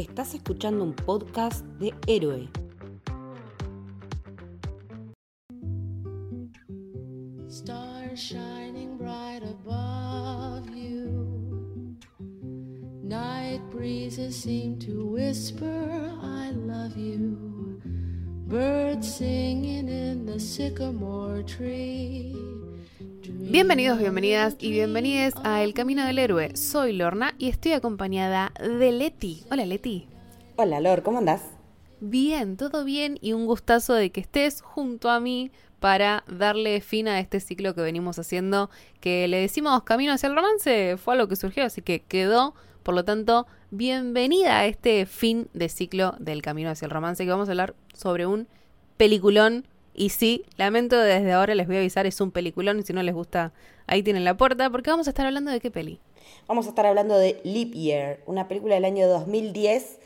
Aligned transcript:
Estás 0.00 0.32
escuchando 0.32 0.82
un 0.82 0.94
podcast 0.94 1.62
de 1.78 1.92
Héroe. 2.06 2.48
Stars 7.50 8.18
shining 8.18 8.96
bright 8.96 9.42
above 9.42 10.70
you. 10.70 11.94
Night 13.02 13.60
breezes 13.70 14.34
seem 14.34 14.78
to 14.78 15.04
whisper, 15.04 16.10
I 16.22 16.52
love 16.52 16.96
you. 16.96 17.78
Birds 18.46 19.16
singing 19.16 19.90
in 19.90 20.24
the 20.24 20.40
sycamore 20.40 21.42
tree. 21.42 22.49
Bienvenidos, 23.50 23.98
bienvenidas 23.98 24.54
y 24.60 24.70
bienvenides 24.70 25.34
a 25.42 25.64
El 25.64 25.74
Camino 25.74 26.06
del 26.06 26.20
Héroe. 26.20 26.56
Soy 26.56 26.92
Lorna 26.92 27.34
y 27.36 27.48
estoy 27.48 27.72
acompañada 27.72 28.52
de 28.60 28.92
Leti. 28.92 29.42
Hola 29.50 29.66
Leti. 29.66 30.06
Hola 30.54 30.78
Lor, 30.78 31.02
¿cómo 31.02 31.18
andás? 31.18 31.42
Bien, 31.98 32.56
todo 32.56 32.84
bien 32.84 33.18
y 33.20 33.32
un 33.32 33.46
gustazo 33.46 33.94
de 33.94 34.10
que 34.12 34.20
estés 34.20 34.62
junto 34.62 35.10
a 35.10 35.18
mí 35.18 35.50
para 35.80 36.22
darle 36.28 36.80
fin 36.80 37.08
a 37.08 37.18
este 37.18 37.40
ciclo 37.40 37.74
que 37.74 37.80
venimos 37.80 38.20
haciendo, 38.20 38.70
que 39.00 39.26
le 39.26 39.40
decimos 39.40 39.82
Camino 39.82 40.12
hacia 40.12 40.28
el 40.28 40.36
romance, 40.36 40.96
fue 40.96 41.14
algo 41.14 41.26
que 41.26 41.34
surgió, 41.34 41.64
así 41.64 41.82
que 41.82 42.02
quedó. 42.02 42.54
Por 42.84 42.94
lo 42.94 43.04
tanto, 43.04 43.48
bienvenida 43.72 44.60
a 44.60 44.66
este 44.66 45.06
fin 45.06 45.48
de 45.54 45.68
ciclo 45.68 46.14
del 46.20 46.40
Camino 46.40 46.70
hacia 46.70 46.86
el 46.86 46.92
romance, 46.92 47.24
que 47.24 47.30
vamos 47.32 47.48
a 47.48 47.50
hablar 47.52 47.74
sobre 47.94 48.26
un 48.26 48.46
peliculón. 48.96 49.66
Y 49.94 50.10
sí, 50.10 50.44
lamento 50.56 50.98
desde 50.98 51.32
ahora 51.32 51.54
les 51.54 51.66
voy 51.66 51.76
a 51.76 51.78
avisar, 51.80 52.06
es 52.06 52.20
un 52.20 52.30
peliculón 52.30 52.78
y 52.80 52.82
si 52.82 52.92
no 52.92 53.02
les 53.02 53.14
gusta, 53.14 53.52
ahí 53.86 54.02
tienen 54.02 54.24
la 54.24 54.36
puerta, 54.36 54.70
porque 54.70 54.90
vamos 54.90 55.06
a 55.06 55.10
estar 55.10 55.26
hablando 55.26 55.50
de 55.50 55.60
qué 55.60 55.70
peli. 55.70 56.00
Vamos 56.46 56.66
a 56.66 56.70
estar 56.70 56.86
hablando 56.86 57.16
de 57.16 57.40
Leap 57.44 57.72
Year, 57.72 58.20
una 58.26 58.48
película 58.48 58.74
del 58.74 58.84
año 58.84 59.08
2010 59.08 59.99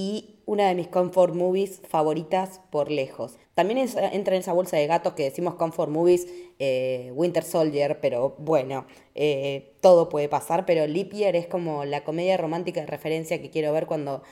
y 0.00 0.36
una 0.46 0.68
de 0.68 0.76
mis 0.76 0.86
comfort 0.86 1.34
movies 1.34 1.82
favoritas 1.88 2.60
por 2.70 2.88
lejos. 2.88 3.36
También 3.54 3.78
es- 3.78 3.96
entra 3.96 4.36
en 4.36 4.42
esa 4.42 4.52
bolsa 4.52 4.76
de 4.76 4.86
gatos 4.86 5.14
que 5.14 5.24
decimos 5.24 5.54
comfort 5.56 5.90
movies, 5.90 6.28
eh, 6.60 7.10
Winter 7.16 7.42
Soldier, 7.42 7.98
pero 8.00 8.36
bueno, 8.38 8.86
eh, 9.16 9.72
todo 9.80 10.08
puede 10.08 10.28
pasar, 10.28 10.64
pero 10.66 10.86
Leap 10.86 11.12
es 11.14 11.48
como 11.48 11.84
la 11.84 12.04
comedia 12.04 12.36
romántica 12.36 12.80
de 12.80 12.86
referencia 12.86 13.42
que 13.42 13.50
quiero 13.50 13.72
ver 13.72 13.86
cuando 13.86 14.22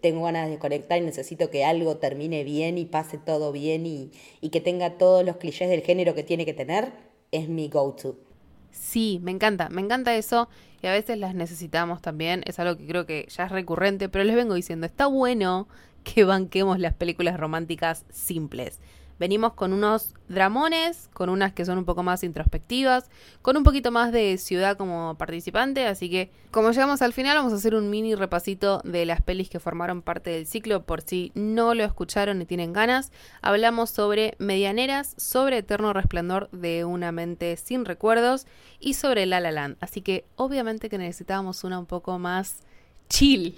tengo 0.00 0.22
ganas 0.22 0.48
de 0.48 0.58
conectar 0.60 0.98
y 0.98 1.04
necesito 1.04 1.50
que 1.50 1.64
algo 1.64 1.96
termine 1.96 2.44
bien 2.44 2.78
y 2.78 2.84
pase 2.84 3.18
todo 3.18 3.50
bien 3.50 3.84
y, 3.84 4.12
y 4.40 4.50
que 4.50 4.60
tenga 4.60 4.96
todos 4.98 5.24
los 5.24 5.38
clichés 5.38 5.68
del 5.68 5.82
género 5.82 6.14
que 6.14 6.22
tiene 6.22 6.44
que 6.46 6.54
tener, 6.54 6.92
es 7.32 7.48
mi 7.48 7.68
go-to. 7.68 8.25
Sí, 8.70 9.20
me 9.22 9.30
encanta, 9.30 9.68
me 9.68 9.80
encanta 9.80 10.14
eso 10.14 10.48
y 10.82 10.86
a 10.86 10.92
veces 10.92 11.18
las 11.18 11.34
necesitamos 11.34 12.02
también, 12.02 12.42
es 12.46 12.58
algo 12.58 12.76
que 12.76 12.86
creo 12.86 13.06
que 13.06 13.26
ya 13.28 13.46
es 13.46 13.52
recurrente, 13.52 14.08
pero 14.08 14.24
les 14.24 14.36
vengo 14.36 14.54
diciendo, 14.54 14.86
está 14.86 15.06
bueno 15.06 15.68
que 16.04 16.24
banquemos 16.24 16.78
las 16.78 16.94
películas 16.94 17.38
románticas 17.38 18.04
simples. 18.10 18.80
Venimos 19.18 19.54
con 19.54 19.72
unos 19.72 20.14
dramones, 20.28 21.08
con 21.14 21.28
unas 21.28 21.52
que 21.52 21.64
son 21.64 21.78
un 21.78 21.84
poco 21.84 22.02
más 22.02 22.22
introspectivas, 22.22 23.10
con 23.42 23.56
un 23.56 23.62
poquito 23.62 23.90
más 23.90 24.12
de 24.12 24.36
ciudad 24.38 24.76
como 24.76 25.14
participante, 25.16 25.86
así 25.86 26.10
que 26.10 26.30
como 26.50 26.70
llegamos 26.70 27.00
al 27.00 27.12
final 27.12 27.36
vamos 27.36 27.52
a 27.52 27.56
hacer 27.56 27.74
un 27.74 27.88
mini 27.88 28.14
repasito 28.14 28.80
de 28.84 29.06
las 29.06 29.22
pelis 29.22 29.48
que 29.48 29.60
formaron 29.60 30.02
parte 30.02 30.30
del 30.30 30.46
ciclo 30.46 30.84
por 30.84 31.00
si 31.00 31.32
no 31.34 31.74
lo 31.74 31.84
escucharon 31.84 32.42
y 32.42 32.46
tienen 32.46 32.72
ganas. 32.72 33.10
Hablamos 33.40 33.90
sobre 33.90 34.34
Medianeras, 34.38 35.14
sobre 35.16 35.58
Eterno 35.58 35.92
Resplandor 35.92 36.50
de 36.50 36.84
una 36.84 37.12
mente 37.12 37.56
sin 37.56 37.84
recuerdos 37.84 38.46
y 38.80 38.94
sobre 38.94 39.26
La 39.26 39.40
La 39.40 39.52
Land, 39.52 39.76
así 39.80 40.02
que 40.02 40.24
obviamente 40.36 40.88
que 40.88 40.98
necesitábamos 40.98 41.64
una 41.64 41.78
un 41.78 41.86
poco 41.86 42.18
más 42.18 42.64
chill 43.08 43.56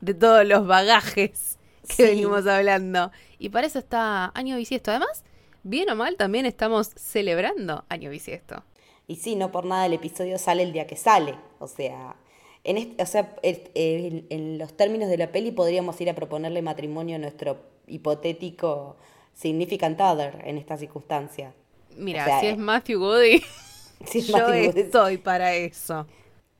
de 0.00 0.14
todos 0.14 0.46
los 0.46 0.66
bagajes 0.66 1.58
que 1.86 1.94
Sí. 1.94 2.02
venimos 2.04 2.46
hablando. 2.46 3.10
Y 3.38 3.48
para 3.50 3.66
eso 3.66 3.78
está 3.78 4.30
Año 4.34 4.56
Bisiesto. 4.56 4.90
Además, 4.90 5.24
bien 5.62 5.90
o 5.90 5.96
mal, 5.96 6.16
también 6.16 6.46
estamos 6.46 6.90
celebrando 6.96 7.84
Año 7.88 8.10
Bisiesto. 8.10 8.62
Y 9.08 9.16
sí, 9.16 9.34
no 9.36 9.50
por 9.50 9.64
nada 9.64 9.86
el 9.86 9.92
episodio 9.94 10.38
sale 10.38 10.62
el 10.62 10.72
día 10.72 10.86
que 10.86 10.96
sale. 10.96 11.34
O 11.58 11.66
sea, 11.66 12.14
en, 12.64 12.78
este- 12.78 13.02
o 13.02 13.06
sea, 13.06 13.34
en, 13.42 14.26
en 14.30 14.58
los 14.58 14.76
términos 14.76 15.08
de 15.08 15.18
la 15.18 15.32
peli 15.32 15.50
podríamos 15.50 16.00
ir 16.00 16.08
a 16.08 16.14
proponerle 16.14 16.62
matrimonio 16.62 17.16
a 17.16 17.18
nuestro 17.18 17.58
hipotético 17.88 18.96
significant 19.34 20.00
other 20.00 20.40
en 20.44 20.58
esta 20.58 20.76
circunstancia. 20.76 21.52
Mira, 21.96 22.22
O 22.22 22.26
sea, 22.26 22.40
si 22.40 22.46
eh, 22.46 22.50
es 22.50 22.58
Matthew 22.58 23.00
Goody, 23.00 23.42
Si 24.06 24.18
es 24.20 24.26
yo 24.28 24.36
Matthew 24.38 24.66
Goody. 24.66 24.80
estoy 24.80 25.18
para 25.18 25.54
eso. 25.54 26.06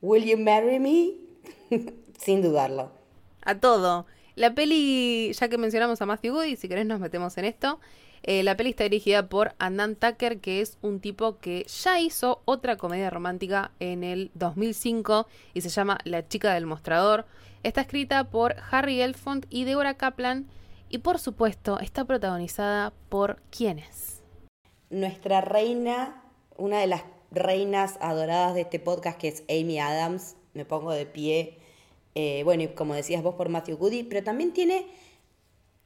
¿Will 0.01 0.25
you 0.25 0.37
marry 0.37 0.79
me? 0.79 1.13
Sin 2.19 2.41
dudarlo. 2.41 2.91
A 3.41 3.55
todo. 3.59 4.05
La 4.35 4.55
peli, 4.55 5.31
ya 5.33 5.47
que 5.47 5.57
mencionamos 5.57 6.01
a 6.01 6.05
Matthew 6.05 6.33
Goody, 6.33 6.55
si 6.55 6.67
querés 6.67 6.85
nos 6.85 6.99
metemos 6.99 7.37
en 7.37 7.45
esto. 7.45 7.79
Eh, 8.23 8.41
la 8.41 8.55
peli 8.55 8.69
está 8.69 8.85
dirigida 8.85 9.27
por 9.27 9.53
Andan 9.59 9.95
Tucker, 9.95 10.39
que 10.39 10.61
es 10.61 10.77
un 10.81 11.01
tipo 11.01 11.39
que 11.39 11.65
ya 11.65 11.99
hizo 11.99 12.41
otra 12.45 12.77
comedia 12.77 13.09
romántica 13.09 13.71
en 13.79 14.03
el 14.03 14.31
2005 14.33 15.27
y 15.53 15.61
se 15.61 15.69
llama 15.69 15.97
La 16.05 16.27
chica 16.27 16.53
del 16.53 16.65
mostrador. 16.65 17.25
Está 17.63 17.81
escrita 17.81 18.29
por 18.29 18.55
Harry 18.71 19.01
Elfond 19.01 19.45
y 19.49 19.65
Deborah 19.65 19.95
Kaplan 19.95 20.47
y 20.89 20.99
por 20.99 21.19
supuesto 21.19 21.79
está 21.79 22.05
protagonizada 22.05 22.93
por 23.09 23.41
¿quiénes? 23.51 24.21
Nuestra 24.89 25.41
reina, 25.41 26.23
una 26.55 26.79
de 26.79 26.87
las 26.87 27.03
reinas 27.29 27.97
adoradas 27.99 28.53
de 28.53 28.61
este 28.61 28.79
podcast, 28.79 29.19
que 29.19 29.27
es 29.27 29.43
Amy 29.49 29.79
Adams, 29.79 30.37
me 30.53 30.65
pongo 30.65 30.91
de 30.91 31.05
pie. 31.05 31.57
Eh, 32.15 32.41
bueno, 32.43 32.63
y 32.63 32.67
como 32.69 32.93
decías 32.93 33.23
vos 33.23 33.35
por 33.35 33.49
Matthew 33.49 33.77
Goody, 33.77 34.03
pero 34.03 34.23
también 34.23 34.53
tiene 34.53 34.85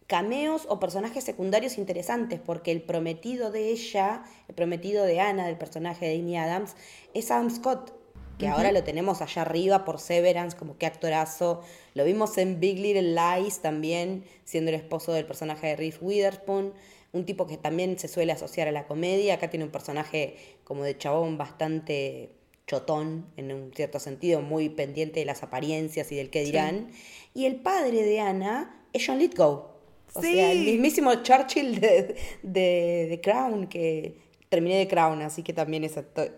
cameos 0.07 0.65
o 0.69 0.79
personajes 0.79 1.23
secundarios 1.23 1.77
interesantes, 1.77 2.39
porque 2.39 2.71
el 2.71 2.81
prometido 2.81 3.51
de 3.51 3.71
ella, 3.71 4.23
el 4.47 4.55
prometido 4.55 5.03
de 5.03 5.19
Anna, 5.19 5.45
del 5.45 5.57
personaje 5.57 6.05
de 6.05 6.19
Amy 6.19 6.38
Adams, 6.38 6.75
es 7.13 7.29
Adam 7.29 7.49
Scott, 7.49 7.93
que 8.38 8.47
ahora 8.47 8.71
lo 8.71 8.83
tenemos 8.83 9.21
allá 9.21 9.41
arriba 9.41 9.83
por 9.83 9.99
Severance, 9.99 10.55
como 10.55 10.77
qué 10.77 10.85
actorazo. 10.85 11.61
Lo 11.95 12.05
vimos 12.05 12.38
en 12.38 12.59
Big 12.59 12.77
Little 12.77 13.15
Lies 13.15 13.61
también, 13.61 14.23
siendo 14.45 14.69
el 14.69 14.75
esposo 14.75 15.11
del 15.11 15.25
personaje 15.25 15.67
de 15.67 15.75
Reese 15.75 15.97
Witherspoon, 16.01 16.73
un 17.13 17.25
tipo 17.25 17.47
que 17.47 17.57
también 17.57 17.97
se 17.97 18.07
suele 18.07 18.31
asociar 18.31 18.67
a 18.67 18.71
la 18.71 18.85
comedia. 18.85 19.33
Acá 19.33 19.49
tiene 19.49 19.65
un 19.65 19.71
personaje 19.71 20.38
como 20.63 20.83
de 20.83 20.95
chabón 20.97 21.38
bastante 21.38 22.36
chotón, 22.67 23.25
en 23.38 23.51
un 23.53 23.72
cierto 23.73 24.00
sentido, 24.00 24.41
muy 24.41 24.69
pendiente 24.69 25.22
de 25.22 25.25
las 25.25 25.41
apariencias 25.41 26.11
y 26.11 26.16
del 26.16 26.29
qué 26.29 26.44
dirán. 26.44 26.91
Y 27.33 27.45
el 27.45 27.55
padre 27.55 28.03
de 28.03 28.19
Anna 28.19 28.83
es 28.94 29.05
John 29.07 29.19
Lithgow. 29.19 29.66
O 30.13 30.22
sea, 30.22 30.51
el 30.51 30.59
Sí. 30.59 30.72
mismísimo 30.72 31.16
Churchill 31.23 31.79
de, 31.79 32.16
de, 32.44 33.07
de 33.09 33.22
Crown, 33.22 33.67
que 33.67 34.17
terminé 34.50 34.77
de 34.77 34.88
Crown, 34.88 35.22
así 35.22 35.44
que 35.44 35.53
también 35.53 35.83
es 35.83 35.94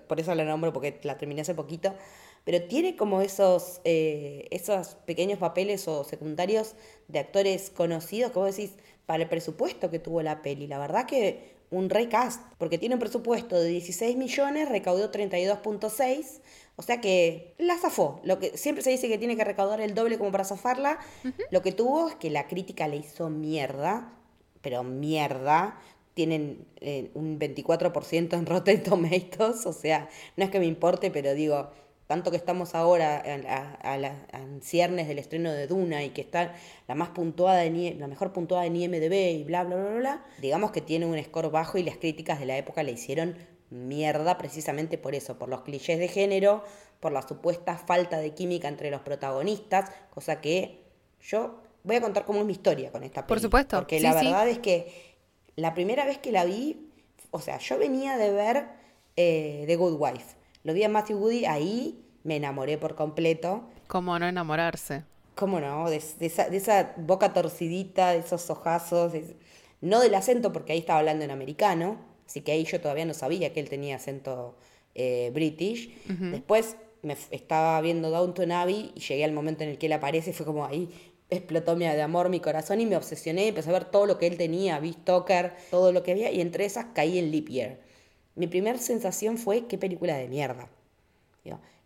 por 0.08 0.20
eso 0.20 0.34
la 0.36 0.44
nombro, 0.46 0.72
porque 0.74 1.00
la 1.04 1.18
terminé 1.18 1.42
hace 1.42 1.56
poquito. 1.56 1.94
Pero 2.46 2.64
tiene 2.64 2.96
como 2.96 3.22
esos, 3.22 3.82
eh, 3.84 4.48
esos 4.50 4.96
pequeños 5.06 5.40
papeles 5.40 5.88
o 5.88 6.04
secundarios 6.04 6.76
de 7.08 7.20
actores 7.20 7.70
conocidos 7.70 8.34
vos 8.34 8.56
decís, 8.56 8.74
para 9.06 9.24
el 9.24 9.30
presupuesto 9.30 9.90
que 9.92 10.00
tuvo 10.00 10.22
la 10.22 10.42
peli, 10.42 10.68
la 10.68 10.80
verdad 10.80 11.06
que 11.06 11.59
un 11.72 11.90
recast, 11.90 12.42
porque 12.58 12.78
tiene 12.78 12.96
un 12.96 13.00
presupuesto 13.00 13.60
de 13.60 13.70
16 13.70 14.18
millones, 14.18 14.70
recaudó 14.70 15.12
32.6, 15.12 16.40
o 16.76 16.82
sea 16.82 17.02
que 17.02 17.54
la 17.58 17.78
zafó. 17.78 18.22
Lo 18.24 18.40
que 18.40 18.58
siempre 18.58 18.84
se 18.84 18.90
dice 18.90 19.08
que 19.08 19.18
tiene 19.18 19.36
que 19.36 19.44
recaudar 19.44 19.82
el 19.82 19.94
doble 19.94 20.18
como 20.18 20.32
para 20.32 20.46
zafarla. 20.46 21.00
Lo 21.52 21.62
que 21.62 21.72
tuvo 21.72 22.10
es 22.10 22.16
que 22.16 22.30
la 22.30 22.48
crítica 22.48 22.88
le 22.88 22.98
hizo 22.98 23.30
mierda, 23.30 24.14
pero 24.62 24.84
mierda. 24.84 25.80
Tienen 26.14 26.66
eh, 26.82 27.12
un 27.14 27.40
24% 27.40 28.34
en 28.34 28.46
Rotten 28.46 28.84
Tomatoes, 28.84 29.66
o 29.66 29.74
sea, 29.74 30.10
no 30.36 30.44
es 30.44 30.50
que 30.50 30.60
me 30.60 30.66
importe, 30.66 31.12
pero 31.12 31.34
digo, 31.34 31.70
tanto 32.10 32.32
que 32.32 32.38
estamos 32.38 32.74
ahora 32.74 33.18
a, 33.24 33.54
a- 33.58 33.94
a 33.94 33.98
la- 34.00 34.26
a 34.32 34.40
en 34.40 34.64
ciernes 34.64 35.08
del 35.08 35.20
estreno 35.20 35.52
de 35.52 35.68
Duna 35.68 36.04
y 36.04 36.10
que 36.10 36.22
está 36.22 36.56
la 36.88 36.96
más 36.96 37.10
puntuada 37.10 37.64
I- 37.68 37.94
la 37.94 38.08
mejor 38.08 38.34
puntuada 38.34 38.66
en 38.66 38.76
IMDb 38.76 39.14
y 39.40 39.44
bla 39.44 39.64
bla 39.64 39.76
bla 39.76 39.86
bla, 39.90 40.00
bla, 40.00 40.26
digamos 40.40 40.72
que 40.72 40.82
tiene 40.82 41.06
un 41.06 41.24
score 41.24 41.52
bajo 41.52 41.78
y 41.78 41.84
las 41.84 41.98
críticas 41.98 42.40
de 42.40 42.48
la 42.48 42.58
época 42.58 42.82
le 42.82 42.94
hicieron 42.94 43.36
mierda 43.70 44.40
precisamente 44.40 44.98
por 44.98 45.14
eso, 45.14 45.38
por 45.38 45.50
los 45.50 45.62
clichés 45.62 46.00
de 46.00 46.08
género, 46.08 46.64
por 47.00 47.12
la 47.12 47.22
supuesta 47.22 47.78
falta 47.78 48.18
de 48.18 48.34
química 48.34 48.68
entre 48.68 48.90
los 48.90 49.02
protagonistas, 49.02 49.92
cosa 50.10 50.42
que 50.42 50.80
yo 51.22 51.62
voy 51.84 51.98
a 51.98 52.02
contar 52.02 52.26
cómo 52.26 52.40
es 52.40 52.46
mi 52.48 52.54
historia 52.54 52.92
con 52.92 53.04
esta 53.04 53.28
Por 53.28 53.38
peli, 53.38 53.42
supuesto, 53.44 53.76
porque 53.78 53.98
sí, 53.98 54.04
la 54.04 54.14
sí. 54.14 54.26
verdad 54.26 54.50
es 54.50 54.58
que 54.58 54.92
la 55.58 55.76
primera 55.76 56.06
vez 56.06 56.18
que 56.18 56.32
la 56.32 56.44
vi, 56.46 56.90
o 57.30 57.40
sea, 57.40 57.60
yo 57.60 57.78
venía 57.78 58.18
de 58.18 58.32
ver 58.32 58.66
eh, 59.16 59.66
The 59.68 59.76
Good 59.76 59.98
Wife. 60.00 60.39
Lo 60.64 60.74
vi 60.74 60.84
a 60.84 60.90
Matthew 60.90 61.18
Woody, 61.18 61.46
ahí 61.46 62.04
me 62.24 62.36
enamoré 62.36 62.78
por 62.78 62.96
completo. 62.96 63.64
¿Cómo 63.88 64.18
no 64.20 64.28
enamorarse? 64.28 65.04
¿Cómo 65.36 65.60
no? 65.60 65.90
De, 65.90 66.02
de 66.20 66.26
esa, 66.26 66.50
de 66.50 66.58
esa 66.58 66.94
boca 66.98 67.34
torcidita, 67.34 68.12
de 68.12 68.20
esos 68.20 68.50
ojazos. 68.50 69.14
de- 69.14 69.38
no 69.82 70.02
del 70.02 70.14
acento, 70.16 70.52
porque 70.52 70.74
ahí 70.74 70.80
estaba 70.80 71.00
hablando 71.00 71.24
en 71.24 71.32
americano. 71.32 71.98
Así 72.28 72.42
que 72.42 72.52
ahí 72.52 72.66
yo 72.66 72.82
todavía 72.82 73.06
no 73.06 73.14
sabía 73.14 73.54
que 73.54 73.60
él 73.62 73.70
tenía 73.70 73.96
acento 73.96 74.58
eh, 74.96 75.32
british. 75.34 75.96
Después 76.32 76.76
me 77.02 77.16
estaba 77.32 77.80
viendo 77.82 78.10
Downton 78.10 78.52
Abbey 78.52 78.92
y 78.94 79.00
llegué 79.00 79.24
al 79.24 79.32
momento 79.32 79.64
en 79.64 79.70
el 79.70 79.78
que 79.78 79.86
él 79.86 79.94
aparece 79.94 80.32
y 80.32 80.34
fue 80.34 80.46
como 80.46 80.66
ahí, 80.66 80.90
explotó 81.30 81.76
mi, 81.78 81.86
de 81.86 82.02
amor 82.02 82.28
mi 82.30 82.42
corazón 82.42 82.82
y 82.82 82.86
me 82.86 82.98
obsesioné, 82.98 83.48
empecé 83.48 83.70
a 83.70 83.74
ver 83.74 83.86
todo 83.86 84.06
lo 84.06 84.18
que 84.18 84.28
él 84.28 84.36
tenía, 84.38 84.80
vi 84.80 84.92
Stoker, 84.94 85.54
todo 85.72 85.92
lo 85.94 86.04
que 86.04 86.12
había, 86.12 86.30
y 86.32 86.42
entre 86.42 86.66
esas 86.66 86.88
caí 86.94 87.18
en 87.18 87.32
Leap 87.32 87.48
Year. 87.48 87.80
Mi 88.36 88.48
primera 88.48 88.78
sensación 88.78 89.38
fue, 89.38 89.66
qué 89.68 89.78
película 89.78 90.16
de 90.16 90.28
mierda. 90.28 90.70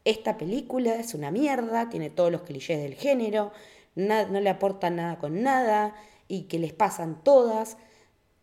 Esta 0.05 0.37
película 0.37 0.95
es 0.95 1.13
una 1.13 1.31
mierda, 1.31 1.87
tiene 1.89 2.09
todos 2.09 2.29
los 2.29 2.41
clichés 2.41 2.81
del 2.81 2.95
género, 2.95 3.53
no 3.95 4.39
le 4.41 4.49
aporta 4.49 4.89
nada 4.89 5.17
con 5.17 5.43
nada, 5.43 5.95
y 6.27 6.43
que 6.43 6.59
les 6.59 6.73
pasan 6.73 7.23
todas. 7.23 7.77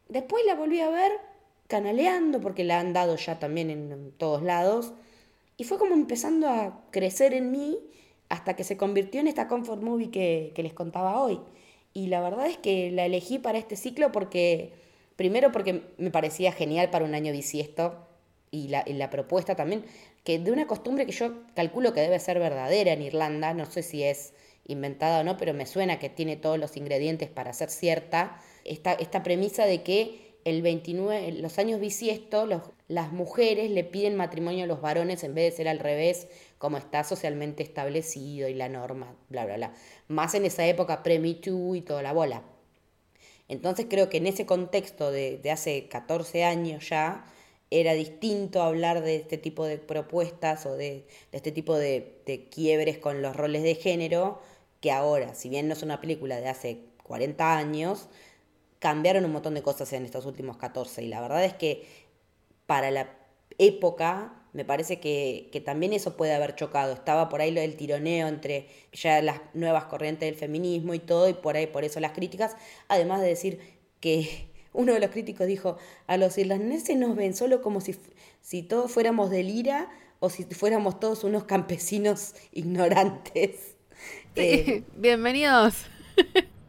Después 0.09 0.43
la 0.47 0.55
volví 0.55 0.81
a 0.81 0.89
ver 0.89 1.13
canaleando, 1.67 2.41
porque 2.41 2.65
la 2.65 2.81
han 2.81 2.95
dado 2.95 3.17
ya 3.17 3.39
también 3.39 3.69
en, 3.69 4.13
todos 4.13 4.43
lados, 4.43 4.95
y 5.59 5.65
fue 5.65 5.77
como 5.77 5.93
empezando 5.95 6.49
a 6.49 6.83
crecer 6.91 7.35
en 7.35 7.51
mí 7.53 7.79
hasta 8.31 8.57
que 8.57 8.65
se 8.65 8.79
convirtió 8.79 9.21
en 9.21 9.29
esta 9.29 9.47
comfort 9.47 9.83
movie 9.83 10.11
que 10.11 10.63
les 10.63 10.73
contaba 10.73 11.21
hoy. 11.21 11.41
Y 11.93 12.07
la 12.07 12.21
verdad 12.21 12.47
es 12.47 12.57
que 12.59 12.91
la 12.91 13.05
elegí 13.05 13.39
para 13.39 13.59
este 13.59 13.77
ciclo 13.77 14.13
porque, 14.13 14.73
primero 15.21 15.53
porque 15.53 15.83
me 15.99 16.11
parecía 16.11 16.51
genial 16.51 16.89
para 16.89 17.05
un 17.05 17.15
año 17.15 17.31
bisiesto 17.31 18.07
y 18.51 18.69
la, 18.69 18.85
la 18.87 19.11
propuesta 19.11 19.55
también, 19.55 19.85
que 20.25 20.39
de 20.39 20.51
una 20.51 20.67
costumbre 20.67 21.05
que 21.05 21.13
yo 21.13 21.45
calculo 21.55 21.93
que 21.93 22.01
debe 22.01 22.19
ser 22.19 22.39
verdadera 22.39 22.95
en 22.95 23.03
Irlanda, 23.03 23.53
no 23.53 23.67
sé 23.67 23.83
si 23.83 24.03
es 24.03 24.33
inventada 24.67 25.21
o 25.21 25.25
no, 25.25 25.37
pero 25.37 25.53
me 25.53 25.67
suena 25.67 25.99
que 25.99 26.09
tiene 26.09 26.37
todos 26.37 26.59
los 26.59 26.75
ingredientes 26.79 27.29
para 27.29 27.53
ser 27.53 27.69
cierta, 27.69 28.41
esta, 28.65 29.23
premisa 29.23 29.67
de 29.67 29.83
que 29.83 30.39
el 30.47 30.63
29, 30.63 31.29
en 31.29 31.43
los 31.43 31.59
años 31.59 31.81
bisiestos, 31.81 32.49
las 32.89 33.13
mujeres 33.13 33.71
le 33.71 33.85
piden 33.85 34.17
matrimonio 34.17 34.65
a 34.65 34.69
los 34.69 34.81
varones 34.81 35.23
en 35.23 35.35
vez 35.35 35.53
de 35.53 35.57
ser 35.59 35.69
al 35.69 35.81
revés, 35.81 36.29
como 36.57 36.79
está 36.79 37.05
socialmente 37.05 37.63
establecido 37.63 38.49
y 38.49 38.55
la 38.55 38.71
norma, 38.71 39.15
bla, 39.29 39.45
bla, 39.45 39.57
bla. 39.57 39.75
Más 40.09 40.35
en 40.35 40.47
esa 40.47 40.67
época 40.67 41.03
pre-Me 41.03 41.35
Too 41.35 41.75
y 41.75 41.83
toda 41.83 42.01
la 42.01 42.15
bola. 42.15 42.43
Entonces 43.51 43.87
creo 43.91 44.09
que 44.09 44.19
en 44.19 44.27
ese 44.27 44.47
contexto 44.47 45.11
de, 45.11 45.39
de 45.39 45.51
hace 45.51 45.89
14 45.89 46.45
años 46.45 46.89
ya, 46.89 47.27
era 47.71 47.95
distinto 47.95 48.63
hablar 48.63 49.03
de 49.03 49.17
este 49.17 49.39
tipo 49.39 49.65
de 49.65 49.79
propuestas 49.79 50.67
o 50.67 50.77
de, 50.77 51.07
este 51.33 51.53
tipo 51.53 51.77
de, 51.77 52.21
de 52.27 52.49
quiebres 52.49 52.99
con 52.99 53.23
los 53.23 53.37
roles 53.37 53.63
de 53.63 53.75
género 53.75 54.41
que 54.81 54.91
ahora, 54.93 55.35
si 55.35 55.49
bien 55.49 55.69
no 55.69 55.75
es 55.75 55.83
una 55.83 56.01
película 56.01 56.41
de 56.41 56.49
hace 56.49 56.81
40 57.05 57.57
años, 57.57 58.09
cambiaron 58.79 59.25
un 59.25 59.33
montón 59.33 59.55
de 59.55 59.63
cosas 59.63 59.93
en 59.93 60.05
estos 60.05 60.27
últimos 60.27 60.57
14 60.57 61.03
y 61.03 61.09
la 61.09 61.21
verdad 61.21 61.45
es 61.45 61.55
que 61.55 61.87
para 62.67 62.91
la 62.91 63.11
época 63.59 64.40
me 64.53 64.65
parece 64.65 65.01
que, 65.01 65.49
que 65.53 65.61
también 65.61 65.93
eso 65.93 66.17
puede 66.17 66.35
haber 66.35 66.55
chocado. 66.55 66.93
Estaba 66.93 67.29
por 67.29 67.41
ahí 67.41 67.51
lo 67.51 67.61
del 67.61 67.77
tironeo 67.77 68.29
entre 68.29 68.69
ya 68.93 69.23
las 69.23 69.41
nuevas 69.55 69.85
corrientes 69.85 70.29
del 70.29 70.39
feminismo 70.39 70.95
y 70.95 70.99
todo, 70.99 71.29
y 71.29 71.35
por 71.35 71.57
ahí 71.57 71.67
por 71.67 71.85
eso 71.85 72.01
las 72.01 72.13
críticas, 72.13 72.57
además 72.89 73.21
de 73.21 73.29
decir 73.29 73.61
que 74.01 74.49
uno 74.73 74.93
de 74.93 75.01
los 75.01 75.11
críticos 75.11 75.47
dijo, 75.47 75.79
a 76.07 76.17
los 76.17 76.37
irlandeses 76.39 76.97
nos 76.97 77.17
ven 77.17 77.35
solo 77.35 77.63
como 77.63 77.81
si, 77.81 77.95
si 78.41 78.63
todos 78.63 78.91
fuéramos 78.91 79.31
del 79.31 79.51
IRA 79.51 79.89
o 80.21 80.31
si 80.31 80.45
fuéramos 80.45 81.01
todos 81.01 81.25
unos 81.25 81.45
campesinos 81.45 82.35
ignorantes. 82.53 83.77
Eh, 84.37 84.85
Bienvenidos. 84.97 85.75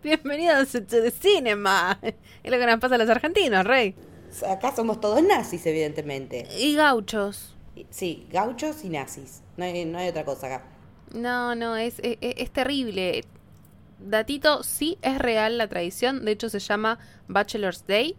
Bienvenidos 0.04 0.72
the 0.72 1.12
cinema. 1.12 1.98
Es 2.02 2.52
lo 2.52 2.58
que 2.58 2.66
nos 2.66 2.80
pasa 2.80 2.96
a 2.96 2.98
los 2.98 3.08
argentinos, 3.08 3.64
rey. 3.66 3.94
acá 4.50 4.76
somos 4.76 5.00
todos 5.00 5.22
nazis, 5.24 5.66
evidentemente. 5.68 6.48
Y 6.58 6.76
gauchos. 6.76 7.51
Sí, 7.90 8.28
gauchos 8.32 8.84
y 8.84 8.90
nazis. 8.90 9.42
No 9.58 9.66
hay, 9.66 9.86
no 9.86 9.98
hay 9.98 10.10
otra 10.10 10.26
cosa 10.26 10.48
acá. 10.48 10.66
No, 11.14 11.56
no, 11.56 11.76
es, 11.76 12.00
es, 12.00 12.18
es 12.22 12.52
terrible. 12.52 13.24
Datito, 14.00 14.64
sí 14.64 14.98
es 15.02 15.20
real 15.20 15.58
la 15.58 15.68
tradición. 15.68 16.26
De 16.26 16.32
hecho, 16.32 16.50
se 16.50 16.60
llama 16.60 17.00
Bachelor's 17.28 17.86
Day. 17.88 18.16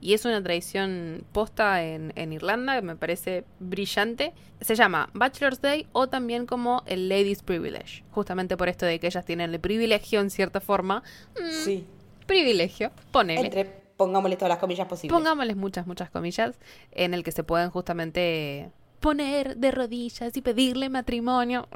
Y 0.00 0.14
es 0.14 0.24
una 0.24 0.42
tradición 0.42 1.24
posta 1.30 1.84
en, 1.84 2.12
en 2.16 2.32
Irlanda 2.32 2.74
que 2.74 2.82
me 2.82 2.96
parece 2.96 3.44
brillante. 3.60 4.32
Se 4.60 4.74
llama 4.74 5.08
Bachelor's 5.14 5.60
Day 5.60 5.86
o 5.92 6.08
también 6.08 6.44
como 6.46 6.82
el 6.86 7.08
Ladies 7.08 7.44
Privilege. 7.44 8.02
Justamente 8.10 8.56
por 8.56 8.68
esto 8.68 8.84
de 8.84 8.98
que 8.98 9.06
ellas 9.06 9.24
tienen 9.24 9.54
el 9.54 9.60
privilegio 9.60 10.20
en 10.20 10.30
cierta 10.30 10.60
forma. 10.60 11.04
Mm, 11.40 11.64
Sí. 11.64 11.86
Privilegio, 12.26 12.90
ponele. 13.12 13.42
Entre, 13.42 13.64
pongámosle 13.96 14.36
todas 14.36 14.48
las 14.50 14.58
comillas 14.58 14.88
posibles. 14.88 15.16
Pongámosles 15.16 15.56
muchas, 15.56 15.86
muchas 15.86 16.10
comillas, 16.10 16.56
en 16.90 17.14
el 17.14 17.22
que 17.22 17.30
se 17.32 17.44
pueden 17.44 17.70
justamente 17.70 18.70
poner 19.02 19.58
de 19.58 19.70
rodillas 19.70 20.34
y 20.34 20.40
pedirle 20.40 20.88
matrimonio. 20.88 21.68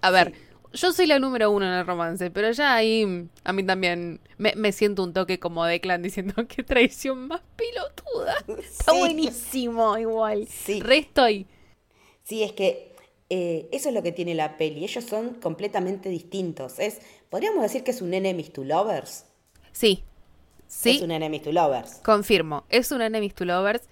A 0.00 0.10
ver, 0.10 0.32
yo 0.72 0.92
soy 0.92 1.06
la 1.06 1.18
número 1.18 1.50
uno 1.50 1.66
en 1.66 1.72
el 1.72 1.86
romance, 1.86 2.30
pero 2.30 2.50
ya 2.52 2.74
ahí 2.74 3.28
a 3.44 3.52
mí 3.52 3.62
también 3.64 4.20
me, 4.38 4.54
me 4.56 4.72
siento 4.72 5.02
un 5.04 5.12
toque 5.12 5.38
como 5.38 5.64
de 5.66 5.80
clan 5.80 6.02
diciendo 6.02 6.34
qué 6.48 6.62
traición 6.62 7.28
más 7.28 7.42
pilotuda. 7.56 8.60
Está 8.62 8.92
Sí. 8.92 8.98
buenísimo 8.98 9.98
igual. 9.98 10.48
Sí. 10.48 10.80
Re 10.80 10.98
estoy. 10.98 11.46
Sí, 12.22 12.42
es 12.42 12.52
que 12.52 12.94
eh, 13.30 13.68
eso 13.72 13.88
es 13.90 13.94
lo 13.94 14.02
que 14.02 14.12
tiene 14.12 14.34
la 14.34 14.56
peli. 14.56 14.84
Ellos 14.84 15.04
son 15.04 15.34
completamente 15.34 16.08
distintos. 16.08 16.78
Es, 16.78 17.00
podríamos 17.28 17.62
decir 17.62 17.84
que 17.84 17.90
es 17.90 18.00
un 18.00 18.14
enemies 18.14 18.52
to 18.52 18.64
lovers. 18.64 19.26
Sí. 19.72 20.02
Sí. 20.66 20.96
Es 20.96 21.02
un 21.02 21.10
enemies 21.12 21.42
to 21.42 21.52
lovers. 21.52 21.96
Confirmo, 22.02 22.64
es 22.68 22.90
un 22.90 23.00
enemies 23.02 23.34
to 23.34 23.44
lovers. 23.44 23.82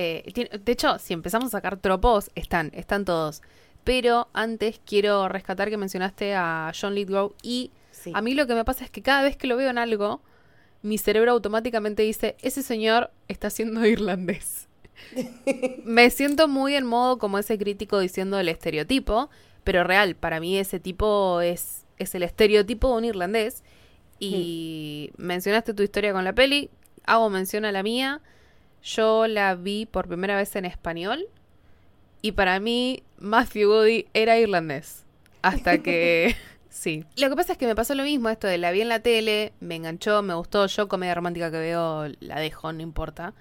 Eh, 0.00 0.48
de 0.64 0.72
hecho, 0.72 0.96
si 1.00 1.12
empezamos 1.12 1.48
a 1.48 1.58
sacar 1.58 1.76
tropos, 1.78 2.30
están, 2.36 2.70
están 2.72 3.04
todos. 3.04 3.42
Pero 3.82 4.28
antes 4.32 4.80
quiero 4.86 5.28
rescatar 5.28 5.70
que 5.70 5.76
mencionaste 5.76 6.34
a 6.36 6.72
John 6.78 6.94
Lithgow 6.94 7.34
y 7.42 7.72
Sí. 7.90 8.12
a 8.14 8.22
mí 8.22 8.34
lo 8.34 8.46
que 8.46 8.54
me 8.54 8.64
pasa 8.64 8.84
es 8.84 8.90
que 8.90 9.02
cada 9.02 9.22
vez 9.24 9.36
que 9.36 9.48
lo 9.48 9.56
veo 9.56 9.70
en 9.70 9.78
algo, 9.78 10.20
mi 10.82 10.98
cerebro 10.98 11.32
automáticamente 11.32 12.04
dice, 12.04 12.36
ese 12.42 12.62
señor 12.62 13.10
está 13.26 13.50
siendo 13.50 13.84
irlandés. 13.86 14.68
me 15.84 16.10
siento 16.10 16.46
muy 16.46 16.74
en 16.76 16.86
modo 16.86 17.18
como 17.18 17.38
ese 17.38 17.58
crítico 17.58 17.98
diciendo 17.98 18.38
el 18.38 18.48
estereotipo, 18.48 19.30
pero 19.64 19.82
real, 19.82 20.14
para 20.14 20.38
mí 20.38 20.56
ese 20.58 20.78
tipo 20.78 21.40
es, 21.40 21.86
es 21.98 22.14
el 22.14 22.22
estereotipo 22.22 22.88
de 22.90 22.94
un 22.98 23.04
irlandés. 23.04 23.64
Y 24.20 25.10
mencionaste 25.16 25.74
tu 25.74 25.82
historia 25.82 26.12
con 26.12 26.24
la 26.24 26.34
peli, 26.34 26.70
hago 27.04 27.30
mención 27.30 27.64
a 27.64 27.72
la 27.72 27.82
mía. 27.82 28.20
Yo 28.88 29.26
la 29.26 29.54
vi 29.54 29.84
por 29.84 30.08
primera 30.08 30.36
vez 30.36 30.56
en 30.56 30.64
español 30.64 31.26
y 32.22 32.32
para 32.32 32.58
mí 32.58 33.02
Matthew 33.18 33.70
Woody 33.70 34.06
era 34.14 34.38
irlandés. 34.38 35.04
Hasta 35.42 35.78
que... 35.78 36.34
sí. 36.70 37.04
Lo 37.16 37.28
que 37.28 37.36
pasa 37.36 37.52
es 37.52 37.58
que 37.58 37.66
me 37.66 37.74
pasó 37.74 37.94
lo 37.94 38.02
mismo, 38.02 38.30
esto 38.30 38.46
de 38.46 38.56
la 38.56 38.70
vi 38.70 38.80
en 38.80 38.88
la 38.88 39.00
tele, 39.00 39.52
me 39.60 39.76
enganchó, 39.76 40.22
me 40.22 40.32
gustó. 40.32 40.66
Yo 40.66 40.88
comedia 40.88 41.14
romántica 41.14 41.50
que 41.50 41.58
veo 41.58 42.06
la 42.20 42.40
dejo, 42.40 42.72
no 42.72 42.80
importa. 42.80 43.34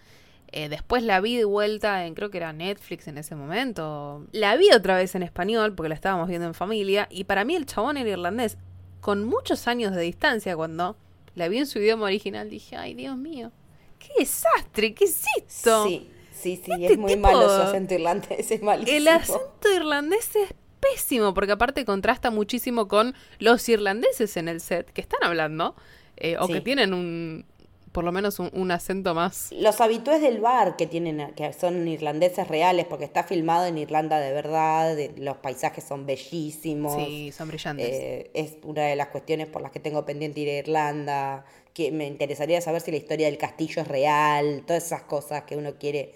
Eh, 0.52 0.68
después 0.68 1.04
la 1.04 1.22
vi 1.22 1.38
de 1.38 1.46
vuelta 1.46 2.06
en, 2.06 2.14
creo 2.14 2.30
que 2.30 2.40
era 2.40 2.52
Netflix 2.52 3.08
en 3.08 3.18
ese 3.18 3.36
momento. 3.36 4.28
La 4.34 4.58
vi 4.58 4.70
otra 4.72 4.98
vez 4.98 5.16
en 5.16 5.24
español 5.24 5.76
porque 5.76 5.90
la 5.90 5.96
estábamos 5.96 6.28
viendo 6.28 6.48
en 6.48 6.56
familia. 6.56 7.08
Y 7.10 7.24
para 7.24 7.46
mí 7.46 7.56
el 7.56 7.66
chabón 7.66 7.96
era 7.96 8.10
irlandés. 8.10 8.58
Con 9.00 9.24
muchos 9.24 9.66
años 9.70 9.96
de 9.96 10.02
distancia, 10.02 10.58
cuando 10.58 10.98
la 11.36 11.48
vi 11.48 11.60
en 11.60 11.68
su 11.68 11.80
idioma 11.80 12.06
original, 12.06 12.50
dije, 12.50 12.76
ay, 12.76 12.96
Dios 12.96 13.16
mío, 13.16 13.54
qué 14.00 14.10
desastre, 14.20 14.94
¿qué 14.94 15.06
es 15.06 15.24
esto? 15.38 15.86
Sí, 15.86 16.10
sí, 16.32 16.62
sí, 16.64 16.72
Este 16.74 16.94
es 16.94 16.98
muy 16.98 17.14
tipo- 17.14 17.22
malo 17.28 17.44
su 17.50 17.62
acento 17.62 17.94
irlandés, 17.94 18.52
es 18.52 18.62
malísimo. 18.62 18.98
El 18.98 19.08
acento 19.08 19.72
irlandés 19.76 20.36
es 20.36 20.54
pésimo, 20.80 21.34
porque 21.34 21.52
aparte 21.54 21.86
contrasta 21.86 22.30
muchísimo 22.32 22.88
con 22.88 23.16
los 23.40 23.68
irlandeses 23.70 24.38
en 24.38 24.48
el 24.48 24.62
set 24.62 24.92
que 24.92 25.02
están 25.02 25.24
hablando, 25.24 25.76
eh, 26.18 26.38
o 26.40 26.48
Sí. 26.48 26.54
que 26.54 26.62
tienen 26.62 26.94
un, 26.94 27.46
por 27.92 28.04
lo 28.04 28.12
menos 28.12 28.38
un, 28.38 28.52
un 28.54 28.70
acento 28.70 29.16
más. 29.16 29.50
Los 29.52 29.82
habitués 29.82 30.22
del 30.22 30.40
bar 30.40 30.76
que 30.76 30.86
tienen, 30.86 31.34
que 31.36 31.52
son 31.54 31.88
irlandeses 31.88 32.48
reales, 32.48 32.86
porque 32.86 33.06
está 33.06 33.24
filmado 33.24 33.66
en 33.66 33.80
Irlanda 33.80 34.20
de 34.20 34.32
verdad, 34.34 34.96
de- 34.96 35.14
los 35.18 35.38
paisajes 35.38 35.84
son 35.84 36.06
bellísimos. 36.06 36.96
Sí, 37.04 37.32
son 37.32 37.48
brillantes. 37.48 37.88
Eh, 37.90 38.32
es 38.36 38.58
una 38.64 38.84
de 38.84 38.96
las 38.96 39.08
cuestiones 39.08 39.48
por 39.48 39.64
las 39.64 39.72
que 39.72 39.80
tengo 39.80 40.06
pendiente 40.06 40.40
ir 40.42 40.50
a 40.50 40.58
Irlanda, 40.60 41.46
que 41.78 41.92
me 41.92 42.08
interesaría 42.08 42.60
saber 42.60 42.82
si 42.82 42.90
la 42.90 42.98
historia 42.98 43.28
del 43.28 43.38
castillo 43.38 43.84
es 43.84 43.88
real, 43.88 44.64
todas 44.66 44.84
esas 44.88 45.04
cosas 45.04 45.44
que 45.44 45.56
uno 45.56 45.76
quiere 45.78 46.14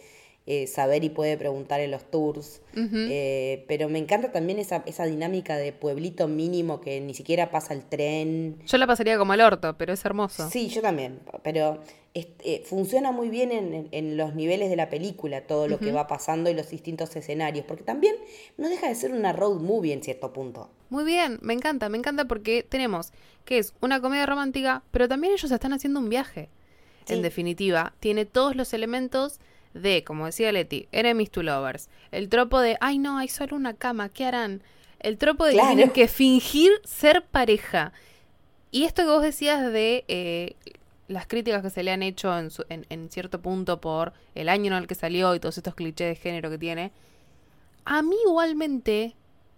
eh, 0.47 0.65
saber 0.65 1.03
y 1.03 1.09
puede 1.09 1.37
preguntar 1.37 1.79
en 1.81 1.91
los 1.91 2.09
tours. 2.09 2.61
Eh, 2.75 3.63
pero 3.67 3.87
me 3.87 3.99
encanta 3.99 4.31
también 4.31 4.57
esa, 4.57 4.81
esa 4.87 5.05
dinámica 5.05 5.57
de 5.57 5.71
pueblito 5.71 6.27
mínimo 6.27 6.81
que 6.81 6.99
ni 6.99 7.13
siquiera 7.13 7.51
pasa 7.51 7.75
el 7.75 7.83
tren. 7.85 8.57
Yo 8.65 8.77
la 8.79 8.87
pasaría 8.87 9.19
como 9.19 9.35
el 9.35 9.41
orto, 9.41 9.75
pero 9.77 9.93
es 9.93 10.03
hermoso. 10.03 10.49
Sí, 10.49 10.67
yo 10.69 10.81
también, 10.81 11.19
pero 11.43 11.79
eh, 12.15 12.63
funciona 12.65 13.11
muy 13.11 13.29
bien 13.29 13.51
en, 13.51 13.73
en- 13.73 13.87
en 13.91 14.17
los 14.17 14.33
niveles 14.33 14.69
de 14.71 14.75
la 14.75 14.89
película, 14.89 15.45
todo 15.45 15.67
lo 15.67 15.79
que 15.79 15.91
va 15.91 16.07
pasando 16.07 16.49
y 16.49 16.53
los 16.55 16.69
distintos 16.71 17.15
escenarios, 17.15 17.65
porque 17.67 17.83
también 17.83 18.15
no 18.57 18.67
deja 18.67 18.87
de 18.89 18.95
ser 18.95 19.11
una 19.13 19.33
road 19.33 19.59
movie 19.61 19.93
en 19.93 20.01
cierto 20.03 20.33
punto. 20.33 20.69
Muy 20.89 21.05
bien, 21.05 21.37
me 21.41 21.53
encanta, 21.53 21.87
me 21.87 21.97
encanta 21.97 22.25
porque 22.25 22.63
tenemos 22.67 23.13
que 23.45 23.57
es 23.57 23.73
una 23.81 23.99
comedia 24.01 24.25
romántica, 24.25 24.83
pero 24.91 25.07
también 25.07 25.33
ellos 25.33 25.51
están 25.51 25.73
haciendo 25.73 25.99
un 25.99 26.09
viaje. 26.09 26.49
En 27.07 27.21
definitiva, 27.21 27.93
tiene 27.99 28.25
todos 28.25 28.55
los 28.55 28.73
elementos 28.73 29.39
de, 29.73 30.03
como 30.03 30.25
decía 30.27 30.51
Leti, 30.51 30.87
enemies 30.91 31.31
to 31.31 31.43
lovers. 31.43 31.89
El 32.11 32.29
tropo 32.29 32.59
de, 32.59 32.77
ay 32.81 32.97
no, 32.99 33.17
hay 33.17 33.27
solo 33.27 33.55
una 33.55 33.73
cama, 33.73 34.09
¿qué 34.09 34.25
harán? 34.25 34.61
El 34.99 35.17
tropo 35.17 35.45
de 35.45 35.53
Claro. 35.53 35.69
que 35.69 35.75
tienen 35.75 35.93
que 35.93 36.07
fingir 36.07 36.71
ser 36.83 37.25
pareja. 37.25 37.91
Y 38.69 38.83
esto 38.83 39.01
que 39.03 39.09
vos 39.09 39.23
decías 39.23 39.71
de 39.71 40.05
eh, 40.07 40.55
las 41.07 41.25
críticas 41.25 41.61
que 41.63 41.69
se 41.69 41.83
le 41.83 41.91
han 41.91 42.03
hecho 42.03 42.37
en, 42.37 42.51
su- 42.51 42.65
en- 42.69 42.85
en 42.89 43.09
cierto 43.09 43.41
punto 43.41 43.81
por 43.81 44.13
el 44.35 44.47
año 44.47 44.67
en 44.67 44.83
el 44.83 44.87
que 44.87 44.95
salió 44.95 45.33
y 45.35 45.39
todos 45.39 45.57
estos 45.57 45.75
clichés 45.75 46.07
de 46.09 46.15
género 46.15 46.49
que 46.49 46.57
tiene, 46.57 46.91
a 47.83 48.01
mí 48.03 48.15
igualmente, 48.27 49.15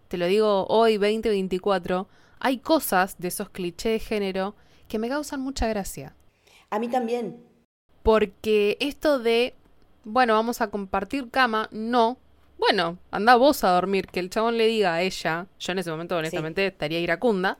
te 0.07 0.17
lo 0.17 0.25
digo 0.27 0.65
hoy 0.69 0.93
2024, 0.97 2.07
hay 2.43 2.57
cosas 2.59 3.15
de 3.17 3.29
esos 3.29 3.49
clichés 3.49 3.93
de 3.93 3.99
género 3.99 4.55
que 4.89 4.99
me 4.99 5.09
causan 5.09 5.39
mucha 5.39 5.65
gracia. 5.67 6.13
A 6.69 6.77
mí 6.77 6.89
también. 6.89 7.41
Porque 8.03 8.77
esto 8.81 9.17
de, 9.17 9.55
bueno, 10.03 10.33
vamos 10.33 10.59
a 10.61 10.69
compartir 10.69 11.29
cama, 11.31 11.69
no. 11.71 12.17
Bueno, 12.59 12.97
anda 13.11 13.35
vos 13.37 13.63
a 13.63 13.69
dormir, 13.71 14.07
que 14.07 14.19
el 14.19 14.29
chabón 14.29 14.57
le 14.57 14.67
diga 14.67 14.93
a 14.93 15.01
ella, 15.01 15.47
yo 15.57 15.71
en 15.71 15.79
ese 15.79 15.89
momento 15.89 16.17
honestamente 16.17 16.67
estaría 16.67 16.99
iracunda, 16.99 17.57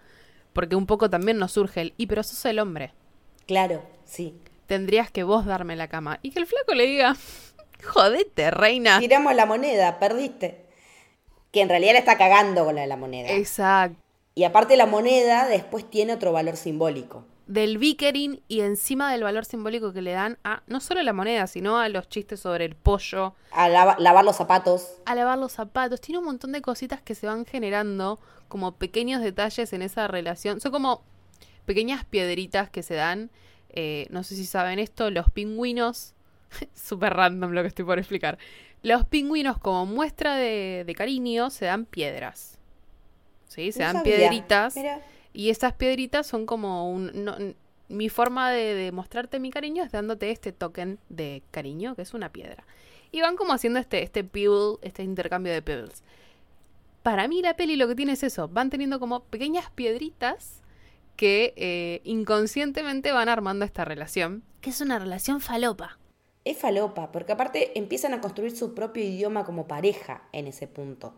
porque 0.52 0.76
un 0.76 0.86
poco 0.86 1.10
también 1.10 1.38
nos 1.38 1.54
surge 1.54 1.82
el, 1.82 1.94
y 1.98 2.08
pero 2.08 2.22
sos 2.22 2.44
el 2.46 2.60
hombre, 2.60 2.94
Claro, 3.48 3.82
sí. 4.06 4.38
tendrías 4.68 5.10
que 5.12 5.24
vos 5.24 5.46
darme 5.46 5.76
la 5.78 5.88
cama. 5.88 6.20
Y 6.22 6.32
que 6.32 6.40
el 6.40 6.46
flaco 6.46 6.74
le 6.74 6.86
diga, 6.88 7.16
jodete, 7.86 8.52
reina. 8.52 9.00
Tiramos 9.00 9.34
la 9.34 9.46
moneda, 9.46 9.98
perdiste. 10.00 10.66
Que 11.52 11.62
en 11.62 11.70
realidad 11.70 11.94
la 11.94 12.00
está 12.00 12.18
cagando 12.18 12.66
con 12.66 12.76
la 12.76 12.82
de 12.82 12.88
la 12.88 12.98
moneda. 12.98 13.30
Exacto. 13.32 14.03
Y 14.36 14.46
aparte 14.46 14.78
la 14.78 14.86
moneda 14.86 15.48
después 15.48 15.90
tiene 15.90 16.14
otro 16.14 16.32
valor 16.32 16.56
simbólico. 16.58 17.26
Del 17.46 17.78
Vickering 17.78 18.42
y 18.48 18.62
encima 18.62 19.12
del 19.12 19.24
valor 19.24 19.44
simbólico 19.46 19.92
que 19.94 20.02
le 20.02 20.14
dan 20.14 20.38
a 20.44 20.64
no 20.68 20.80
solo 20.80 21.04
la 21.04 21.12
moneda, 21.14 21.46
sino 21.46 21.78
a 21.78 21.90
los 21.90 22.08
chistes 22.08 22.40
sobre 22.40 22.66
el 22.66 22.76
pollo, 22.76 23.36
A 23.52 23.68
lava- 23.70 23.98
lavar 24.00 24.24
los 24.24 24.38
zapatos. 24.38 24.94
a 25.06 25.14
lavar 25.14 25.38
los 25.38 25.52
zapatos. 25.52 26.00
Tiene 26.02 26.20
un 26.20 26.26
montón 26.26 26.54
de 26.54 26.62
cositas 26.62 27.02
que 27.02 27.16
se 27.16 27.28
van 27.28 27.46
generando 27.46 28.18
como 28.48 28.72
pequeños 28.76 29.22
detalles 29.22 29.74
en 29.74 29.82
esa 29.82 30.08
relación. 30.08 30.62
Son 30.62 30.72
como 30.72 31.04
pequeñas 31.66 32.06
piedritas 32.06 32.70
que 32.70 32.82
se 32.82 32.94
dan. 32.96 33.30
Eh, 33.70 34.08
no 34.10 34.24
sé 34.24 34.36
si 34.36 34.46
saben 34.46 34.80
esto, 34.80 35.10
los 35.12 35.30
pingüinos. 35.30 36.14
Súper 36.74 37.14
random 37.14 37.52
lo 37.52 37.62
que 37.62 37.68
estoy 37.68 37.84
por 37.86 38.00
explicar. 38.00 38.38
Los 38.84 39.06
pingüinos 39.06 39.58
como 39.58 39.86
muestra 39.86 40.36
de, 40.38 40.84
de 40.88 40.96
cariño 40.96 41.50
se 41.50 41.66
dan 41.66 41.86
piedras. 41.86 42.58
¿Sí? 43.54 43.72
Se 43.72 43.80
No 43.80 43.86
dan 43.86 43.96
sabía. 43.98 44.18
piedritas. 44.18 44.76
Mira. 44.76 45.02
Y 45.34 45.50
estas 45.50 45.74
piedritas 45.74 46.28
son 46.28 46.46
como 46.46 46.90
un... 46.92 47.12
no- 47.24 47.38
mi 47.90 48.10
forma 48.10 48.50
de, 48.50 48.74
de 48.74 48.92
mostrarte 48.92 49.40
mi 49.40 49.52
cariño 49.52 49.84
es 49.84 49.92
dándote 49.92 50.32
este 50.32 50.52
token 50.52 51.00
de 51.10 51.44
cariño, 51.52 51.96
que 51.96 52.02
es 52.02 52.14
una 52.14 52.32
piedra. 52.32 52.64
Y 53.12 53.22
van 53.22 53.36
como 53.36 53.54
haciendo 53.54 53.78
este, 53.78 54.02
este 54.02 54.24
pebble, 54.24 54.78
este 54.82 55.04
intercambio 55.04 55.54
de 55.54 55.62
pebbles. 55.62 56.02
Para 57.04 57.28
mí 57.28 57.42
la 57.42 57.56
peli 57.56 57.76
lo 57.76 57.88
que 57.88 57.96
tiene 57.96 58.14
es 58.14 58.24
eso. 58.24 58.48
Van 58.48 58.70
teniendo 58.70 59.00
como 59.00 59.24
pequeñas 59.26 59.70
piedritas 59.70 60.62
que 61.18 61.54
eh, 61.58 62.02
inconscientemente 62.06 63.12
van 63.12 63.30
armando 63.30 63.66
esta 63.66 63.86
relación. 63.86 64.42
Que 64.62 64.72
es 64.72 64.82
una 64.82 64.98
relación 64.98 65.42
falopa. 65.42 66.00
Es 66.46 66.58
falopa, 66.58 67.12
porque 67.12 67.34
aparte 67.34 67.78
empiezan 67.78 68.14
a 68.14 68.22
construir 68.22 68.56
su 68.56 68.74
propio 68.74 69.04
idioma 69.04 69.44
como 69.46 69.68
pareja 69.68 70.24
en 70.32 70.48
ese 70.48 70.68
punto. 70.68 71.14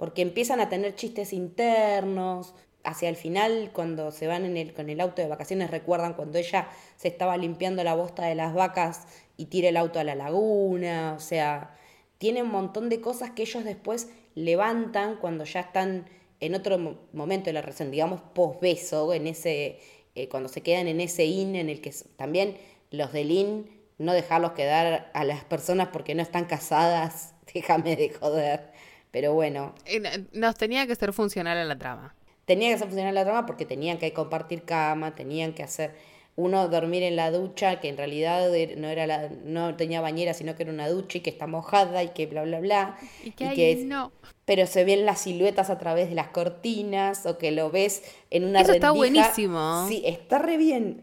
Porque 0.00 0.22
empiezan 0.22 0.60
a 0.60 0.68
tener 0.68 0.94
chistes 0.96 1.32
internos. 1.32 2.54
Hacia 2.82 3.10
el 3.10 3.16
final, 3.16 3.70
cuando 3.74 4.10
se 4.10 4.26
van 4.26 4.46
en 4.46 4.56
el, 4.56 4.72
con 4.72 4.88
el 4.88 5.02
auto 5.02 5.20
de 5.20 5.28
vacaciones, 5.28 5.70
recuerdan 5.70 6.14
cuando 6.14 6.38
ella 6.38 6.68
se 6.96 7.08
estaba 7.08 7.36
limpiando 7.36 7.84
la 7.84 7.94
bosta 7.94 8.24
de 8.24 8.34
las 8.34 8.54
vacas 8.54 9.06
y 9.36 9.46
tira 9.46 9.68
el 9.68 9.76
auto 9.76 10.00
a 10.00 10.04
la 10.04 10.14
laguna. 10.14 11.14
O 11.14 11.20
sea, 11.20 11.76
tiene 12.18 12.42
un 12.42 12.50
montón 12.50 12.88
de 12.88 13.02
cosas 13.02 13.32
que 13.32 13.42
ellos 13.42 13.64
después 13.64 14.08
levantan 14.34 15.16
cuando 15.16 15.44
ya 15.44 15.60
están 15.60 16.06
en 16.40 16.54
otro 16.54 16.78
mo- 16.78 16.96
momento 17.12 17.46
de 17.46 17.52
la 17.52 17.60
relación, 17.62 17.90
digamos 17.90 18.22
post-beso, 18.34 19.12
en 19.12 19.26
ese, 19.26 19.78
eh, 20.14 20.28
cuando 20.30 20.48
se 20.48 20.62
quedan 20.62 20.88
en 20.88 21.00
ese 21.02 21.26
in 21.26 21.56
en 21.56 21.68
el 21.68 21.82
que 21.82 21.92
también 22.16 22.56
los 22.90 23.12
del 23.12 23.30
in, 23.30 23.70
no 23.98 24.12
dejarlos 24.14 24.52
quedar 24.52 25.10
a 25.12 25.24
las 25.24 25.44
personas 25.44 25.88
porque 25.92 26.14
no 26.14 26.22
están 26.22 26.46
casadas, 26.46 27.34
déjame 27.54 27.96
de 27.96 28.08
joder. 28.10 28.69
Pero 29.10 29.34
bueno, 29.34 29.74
Nos 30.32 30.54
tenía 30.56 30.86
que 30.86 30.94
ser 30.94 31.12
funcional 31.12 31.58
a 31.58 31.64
la 31.64 31.76
trama. 31.78 32.14
tenía 32.44 32.68
que 32.68 32.74
hacer 32.74 32.88
funcionar 32.88 33.14
la 33.14 33.24
trama 33.24 33.46
porque 33.46 33.64
tenían 33.66 33.98
que 33.98 34.12
compartir 34.12 34.62
cama, 34.64 35.14
tenían 35.14 35.52
que 35.52 35.62
hacer 35.62 35.94
uno 36.36 36.68
dormir 36.68 37.02
en 37.02 37.16
la 37.16 37.30
ducha, 37.30 37.80
que 37.80 37.88
en 37.88 37.96
realidad 37.96 38.48
er- 38.54 38.76
no 38.76 38.88
era 38.88 39.06
la, 39.06 39.28
no 39.44 39.76
tenía 39.76 40.00
bañera, 40.00 40.32
sino 40.32 40.54
que 40.56 40.62
era 40.62 40.72
una 40.72 40.88
ducha 40.88 41.18
y 41.18 41.20
que 41.20 41.30
está 41.30 41.46
mojada 41.46 42.02
y 42.02 42.08
que 42.10 42.26
bla 42.26 42.44
bla 42.44 42.60
bla. 42.60 42.98
Y 43.24 43.32
que, 43.32 43.44
y 43.44 43.46
ahí 43.48 43.56
que 43.56 43.72
es- 43.72 43.84
no. 43.84 44.12
pero 44.46 44.66
se 44.66 44.84
ven 44.84 45.04
las 45.04 45.20
siluetas 45.22 45.70
a 45.70 45.78
través 45.78 46.08
de 46.08 46.14
las 46.14 46.28
cortinas 46.28 47.26
o 47.26 47.36
que 47.36 47.50
lo 47.50 47.70
ves 47.70 48.02
en 48.30 48.44
una 48.44 48.60
Eso 48.62 48.72
está 48.72 48.90
buenísimo. 48.92 49.86
Sí, 49.88 50.02
está 50.06 50.38
re 50.38 50.56
bien. 50.56 51.02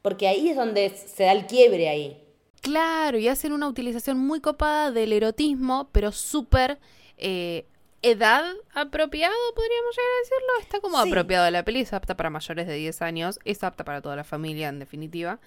Porque 0.00 0.26
ahí 0.28 0.48
es 0.48 0.56
donde 0.56 0.90
se 0.90 1.24
da 1.24 1.32
el 1.32 1.46
quiebre 1.46 1.88
ahí. 1.88 2.22
Claro, 2.62 3.18
y 3.18 3.28
hacen 3.28 3.52
una 3.52 3.68
utilización 3.68 4.18
muy 4.18 4.40
copada 4.40 4.90
del 4.90 5.12
erotismo, 5.12 5.88
pero 5.92 6.12
súper 6.12 6.78
eh, 7.18 7.66
edad 8.02 8.44
apropiado, 8.74 9.34
podríamos 9.54 9.96
llegar 9.96 10.10
a 10.10 10.18
decirlo. 10.22 10.48
Está 10.60 10.80
como 10.80 11.02
Sí. 11.02 11.08
apropiado 11.08 11.50
la 11.50 11.64
peli, 11.64 11.80
es 11.80 11.92
apta 11.92 12.16
para 12.16 12.30
mayores 12.30 12.66
de 12.66 12.74
10 12.74 13.02
años, 13.02 13.38
es 13.44 13.62
apta 13.64 13.84
para 13.84 14.00
toda 14.00 14.16
la 14.16 14.24
familia 14.24 14.68
en 14.68 14.78
definitiva. 14.78 15.38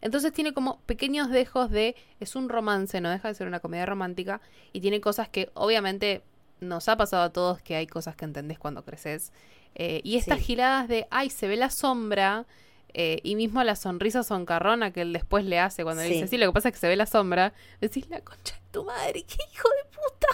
Entonces 0.00 0.32
tiene 0.32 0.52
como 0.52 0.80
pequeños 0.80 1.30
dejos 1.30 1.70
de, 1.70 1.94
es 2.18 2.34
un 2.34 2.48
romance, 2.48 3.00
no 3.00 3.08
deja 3.08 3.28
de 3.28 3.34
ser 3.34 3.46
una 3.46 3.60
comedia 3.60 3.86
romántica, 3.86 4.40
y 4.72 4.80
tiene 4.80 5.00
cosas 5.00 5.28
que 5.28 5.50
obviamente 5.54 6.22
nos 6.60 6.88
ha 6.88 6.96
pasado 6.96 7.22
a 7.22 7.30
todos 7.32 7.62
que 7.62 7.76
hay 7.76 7.86
cosas 7.86 8.16
que 8.16 8.24
entendés 8.24 8.58
cuando 8.58 8.84
creces. 8.84 9.32
Eh, 9.76 10.00
y 10.02 10.16
estas 10.16 10.38
Sí. 10.38 10.44
giradas 10.44 10.88
de, 10.88 11.06
ay, 11.10 11.30
se 11.30 11.46
ve 11.46 11.56
la 11.56 11.70
sombra, 11.70 12.46
eh, 12.94 13.20
y 13.22 13.36
mismo 13.36 13.62
la 13.64 13.74
sonrisa 13.76 14.22
soncarrona 14.24 14.92
que 14.92 15.02
él 15.02 15.12
después 15.12 15.44
le 15.44 15.58
hace 15.60 15.82
cuando 15.84 16.02
le 16.02 16.08
dice, 16.08 16.26
sí, 16.26 16.36
lo 16.36 16.46
que 16.48 16.52
pasa 16.52 16.68
es 16.68 16.74
que 16.74 16.80
se 16.80 16.88
ve 16.88 16.96
la 16.96 17.06
sombra, 17.06 17.52
decís, 17.80 18.08
la 18.10 18.20
concha 18.20 18.54
de 18.56 18.60
tu 18.72 18.84
madre, 18.84 19.22
qué 19.22 19.36
hijo 19.52 19.68
de 19.68 19.84
puta. 19.88 20.26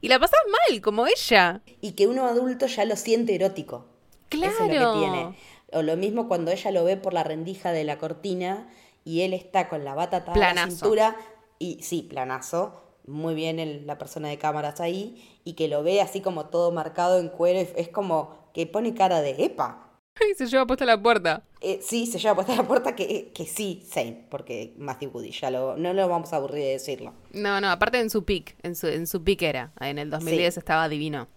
Y 0.00 0.08
la 0.08 0.18
pasas 0.18 0.40
mal, 0.50 0.80
como 0.80 1.06
ella. 1.06 1.60
Y 1.80 1.92
que 1.92 2.06
uno 2.06 2.26
adulto 2.26 2.66
ya 2.66 2.84
lo 2.84 2.96
siente 2.96 3.34
erótico. 3.34 3.86
Claro. 4.28 4.52
Eso 4.52 4.64
es 4.64 4.80
lo 4.80 4.92
que 4.92 4.98
tiene. 4.98 5.38
O 5.72 5.82
lo 5.82 5.96
mismo 5.96 6.28
cuando 6.28 6.50
ella 6.50 6.70
lo 6.70 6.84
ve 6.84 6.96
por 6.96 7.12
la 7.14 7.24
rendija 7.24 7.72
de 7.72 7.84
la 7.84 7.98
cortina 7.98 8.68
y 9.04 9.22
él 9.22 9.32
está 9.34 9.68
con 9.68 9.84
la 9.84 9.94
bata 9.94 10.18
atada 10.18 10.32
a 10.34 10.38
la 10.38 10.44
cintura. 10.80 11.16
Y 11.58 11.82
sí, 11.82 12.02
planazo. 12.02 12.82
Muy 13.06 13.34
bien 13.34 13.58
el- 13.58 13.86
la 13.86 13.98
persona 13.98 14.28
de 14.28 14.38
cámaras 14.38 14.80
ahí. 14.80 15.40
Y 15.44 15.54
que 15.54 15.68
lo 15.68 15.82
ve 15.82 16.00
así 16.00 16.20
como 16.20 16.46
todo 16.46 16.70
marcado 16.72 17.18
en 17.18 17.28
cuero. 17.28 17.58
Es 17.76 17.88
como 17.88 18.36
que 18.54 18.66
pone 18.66 18.94
cara 18.94 19.20
de 19.22 19.30
epa. 19.44 19.87
Y 20.30 20.34
se 20.34 20.46
lleva 20.46 20.66
puesta 20.66 20.84
la 20.84 21.00
puerta. 21.02 21.42
Eh, 21.60 21.80
sí, 21.82 22.06
se 22.06 22.18
lleva 22.18 22.34
puesta 22.34 22.54
la 22.56 22.62
puerta 22.66 22.94
que, 22.96 23.30
que 23.34 23.46
sí, 23.46 23.82
same, 23.90 24.24
porque 24.30 24.74
Matthew 24.78 25.10
Woody, 25.12 25.30
ya 25.30 25.50
lo, 25.50 25.76
no 25.76 25.92
lo 25.92 26.08
vamos 26.08 26.32
a 26.32 26.36
aburrir 26.36 26.62
de 26.64 26.70
decirlo. 26.70 27.14
No, 27.32 27.60
no, 27.60 27.70
aparte 27.70 27.98
en 28.00 28.10
su 28.10 28.24
pick, 28.24 28.56
en 28.62 28.74
su, 28.74 28.86
en 28.86 29.06
su 29.06 29.22
pick 29.24 29.42
era. 29.42 29.72
En 29.80 29.98
el 29.98 30.10
2010 30.10 30.54
Sí. 30.54 30.58
estaba 30.60 30.88
divino. 30.88 31.28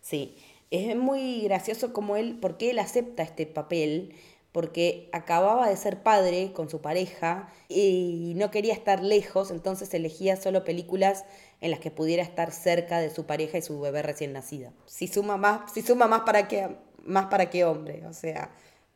Sí, 0.00 0.36
es 0.70 0.94
muy 0.96 1.42
gracioso 1.42 1.92
como 1.92 2.16
él, 2.16 2.38
porque 2.40 2.70
él 2.70 2.78
acepta 2.78 3.22
este 3.22 3.46
papel, 3.46 4.14
porque 4.52 5.10
acababa 5.12 5.68
de 5.68 5.76
ser 5.76 6.02
padre 6.02 6.52
con 6.52 6.70
su 6.70 6.80
pareja 6.80 7.52
y 7.68 8.32
no 8.36 8.50
quería 8.50 8.72
estar 8.72 9.02
lejos, 9.02 9.50
entonces 9.50 9.92
elegía 9.92 10.36
solo 10.36 10.64
películas 10.64 11.24
en 11.60 11.70
las 11.70 11.80
que 11.80 11.90
pudiera 11.90 12.22
estar 12.22 12.52
cerca 12.52 12.98
de 13.00 13.10
su 13.14 13.26
pareja 13.26 13.58
y 13.58 13.62
su 13.62 13.78
bebé 13.80 14.02
recién 14.02 14.32
nacido. 14.32 14.72
Si 14.86 15.08
suma 15.08 15.36
más, 15.36 15.72
si 15.72 15.82
suma 15.82 16.06
más 16.06 16.22
para 16.22 16.48
qué, 16.48 16.68
más 17.06 17.26
para 17.26 17.50
qué 17.50 17.64
hombre, 17.64 18.04
o 18.06 18.12
sea, 18.12 18.50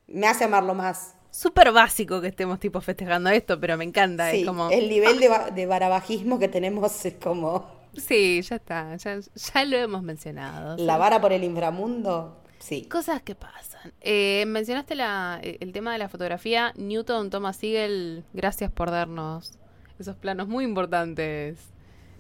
me 0.07 0.26
hace 0.26 0.45
amarlo 0.45 0.75
más. 0.75 1.14
Súper 1.31 1.71
básico 1.73 2.21
que 2.21 2.29
estemos 2.29 2.59
tipo 2.59 2.81
festejando 2.81 3.31
esto, 3.31 3.61
pero 3.61 3.76
me 3.76 3.85
encanta. 3.85 4.31
Sí, 4.31 4.40
es 4.40 4.47
como. 4.47 4.69
el 4.71 4.88
nivel 4.88 5.21
de, 5.21 5.31
de 5.55 5.67
barabajismo 5.67 6.38
que 6.38 6.49
tenemos 6.49 7.05
es 7.05 7.14
como 7.14 7.81
Sí, 7.97 8.43
ya 8.43 8.57
está. 8.57 8.97
Ya, 8.97 9.19
ya 9.21 9.64
lo 9.64 9.76
hemos 9.76 10.02
mencionado. 10.02 10.76
la 10.76 10.97
vara 10.97 11.21
por 11.21 11.33
el 11.33 11.45
inframundo. 11.45 12.37
Sí. 12.59 12.85
Cosas 12.85 13.23
que 13.23 13.35
pasan. 13.35 13.93
Eh, 14.00 14.45
mencionaste 14.47 14.95
la, 14.95 15.40
eh, 15.43 15.57
el 15.61 15.73
tema 15.73 15.93
de 15.93 15.99
la 15.99 16.09
fotografía. 16.09 16.73
Newton, 16.76 17.31
Thomas 17.31 17.57
Siegel, 17.57 18.25
gracias 18.33 18.71
por 18.71 18.90
darnos 18.90 19.59
esos 19.99 20.17
planos 20.17 20.47
muy 20.49 20.64
importantes. 20.64 21.59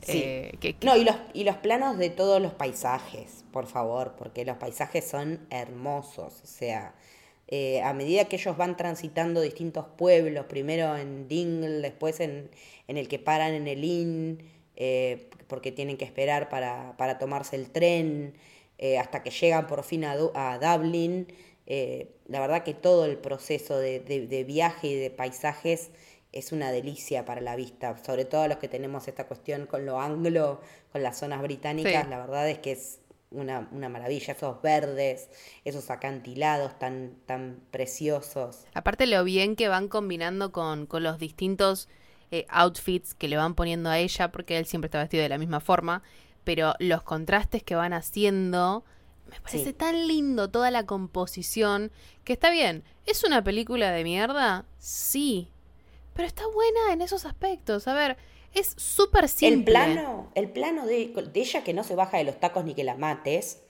Sí. 0.02 0.18
Eh, 0.24 0.52
que, 0.60 0.74
que- 0.76 0.86
No, 0.86 0.96
y 0.96 1.04
los, 1.04 1.16
y 1.34 1.44
los 1.44 1.56
planos 1.56 1.98
de 1.98 2.10
todos 2.10 2.40
los 2.40 2.52
paisajes, 2.54 3.44
por 3.52 3.66
favor, 3.66 4.14
porque 4.18 4.44
los 4.44 4.56
paisajes 4.56 5.04
son 5.04 5.46
hermosos. 5.50 6.40
O 6.42 6.46
sea, 6.46 6.94
eh, 7.48 7.82
a 7.82 7.92
medida 7.92 8.24
que 8.26 8.36
ellos 8.36 8.56
van 8.56 8.76
transitando 8.76 9.40
distintos 9.40 9.86
pueblos, 9.98 10.46
primero 10.46 10.96
en 10.96 11.28
Dingle, 11.28 11.80
después 11.80 12.20
en, 12.20 12.50
en 12.88 12.96
el 12.96 13.08
que 13.08 13.18
paran 13.18 13.52
en 13.54 13.66
el 13.68 13.84
Inn, 13.84 14.38
eh, 14.76 15.28
porque 15.48 15.72
tienen 15.72 15.96
que 15.96 16.04
esperar 16.04 16.48
para, 16.48 16.96
para 16.96 17.18
tomarse 17.18 17.56
el 17.56 17.70
tren, 17.70 18.34
hasta 18.98 19.22
que 19.22 19.30
llegan 19.30 19.66
por 19.66 19.82
fin 19.82 20.04
a, 20.06 20.16
Du- 20.16 20.32
a 20.34 20.58
Dublin. 20.58 21.26
eh, 21.66 22.08
la 22.28 22.40
verdad 22.40 22.62
que 22.64 22.72
todo 22.72 23.04
el 23.04 23.18
proceso 23.18 23.76
de, 23.78 24.00
de- 24.00 24.26
de 24.26 24.44
viaje 24.44 24.86
y 24.88 24.94
de 24.94 25.10
paisajes 25.10 25.90
es 26.32 26.52
una 26.52 26.70
delicia 26.72 27.24
para 27.24 27.40
la 27.40 27.56
vista, 27.56 27.96
sobre 28.04 28.24
todo 28.24 28.46
los 28.48 28.58
que 28.58 28.68
tenemos 28.68 29.08
esta 29.08 29.26
cuestión 29.26 29.66
con 29.66 29.84
lo 29.86 30.00
anglo, 30.00 30.60
con 30.92 31.02
las 31.02 31.18
zonas 31.18 31.42
británicas, 31.42 32.04
Sí. 32.04 32.10
la 32.10 32.18
verdad 32.18 32.48
es 32.48 32.58
que 32.58 32.72
es 32.72 33.00
una, 33.32 33.68
una 33.72 33.88
maravilla, 33.88 34.32
esos 34.34 34.60
verdes, 34.62 35.28
esos 35.64 35.90
acantilados 35.90 36.78
tan, 36.78 37.14
tan 37.26 37.60
preciosos. 37.70 38.64
Aparte 38.74 39.06
lo 39.06 39.22
bien 39.24 39.56
que 39.56 39.68
van 39.68 39.88
combinando 39.88 40.50
con, 40.52 40.86
con 40.86 41.02
los 41.02 41.18
distintos 41.18 41.88
eh, 42.32 42.46
outfits 42.48 43.14
que 43.14 43.26
le 43.28 43.36
van 43.36 43.54
poniendo 43.54 43.90
a 43.90 43.98
ella, 43.98 44.30
porque 44.30 44.56
él 44.58 44.66
siempre 44.66 44.86
está 44.86 44.98
vestido 45.00 45.22
de 45.24 45.28
la 45.28 45.38
misma 45.38 45.60
forma, 45.60 46.02
pero 46.44 46.74
los 46.78 47.02
contrastes 47.02 47.62
que 47.64 47.74
van 47.74 47.92
haciendo, 47.92 48.84
me 49.28 49.40
parece 49.40 49.64
Sí. 49.66 49.72
tan 49.72 50.06
lindo 50.08 50.48
toda 50.50 50.70
la 50.70 50.86
composición, 50.86 51.90
que 52.24 52.32
está 52.32 52.50
bien, 52.50 52.84
¿es 53.06 53.24
una 53.24 53.42
película 53.44 53.90
de 53.92 54.04
mierda? 54.04 54.64
Sí, 54.78 55.50
pero 56.20 56.28
está 56.28 56.46
buena 56.48 56.92
en 56.92 57.00
esos 57.00 57.24
aspectos, 57.24 57.88
a 57.88 57.94
ver, 57.94 58.18
es 58.52 58.74
súper 58.76 59.26
simple. 59.26 59.56
El 59.56 59.64
plano, 59.64 60.30
el 60.34 60.50
plano 60.50 60.84
de, 60.84 61.14
de 61.32 61.40
ella 61.40 61.64
que 61.64 61.72
no 61.72 61.82
se 61.82 61.94
baja 61.94 62.18
de 62.18 62.24
los 62.24 62.38
tacos 62.38 62.62
ni 62.66 62.74
que 62.74 62.84
la 62.84 62.94
mates, 62.94 63.62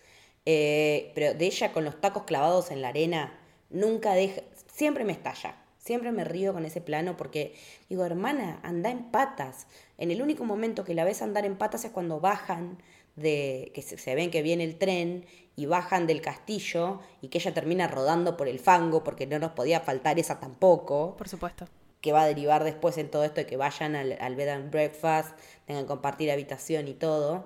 eh, 0.46 1.12
pero 1.14 1.32
de 1.32 1.46
ella 1.46 1.72
con 1.72 1.84
los 1.84 2.00
tacos 2.00 2.24
clavados 2.24 2.72
en 2.72 2.82
la 2.82 2.88
arena, 2.88 3.38
nunca 3.68 4.14
deja, 4.14 4.40
siempre 4.66 5.04
me 5.04 5.12
estalla. 5.12 5.62
Siempre 5.78 6.10
me 6.10 6.24
río 6.24 6.52
con 6.52 6.64
ese 6.64 6.80
plano 6.80 7.16
porque 7.16 7.54
digo, 7.88 8.04
hermana, 8.04 8.58
anda 8.64 8.90
en 8.90 9.12
patas. 9.12 9.68
En 9.96 10.10
el 10.10 10.20
único 10.20 10.44
momento 10.44 10.84
que 10.84 10.94
la 10.94 11.04
ves 11.04 11.22
andar 11.22 11.46
en 11.46 11.56
patas 11.56 11.84
es 11.84 11.92
cuando 11.92 12.18
bajan 12.18 12.82
de 13.14 13.70
que 13.76 13.82
se, 13.82 13.96
se 13.96 14.16
ven 14.16 14.32
que 14.32 14.42
viene 14.42 14.64
el 14.64 14.76
tren 14.76 15.24
y 15.54 15.66
bajan 15.66 16.08
del 16.08 16.20
castillo 16.20 16.98
y 17.22 17.28
que 17.28 17.38
ella 17.38 17.54
termina 17.54 17.86
rodando 17.86 18.36
por 18.36 18.48
el 18.48 18.58
fango 18.58 19.04
porque 19.04 19.28
no 19.28 19.38
nos 19.38 19.52
podía 19.52 19.78
faltar 19.78 20.18
esa 20.18 20.40
tampoco 20.40 21.14
Por 21.16 21.28
supuesto. 21.28 21.68
Que 22.00 22.12
va 22.12 22.22
a 22.22 22.26
derivar 22.26 22.64
después 22.64 22.96
en 22.98 23.10
todo 23.10 23.24
esto 23.24 23.40
de 23.40 23.46
que 23.46 23.56
vayan 23.56 23.94
al, 23.96 24.16
al 24.20 24.36
bed 24.36 24.48
and 24.48 24.70
breakfast, 24.70 25.36
tengan 25.66 25.84
que 25.84 25.88
compartir 25.88 26.30
habitación 26.30 26.88
y 26.88 26.94
todo. 26.94 27.44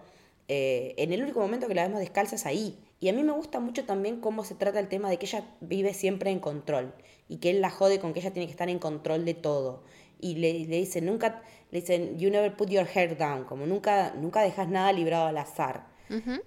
Eh, 0.49 0.95
en 0.99 1.13
el 1.13 1.23
único 1.23 1.41
momento 1.41 1.69
que 1.69 1.75
la 1.75 1.85
vemos 1.85 2.01
descalza 2.01 2.37
es 2.37 2.47
ahí. 2.47 2.79
Y 3.01 3.09
a 3.09 3.13
mí 3.13 3.23
me 3.23 3.33
gusta 3.33 3.61
mucho 3.61 3.85
también 3.85 4.21
cómo 4.21 4.45
se 4.45 4.55
trata 4.55 4.81
el 4.81 4.89
tema 4.89 5.11
de 5.11 5.19
que 5.19 5.27
ella 5.27 5.45
vive 5.61 5.93
siempre 5.93 6.31
en 6.31 6.39
control 6.39 6.95
y 7.29 7.39
que 7.39 7.51
él 7.51 7.61
la 7.61 7.71
jode 7.71 7.99
con 7.99 8.13
que 8.13 8.21
ella 8.21 8.33
tiene 8.33 8.47
que 8.47 8.53
estar 8.53 8.69
en 8.69 8.79
control 8.79 9.25
de 9.25 9.35
todo. 9.35 9.83
Y 10.21 10.37
le, 10.37 10.61
le 10.61 10.77
dicen, 10.77 11.05
nunca, 11.05 11.43
le 11.71 11.81
dicen, 11.81 12.19
you 12.19 12.31
never 12.31 12.57
put 12.57 12.71
your 12.71 12.87
hair 12.87 13.17
down, 13.17 13.45
como 13.45 13.67
nunca, 13.67 14.15
nunca 14.15 14.43
dejas 14.43 14.69
nada 14.69 14.93
librado 14.93 15.27
al 15.27 15.37
azar. 15.39 15.93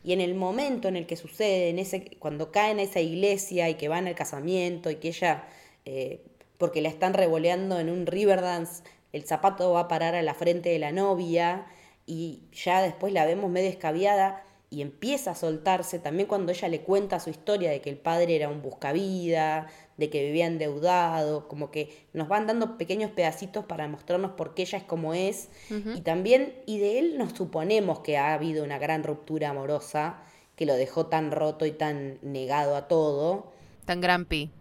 Y 0.04 0.14
en 0.14 0.22
el 0.22 0.34
momento 0.34 0.88
en 0.88 0.96
el 0.96 1.06
que 1.08 1.18
sucede, 1.18 1.70
en 1.70 1.80
ese, 1.80 2.18
cuando 2.20 2.52
caen 2.52 2.80
a 2.80 2.84
esa 2.84 3.02
iglesia 3.02 3.70
y 3.70 3.74
que 3.74 3.90
van 3.90 4.08
al 4.08 4.16
casamiento 4.16 4.90
y 4.90 4.96
que 4.96 5.10
ella, 5.10 5.44
eh, 5.84 6.24
porque 6.58 6.82
la 6.82 6.90
están 6.90 7.14
revoleando 7.14 7.80
en 7.80 7.90
un 7.90 8.06
Riverdance, 8.06 8.84
el 9.14 9.24
zapato 9.24 9.72
va 9.72 9.82
a 9.82 9.88
parar 9.88 10.16
a 10.16 10.22
la 10.22 10.34
frente 10.34 10.70
de 10.70 10.80
la 10.80 10.92
novia 10.92 11.66
y 12.06 12.44
ya 12.52 12.82
después 12.82 13.14
la 13.14 13.26
vemos 13.26 13.50
medio 13.50 13.70
escabiada 13.70 14.44
y 14.70 14.82
empieza 14.82 15.32
a 15.32 15.36
soltarse 15.36 15.98
también 15.98 16.28
cuando 16.28 16.52
ella 16.52 16.68
le 16.68 16.82
cuenta 16.82 17.22
su 17.22 17.30
historia 17.30 17.72
de 17.72 17.80
que 17.80 17.90
el 17.90 17.98
padre 17.98 18.36
era 18.36 18.50
un 18.50 18.62
buscavida, 18.62 19.68
de 19.96 20.10
que 20.10 20.26
vivía 20.26 20.46
endeudado, 20.46 21.48
como 21.48 21.72
que 21.72 22.06
nos 22.12 22.28
van 22.28 22.48
dando 22.48 22.78
pequeños 22.78 23.12
pedacitos 23.12 23.66
para 23.66 23.88
mostrarnos 23.88 24.32
por 24.32 24.54
qué 24.54 24.64
ella 24.64 24.80
es 24.80 24.84
como 24.84 25.14
es 25.14 25.50
y 25.70 26.02
también 26.02 26.54
y 26.66 26.80
de 26.80 27.00
él 27.00 27.18
nos 27.18 27.32
suponemos 27.32 28.00
que 28.00 28.18
ha 28.18 28.34
habido 28.34 28.64
una 28.64 28.78
gran 28.78 29.04
ruptura 29.04 29.50
amorosa 29.50 30.18
que 30.58 30.66
lo 30.66 30.74
dejó 30.74 31.06
tan 31.06 31.32
roto 31.32 31.66
y 31.66 31.72
tan 31.72 32.18
negado 32.22 32.76
a 32.76 32.88
todo. 32.88 33.54
Tan 33.86 34.02
grumpy. 34.02 34.52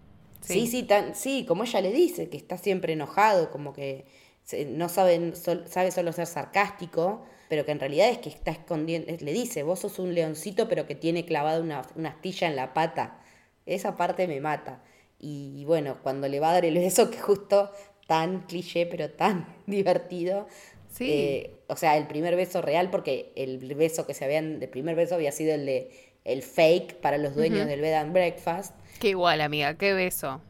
Sí, 0.43 0.66
sí, 0.66 0.83
tan, 0.85 1.14
sí, 1.14 1.45
como 1.47 1.64
ella 1.64 1.81
le 1.81 1.93
dice, 1.93 2.28
que 2.28 2.37
está 2.37 2.57
siempre 2.59 2.93
enojado, 2.93 3.50
como 3.50 3.73
que 3.73 4.05
se- 4.45 4.64
no 4.64 4.88
sabe, 4.88 5.33
sabe 5.35 5.90
solo 5.90 6.12
ser 6.12 6.26
sarcástico, 6.26 7.25
pero 7.49 7.64
que 7.64 7.73
en 7.73 7.81
realidad 7.81 8.09
es 8.11 8.19
que 8.19 8.28
está 8.28 8.50
escondiendo, 8.50 9.12
le 9.19 9.33
dice, 9.33 9.62
vos 9.62 9.81
sos 9.81 9.99
un 9.99 10.14
leoncito 10.14 10.69
pero 10.69 10.87
que 10.87 10.95
tiene 10.95 11.25
clavada 11.25 11.61
una, 11.61 11.83
una 11.97 12.11
astilla 12.11 12.49
en 12.49 12.57
la 12.57 12.75
pata. 12.75 13.21
Esa 13.66 13.97
parte 13.97 14.26
me 14.28 14.40
mata. 14.40 14.83
Y, 15.19 15.64
bueno, 15.64 15.99
cuando 16.02 16.28
le 16.28 16.40
va 16.40 16.50
a 16.50 16.52
dar 16.55 16.64
el 16.64 16.75
beso, 16.75 17.11
que 17.11 17.19
justo 17.19 17.71
tan 18.06 18.43
cliché, 18.47 18.87
pero 18.87 19.11
tan 19.11 19.47
divertido. 19.67 20.47
Sí. 20.91 21.08
eh, 21.11 21.50
o 21.69 21.76
sea, 21.76 21.97
el 21.97 22.06
primer 22.06 22.37
beso 22.37 22.63
real, 22.63 22.91
porque 22.91 23.32
el 23.37 23.58
beso 23.75 24.06
que 24.06 24.15
se 24.15 24.25
habían, 24.25 24.63
el 24.63 24.69
primer 24.69 24.95
beso 24.95 25.15
había 25.17 25.32
sido 25.32 25.54
el 25.54 25.67
de 25.67 25.91
el 26.25 26.43
fake 26.43 26.97
para 26.97 27.19
los 27.19 27.34
dueños 27.37 27.69
del 27.69 27.80
bed 27.80 27.93
and 27.95 28.13
breakfast. 28.13 28.75
Qué 28.99 29.11
igual, 29.11 29.41
amiga, 29.41 29.75
qué 29.75 29.93
beso. 29.93 30.41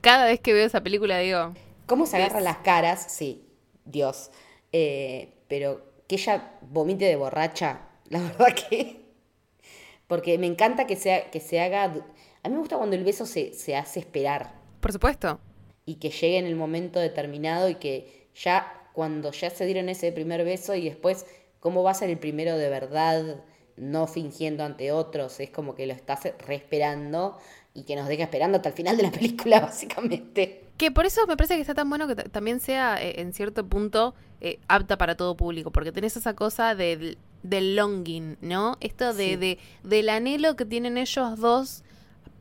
Cada 0.00 0.26
vez 0.26 0.40
que 0.40 0.52
veo 0.52 0.66
esa 0.66 0.82
película 0.82 1.18
digo, 1.18 1.54
¿Cómo 1.86 2.06
se 2.06 2.16
agarran 2.16 2.44
las 2.44 2.58
caras? 2.58 3.06
Sí, 3.08 3.46
Dios. 3.84 4.30
Eh, 4.72 5.34
pero 5.48 5.84
que 6.08 6.16
ella 6.16 6.52
vomite 6.62 7.04
de 7.04 7.16
borracha, 7.16 7.80
la 8.08 8.20
verdad 8.20 8.54
que... 8.54 9.06
Porque 10.06 10.38
me 10.38 10.46
encanta 10.46 10.86
que, 10.86 10.96
sea, 10.96 11.30
que 11.30 11.40
se 11.40 11.60
haga... 11.60 11.84
A 11.84 12.48
mí 12.48 12.54
me 12.54 12.58
gusta 12.58 12.76
cuando 12.76 12.94
el 12.94 13.02
beso 13.04 13.26
se, 13.26 13.52
se 13.54 13.74
hace 13.74 14.00
esperar 14.00 14.54
por 14.86 14.92
supuesto. 14.92 15.40
y 15.84 15.96
que 15.96 16.10
llegue 16.10 16.38
en 16.38 16.46
el 16.46 16.54
momento 16.54 17.00
determinado 17.00 17.68
y 17.68 17.74
que 17.74 18.28
ya 18.36 18.88
cuando 18.92 19.32
ya 19.32 19.50
se 19.50 19.66
dieron 19.66 19.88
ese 19.88 20.12
primer 20.12 20.44
beso 20.44 20.76
y 20.76 20.84
después 20.84 21.26
cómo 21.58 21.82
va 21.82 21.90
a 21.90 21.94
ser 21.94 22.08
el 22.08 22.18
primero 22.18 22.56
de 22.56 22.68
verdad, 22.68 23.42
no 23.76 24.06
fingiendo 24.06 24.64
ante 24.64 24.92
otros, 24.92 25.38
es 25.40 25.50
como 25.50 25.74
que 25.74 25.86
lo 25.86 25.92
estás 25.92 26.20
reesperando 26.46 27.38
y 27.74 27.82
que 27.84 27.94
nos 27.96 28.08
deja 28.08 28.22
esperando 28.24 28.56
hasta 28.56 28.70
el 28.70 28.74
final 28.74 28.96
de 28.96 29.02
la 29.04 29.10
película, 29.12 29.60
básicamente. 29.60 30.62
Que 30.76 30.90
por 30.90 31.06
eso 31.06 31.26
me 31.26 31.36
parece 31.36 31.54
que 31.56 31.60
está 31.62 31.74
tan 31.74 31.88
bueno 31.88 32.06
que 32.06 32.14
ta- 32.16 32.24
también 32.24 32.60
sea 32.60 33.02
eh, 33.02 33.20
en 33.20 33.32
cierto 33.32 33.66
punto 33.66 34.14
eh, 34.40 34.58
apta 34.68 34.98
para 34.98 35.14
todo 35.16 35.36
público, 35.36 35.70
porque 35.72 35.92
tenés 35.92 36.16
esa 36.16 36.34
cosa 36.34 36.74
del, 36.74 37.16
del 37.42 37.76
longing, 37.76 38.36
¿no? 38.42 38.76
Esto 38.80 39.14
de, 39.14 39.24
Sí. 39.30 39.36
de- 39.36 39.58
del 39.84 40.08
anhelo 40.10 40.56
que 40.56 40.64
tienen 40.66 40.96
ellos 40.98 41.38
dos 41.38 41.82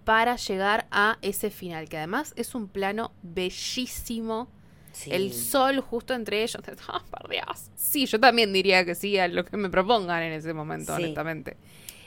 para 0.04 0.36
llegar 0.36 0.86
a 0.92 1.18
ese 1.22 1.50
final, 1.50 1.90
que 1.90 1.98
además 1.98 2.34
es 2.36 2.54
un 2.56 2.68
plano 2.68 3.12
bellísimo. 3.24 4.48
Sí. 4.96 5.12
El 5.12 5.34
sol 5.34 5.82
justo 5.82 6.14
entre 6.14 6.42
ellos. 6.42 6.62
¡Ah, 6.88 7.02
por 7.12 7.30
Dios! 7.30 7.70
Sí, 7.76 8.06
yo 8.06 8.18
también 8.20 8.54
diría 8.54 8.86
que 8.86 8.96
sí 8.96 9.20
a 9.20 9.28
lo 9.28 9.44
que 9.44 9.58
me 9.58 9.70
propongan 9.70 10.24
en 10.24 10.32
ese 10.34 10.54
momento, 10.54 10.96
Sí. 10.96 11.04
honestamente. 11.04 11.58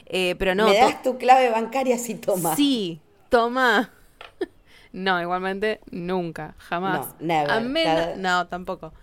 Eh, 0.06 0.34
pero 0.38 0.54
no, 0.54 0.68
Me 0.68 0.78
das 0.78 1.02
tu 1.02 1.18
clave 1.18 1.50
bancaria 1.50 1.98
si 1.98 2.14
toma. 2.14 2.56
Sí, 2.56 3.00
toma. 3.28 3.90
No, 4.90 5.20
igualmente 5.20 5.80
nunca, 5.90 6.54
jamás. 6.56 7.08
No, 7.20 7.26
never. 7.26 7.50
A 7.50 7.60
menos, 7.60 8.16
no, 8.16 8.46
tampoco. 8.46 8.94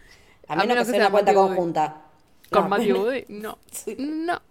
A 0.47 0.55
menos, 0.55 0.79
que 0.79 0.85
sea 0.85 0.99
una 1.01 1.11
cuenta 1.11 1.31
Matthew 1.31 1.47
conjunta. 1.47 2.01
Con 2.49 2.63
No, 2.63 2.69
Matthew 2.69 2.97
Woody, 3.03 3.25
no. 3.29 3.59
Sí. 3.71 3.95
No. 3.99 4.41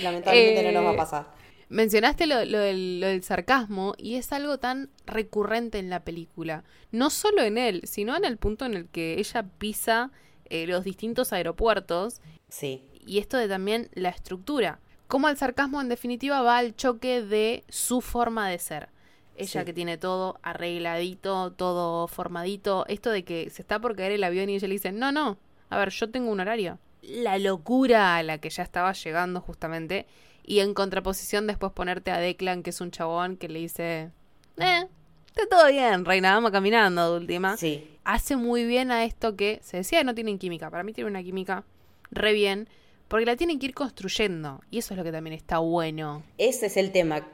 Lamentablemente 0.00 0.72
no 0.72 0.80
nos 0.80 0.84
va 0.86 0.90
Eh, 0.92 0.94
a 0.94 0.96
pasar. 0.96 1.26
Mencionaste 1.72 2.26
lo, 2.26 2.44
lo 2.44 2.58
del, 2.58 3.00
lo 3.00 3.06
del 3.06 3.22
sarcasmo 3.22 3.94
y 3.96 4.16
es 4.16 4.30
algo 4.32 4.58
tan 4.58 4.90
recurrente 5.06 5.78
en 5.78 5.88
la 5.88 6.04
película. 6.04 6.64
No 6.90 7.08
solo 7.08 7.40
en 7.42 7.56
él, 7.56 7.80
sino 7.84 8.14
en 8.14 8.26
el 8.26 8.36
punto 8.36 8.66
en 8.66 8.74
el 8.74 8.88
que 8.88 9.18
ella 9.18 9.44
pisa 9.58 10.10
eh, 10.50 10.66
los 10.66 10.84
distintos 10.84 11.32
aeropuertos 11.32 12.20
Sí. 12.50 12.82
y 13.06 13.18
esto 13.18 13.38
de 13.38 13.48
también 13.48 13.88
la 13.94 14.10
estructura. 14.10 14.80
Cómo 15.08 15.30
el 15.30 15.38
sarcasmo 15.38 15.80
en 15.80 15.88
definitiva 15.88 16.42
va 16.42 16.58
al 16.58 16.76
choque 16.76 17.22
de 17.22 17.64
su 17.70 18.02
forma 18.02 18.50
de 18.50 18.58
ser. 18.58 18.90
Ella 19.36 19.60
Sí. 19.62 19.64
que 19.64 19.72
tiene 19.72 19.96
todo 19.96 20.38
arregladito, 20.42 21.52
todo 21.52 22.06
formadito. 22.06 22.84
Esto 22.88 23.08
de 23.08 23.24
que 23.24 23.48
se 23.48 23.62
está 23.62 23.78
por 23.78 23.96
caer 23.96 24.12
el 24.12 24.24
avión 24.24 24.50
y 24.50 24.56
ella 24.56 24.68
le 24.68 24.74
dice, 24.74 24.92
no, 24.92 25.10
no, 25.10 25.38
a 25.70 25.78
ver, 25.78 25.88
yo 25.88 26.10
tengo 26.10 26.30
un 26.30 26.40
horario. 26.40 26.78
La 27.00 27.38
locura 27.38 28.16
a 28.16 28.22
la 28.22 28.36
que 28.38 28.50
ya 28.50 28.62
estaba 28.62 28.92
llegando 28.92 29.40
justamente. 29.40 30.06
Y 30.44 30.60
en 30.60 30.74
contraposición 30.74 31.46
después 31.46 31.72
ponerte 31.72 32.10
a 32.10 32.18
Declan, 32.18 32.62
que 32.62 32.70
es 32.70 32.80
un 32.80 32.90
chabón 32.90 33.36
que 33.36 33.48
le 33.48 33.60
dice, 33.60 34.10
eh, 34.58 34.86
está 35.26 35.46
todo 35.48 35.68
bien, 35.68 36.04
reina, 36.04 36.34
vamos 36.34 36.50
caminando 36.50 37.12
de 37.12 37.20
última 37.20 37.56
Sí. 37.56 37.88
hace 38.04 38.36
muy 38.36 38.64
bien 38.64 38.90
a 38.90 39.04
esto 39.04 39.36
que 39.36 39.60
se 39.62 39.78
decía 39.78 39.98
que 39.98 40.04
no 40.04 40.14
tienen 40.14 40.38
química. 40.38 40.70
Para 40.70 40.82
mí 40.82 40.92
tiene 40.92 41.08
una 41.10 41.22
química 41.22 41.64
re 42.10 42.32
bien, 42.32 42.68
porque 43.08 43.26
la 43.26 43.36
tienen 43.36 43.58
que 43.58 43.66
ir 43.66 43.74
construyendo. 43.74 44.60
Y 44.70 44.78
eso 44.78 44.94
es 44.94 44.98
lo 44.98 45.04
que 45.04 45.12
también 45.12 45.34
está 45.34 45.58
bueno. 45.58 46.22
Ese 46.38 46.66
es 46.66 46.76
el 46.76 46.92
tema 46.92 47.26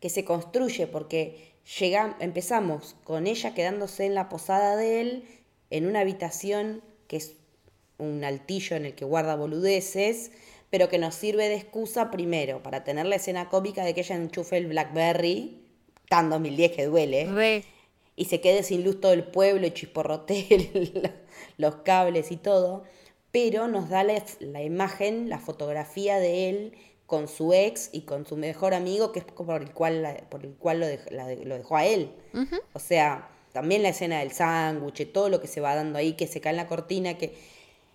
que 0.00 0.08
se 0.10 0.24
construye 0.24 0.86
porque 0.86 1.54
llega, 1.78 2.16
empezamos 2.20 2.96
con 3.04 3.26
ella 3.26 3.54
quedándose 3.54 4.06
en 4.06 4.14
la 4.14 4.28
posada 4.28 4.76
de 4.76 5.00
él, 5.00 5.24
en 5.70 5.86
una 5.86 6.00
habitación 6.00 6.82
que 7.06 7.16
es 7.16 7.36
un 7.98 8.24
altillo 8.24 8.76
en 8.76 8.86
el 8.86 8.94
que 8.94 9.04
guarda 9.04 9.36
boludeces, 9.36 10.32
pero 10.70 10.88
que 10.88 10.98
nos 10.98 11.14
sirve 11.14 11.48
de 11.48 11.56
excusa 11.56 12.10
primero 12.10 12.62
para 12.62 12.84
tener 12.84 13.06
la 13.06 13.16
escena 13.16 13.48
cómica 13.48 13.84
de 13.84 13.92
que 13.94 14.00
ella 14.00 14.16
enchufe 14.16 14.56
el 14.56 14.66
Blackberry, 14.68 15.60
tan 16.08 16.30
2010 16.30 16.72
que 16.72 16.86
duele, 16.86 17.26
Re. 17.26 17.64
y 18.16 18.24
se 18.26 18.40
quede 18.40 18.62
sin 18.62 18.84
luz 18.84 19.00
todo 19.00 19.12
el 19.12 19.24
pueblo 19.24 19.66
y 19.66 19.72
chisporrotee 19.72 20.46
el- 20.50 21.12
los 21.56 21.76
cables 21.76 22.30
y 22.32 22.36
todo, 22.36 22.84
pero 23.32 23.68
nos 23.68 23.88
da 23.90 24.02
la, 24.04 24.22
la 24.40 24.62
imagen, 24.62 25.28
la 25.28 25.38
fotografía 25.38 26.18
de 26.18 26.48
él 26.48 26.72
con 27.06 27.26
su 27.28 27.52
ex 27.52 27.90
y 27.92 28.02
con 28.02 28.24
su 28.26 28.36
mejor 28.36 28.72
amigo, 28.72 29.10
que 29.12 29.18
es 29.20 29.24
por 29.24 29.60
el 29.62 29.72
cual, 29.72 30.24
por 30.30 30.44
el 30.44 30.54
cual 30.54 30.80
lo, 30.80 30.86
dej- 30.86 31.10
la- 31.10 31.34
lo 31.34 31.56
dejó 31.56 31.76
a 31.76 31.84
él. 31.84 32.12
O 32.72 32.78
sea, 32.78 33.28
también 33.52 33.82
la 33.82 33.88
escena 33.88 34.20
del 34.20 34.30
sándwich, 34.30 35.10
todo 35.12 35.28
lo 35.28 35.40
que 35.40 35.48
se 35.48 35.60
va 35.60 35.74
dando 35.74 35.98
ahí, 35.98 36.12
que 36.12 36.28
se 36.28 36.40
cae 36.40 36.50
en 36.52 36.56
la 36.58 36.66
cortina, 36.68 37.18
que... 37.18 37.34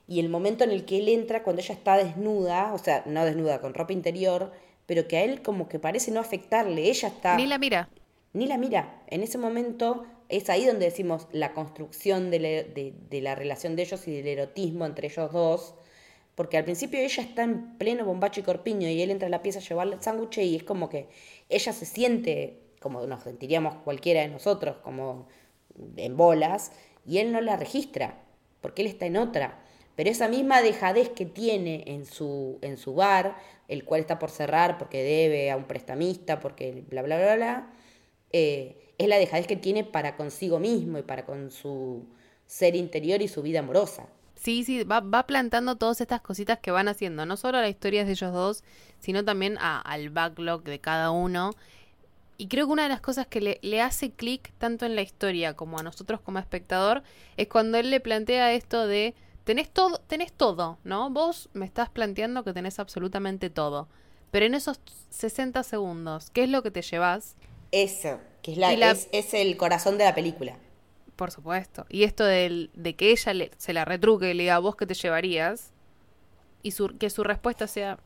Y 0.07 0.19
el 0.19 0.29
momento 0.29 0.63
en 0.63 0.71
el 0.71 0.85
que 0.85 0.99
él 0.99 1.09
entra, 1.09 1.43
cuando 1.43 1.61
ella 1.61 1.73
está 1.73 1.97
desnuda, 1.97 2.73
o 2.73 2.77
sea, 2.77 3.03
no 3.05 3.25
desnuda, 3.25 3.59
con 3.61 3.73
ropa 3.73 3.93
interior, 3.93 4.51
pero 4.85 5.07
que 5.07 5.17
a 5.17 5.23
él 5.23 5.41
como 5.41 5.67
que 5.67 5.79
parece 5.79 6.11
no 6.11 6.19
afectarle. 6.19 6.89
Ella 6.89 7.07
está... 7.07 7.35
Ni 7.37 7.47
la 7.47 7.57
mira. 7.57 7.89
Ni 8.33 8.45
la 8.45 8.57
mira. 8.57 9.01
En 9.07 9.23
ese 9.23 9.37
momento 9.37 10.05
es 10.29 10.49
ahí 10.49 10.65
donde 10.65 10.85
decimos 10.85 11.27
la 11.31 11.53
construcción 11.53 12.29
de, 12.29 12.39
la- 12.39 12.49
de- 12.49 12.93
de 13.09 13.21
la 13.21 13.33
relación 13.35 13.75
de 13.75 13.83
ellos 13.83 14.07
y 14.07 14.11
del 14.11 14.27
erotismo 14.27 14.85
entre 14.85 15.07
ellos 15.07 15.31
dos. 15.31 15.73
Porque 16.35 16.57
al 16.57 16.65
principio 16.65 16.99
ella 16.99 17.23
está 17.23 17.43
en 17.43 17.77
pleno 17.77 18.05
bombacho 18.05 18.41
y 18.41 18.43
corpiño 18.43 18.89
y 18.89 19.01
él 19.01 19.09
entra 19.09 19.27
a 19.27 19.31
la 19.31 19.41
pieza 19.41 19.59
a 19.59 19.61
llevarle 19.63 19.95
el 19.95 20.01
sándwich 20.03 20.37
y 20.39 20.55
es 20.57 20.63
como 20.63 20.89
que 20.89 21.07
ella 21.49 21.71
se 21.73 21.85
siente 21.85 22.59
como 22.81 23.07
nos 23.07 23.23
sentiríamos 23.23 23.75
cualquiera 23.83 24.21
de 24.21 24.27
nosotros, 24.27 24.77
como 24.83 25.27
en 25.97 26.15
bolas, 26.17 26.71
y 27.07 27.17
él 27.17 27.31
no 27.31 27.41
la 27.41 27.55
registra, 27.57 28.21
porque 28.61 28.83
él 28.83 28.87
está 28.89 29.07
en 29.07 29.17
otra. 29.17 29.64
Pero 29.95 30.09
esa 30.09 30.27
misma 30.27 30.61
dejadez 30.61 31.09
que 31.09 31.25
tiene 31.25 31.83
en 31.87 32.05
su, 32.05 32.59
en 32.61 32.77
su 32.77 32.95
bar, 32.95 33.37
el 33.67 33.85
cual 33.85 34.01
está 34.01 34.19
por 34.19 34.29
cerrar 34.29 34.77
porque 34.77 35.03
debe 35.03 35.51
a 35.51 35.57
un 35.57 35.65
prestamista, 35.65 36.39
porque 36.39 36.83
bla, 36.89 37.01
bla, 37.01 37.17
bla, 37.17 37.35
bla, 37.35 37.73
eh, 38.31 38.93
es 38.97 39.07
la 39.07 39.17
dejadez 39.17 39.47
que 39.47 39.55
tiene 39.55 39.83
para 39.83 40.15
consigo 40.17 40.59
mismo 40.59 40.97
y 40.97 41.01
para 41.01 41.25
con 41.25 41.51
su 41.51 42.05
ser 42.45 42.75
interior 42.75 43.21
y 43.21 43.27
su 43.27 43.41
vida 43.41 43.59
amorosa. 43.59 44.07
Sí, 44.35 44.63
sí, 44.63 44.83
va, 44.83 44.99
va 44.99 45.25
plantando 45.25 45.77
todas 45.77 46.01
estas 46.01 46.21
cositas 46.21 46.59
que 46.59 46.71
van 46.71 46.87
haciendo, 46.87 47.25
no 47.25 47.37
solo 47.37 47.57
a 47.57 47.61
las 47.61 47.69
historias 47.69 48.05
de 48.05 48.11
ellos 48.11 48.33
dos, 48.33 48.63
sino 48.99 49.23
también 49.23 49.57
al 49.59 50.09
backlog 50.09 50.63
de 50.63 50.79
cada 50.79 51.11
uno. 51.11 51.51
Y 52.37 52.47
creo 52.47 52.67
que 52.67 52.73
una 52.73 52.83
de 52.83 52.89
las 52.89 52.99
cosas 52.99 53.27
que 53.27 53.39
le, 53.39 53.59
le 53.61 53.81
hace 53.81 54.11
clic 54.11 54.51
tanto 54.57 54.85
en 54.85 54.95
la 54.95 55.01
historia 55.01 55.55
como 55.55 55.79
a 55.79 55.83
nosotros 55.83 56.19
como 56.19 56.37
espectador 56.39 57.01
es 57.37 57.47
cuando 57.47 57.77
él 57.77 57.89
le 57.89 58.01
plantea 58.01 58.53
esto 58.53 58.87
de 58.87 59.15
tenés 59.45 59.69
todo, 59.71 59.99
tenés 59.99 60.33
todo, 60.33 60.77
¿no? 60.83 61.09
Vos 61.09 61.49
me 61.53 61.65
estás 61.65 61.89
planteando 61.89 62.43
que 62.43 62.51
tenés 62.53 62.79
absolutamente 62.79 63.49
todo. 63.49 63.87
Pero 64.31 64.45
en 64.45 64.55
esos 64.55 64.81
60 65.09 65.63
segundos, 65.63 66.29
¿qué 66.31 66.43
es 66.43 66.49
lo 66.49 66.61
que 66.61 66.71
te 66.71 66.81
llevas? 66.81 67.35
Eso, 67.71 68.19
que 68.41 68.51
es, 68.51 68.57
la, 68.57 68.73
es, 68.73 69.07
es 69.13 69.33
el 69.33 69.55
corazón 69.55 69.97
de 69.97 70.03
la 70.03 70.13
película. 70.13 70.57
Por 71.15 71.31
supuesto. 71.31 71.85
Y 71.89 72.03
esto 72.03 72.25
del- 72.25 72.69
de 72.73 72.95
que 72.97 73.11
ella 73.11 73.33
le- 73.33 73.51
se 73.57 73.71
la 73.71 73.85
retruque 73.85 74.31
y 74.31 74.33
le 74.33 74.43
diga 74.43 74.59
vos 74.59 74.75
que 74.75 74.85
te 74.85 74.93
llevarías 74.93 75.71
y 76.63 76.71
su- 76.71 76.97
que 76.97 77.09
su 77.09 77.23
respuesta 77.23 77.67
sea 77.67 77.99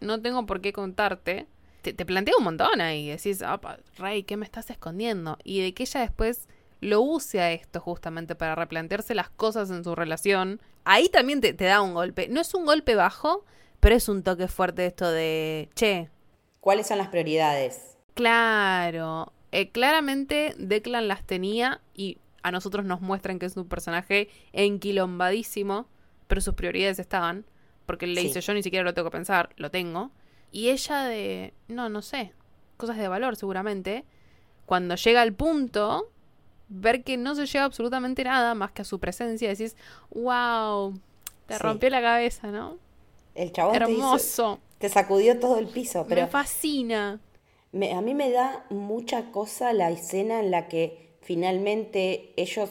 no 0.00 0.20
tengo 0.20 0.44
por 0.46 0.60
qué 0.60 0.72
contarte, 0.72 1.46
te, 1.82 1.92
te 1.92 2.04
plantea 2.04 2.34
un 2.38 2.44
montón 2.44 2.80
ahí. 2.80 3.08
Decís, 3.08 3.40
"Apa, 3.42 3.78
Rey, 3.96 4.24
¿qué 4.24 4.36
me 4.36 4.44
estás 4.44 4.68
escondiendo? 4.70 5.38
Y 5.44 5.60
de 5.62 5.72
que 5.74 5.84
ella 5.84 6.00
después 6.00 6.48
lo 6.80 7.00
use 7.00 7.40
a 7.40 7.52
esto 7.52 7.80
justamente 7.80 8.34
para 8.34 8.54
replantearse 8.54 9.14
las 9.14 9.30
cosas 9.30 9.70
en 9.70 9.82
su 9.84 9.94
relación. 9.94 10.60
Ahí 10.84 11.08
también 11.08 11.40
te, 11.40 11.52
te 11.54 11.64
da 11.64 11.80
un 11.80 11.94
golpe. 11.94 12.28
No 12.28 12.40
es 12.40 12.52
un 12.54 12.64
golpe 12.66 12.94
bajo, 12.94 13.44
pero 13.80 13.94
es 13.94 14.08
un 14.08 14.22
toque 14.22 14.48
fuerte 14.48 14.86
esto 14.86 15.10
de, 15.10 15.68
che, 15.74 16.10
¿Cuáles 16.60 16.86
son 16.88 16.98
las 16.98 17.08
prioridades? 17.08 17.96
Claro, 18.14 19.32
eh, 19.52 19.70
claramente 19.70 20.54
Declan 20.58 21.06
las 21.06 21.22
tenía 21.24 21.80
y 21.94 22.18
a 22.42 22.50
nosotros 22.50 22.84
nos 22.84 23.00
muestran 23.00 23.38
que 23.38 23.46
es 23.46 23.56
un 23.56 23.68
personaje 23.68 24.28
enquilombadísimo, 24.52 25.86
pero 26.26 26.40
sus 26.40 26.54
prioridades 26.54 26.98
estaban, 26.98 27.44
porque 27.86 28.04
él 28.04 28.14
le 28.14 28.20
Sí. 28.22 28.28
dice 28.28 28.40
yo 28.40 28.54
ni 28.54 28.62
siquiera 28.62 28.84
lo 28.84 28.94
tengo 28.94 29.10
que 29.10 29.16
pensar, 29.16 29.50
lo 29.56 29.70
tengo. 29.70 30.10
Y 30.52 30.70
ella 30.70 31.04
de, 31.04 31.54
no, 31.68 31.88
no 31.88 32.02
sé, 32.02 32.32
cosas 32.76 32.96
de 32.98 33.08
valor 33.08 33.36
seguramente, 33.36 34.04
cuando 34.64 34.94
llega 34.96 35.22
al 35.22 35.32
punto, 35.32 36.10
ver 36.68 37.04
que 37.04 37.16
no 37.16 37.34
se 37.34 37.46
lleva 37.46 37.64
absolutamente 37.64 38.24
nada 38.24 38.54
más 38.54 38.72
que 38.72 38.82
a 38.82 38.84
su 38.84 38.98
presencia, 38.98 39.48
decís, 39.48 39.76
wow, 40.10 40.98
te 41.46 41.54
Sí. 41.54 41.60
rompió 41.62 41.90
la 41.90 42.00
cabeza, 42.02 42.48
¿no? 42.48 42.76
El 43.34 43.52
chabón 43.52 43.72
te, 43.74 43.78
hizo- 43.78 43.92
Hermoso, 43.92 44.60
te 44.78 44.88
sacudió 44.88 45.38
todo 45.38 45.58
el 45.58 45.68
piso, 45.68 46.06
pero 46.08 46.22
me 46.22 46.26
fascina. 46.28 47.20
Me- 47.72 47.92
a 47.92 48.00
mí 48.00 48.14
me 48.14 48.30
da 48.30 48.64
mucha 48.70 49.30
cosa 49.32 49.72
la 49.72 49.90
escena 49.90 50.40
en 50.40 50.50
la 50.50 50.68
que 50.68 51.16
finalmente 51.20 52.32
ellos, 52.36 52.70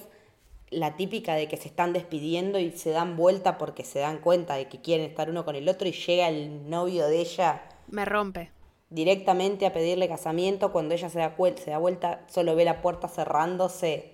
la 0.72 0.96
típica 0.98 1.36
de 1.36 1.48
que 1.48 1.58
se 1.58 1.68
están 1.68 1.94
despidiendo 1.94 2.60
y 2.60 2.72
se 2.72 2.90
dan 2.90 3.16
vuelta 3.16 3.58
porque 3.58 3.84
se 3.84 4.00
dan 4.00 4.18
cuenta 4.18 4.56
de 4.56 4.68
que 4.68 4.82
quieren 4.82 5.06
estar 5.10 5.30
uno 5.30 5.46
con 5.46 5.56
el 5.56 5.70
otro 5.70 5.88
y 5.88 5.92
llega 5.92 6.28
el 6.28 6.70
novio 6.70 7.08
de 7.08 7.22
ella 7.22 7.62
Me 7.88 8.04
rompe. 8.04 8.50
Directamente 8.96 9.66
a 9.66 9.74
pedirle 9.74 10.08
casamiento, 10.08 10.72
cuando 10.72 10.96
ella 10.96 11.10
se 11.10 11.20
da, 11.20 11.36
se 11.64 11.70
da 11.72 11.78
vuelta 11.78 12.22
solo 12.28 12.56
ve 12.56 12.66
la 12.66 12.82
puerta 12.82 13.08
cerrándose 13.08 14.14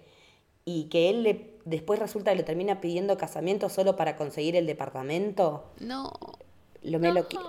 y 0.66 0.86
que 0.86 1.10
él 1.10 1.24
le, 1.24 1.54
después 1.66 2.00
resulta 2.00 2.32
que 2.32 2.38
le 2.38 2.44
termina 2.44 2.82
pidiendo 2.82 3.18
casamiento 3.18 3.70
solo 3.70 3.96
para 3.96 4.16
conseguir 4.18 4.56
el 4.56 4.66
departamento. 4.68 5.66
No. 5.80 6.12
Lo, 6.84 7.00
me 7.00 7.12
lo 7.14 7.28
qui- 7.30 7.40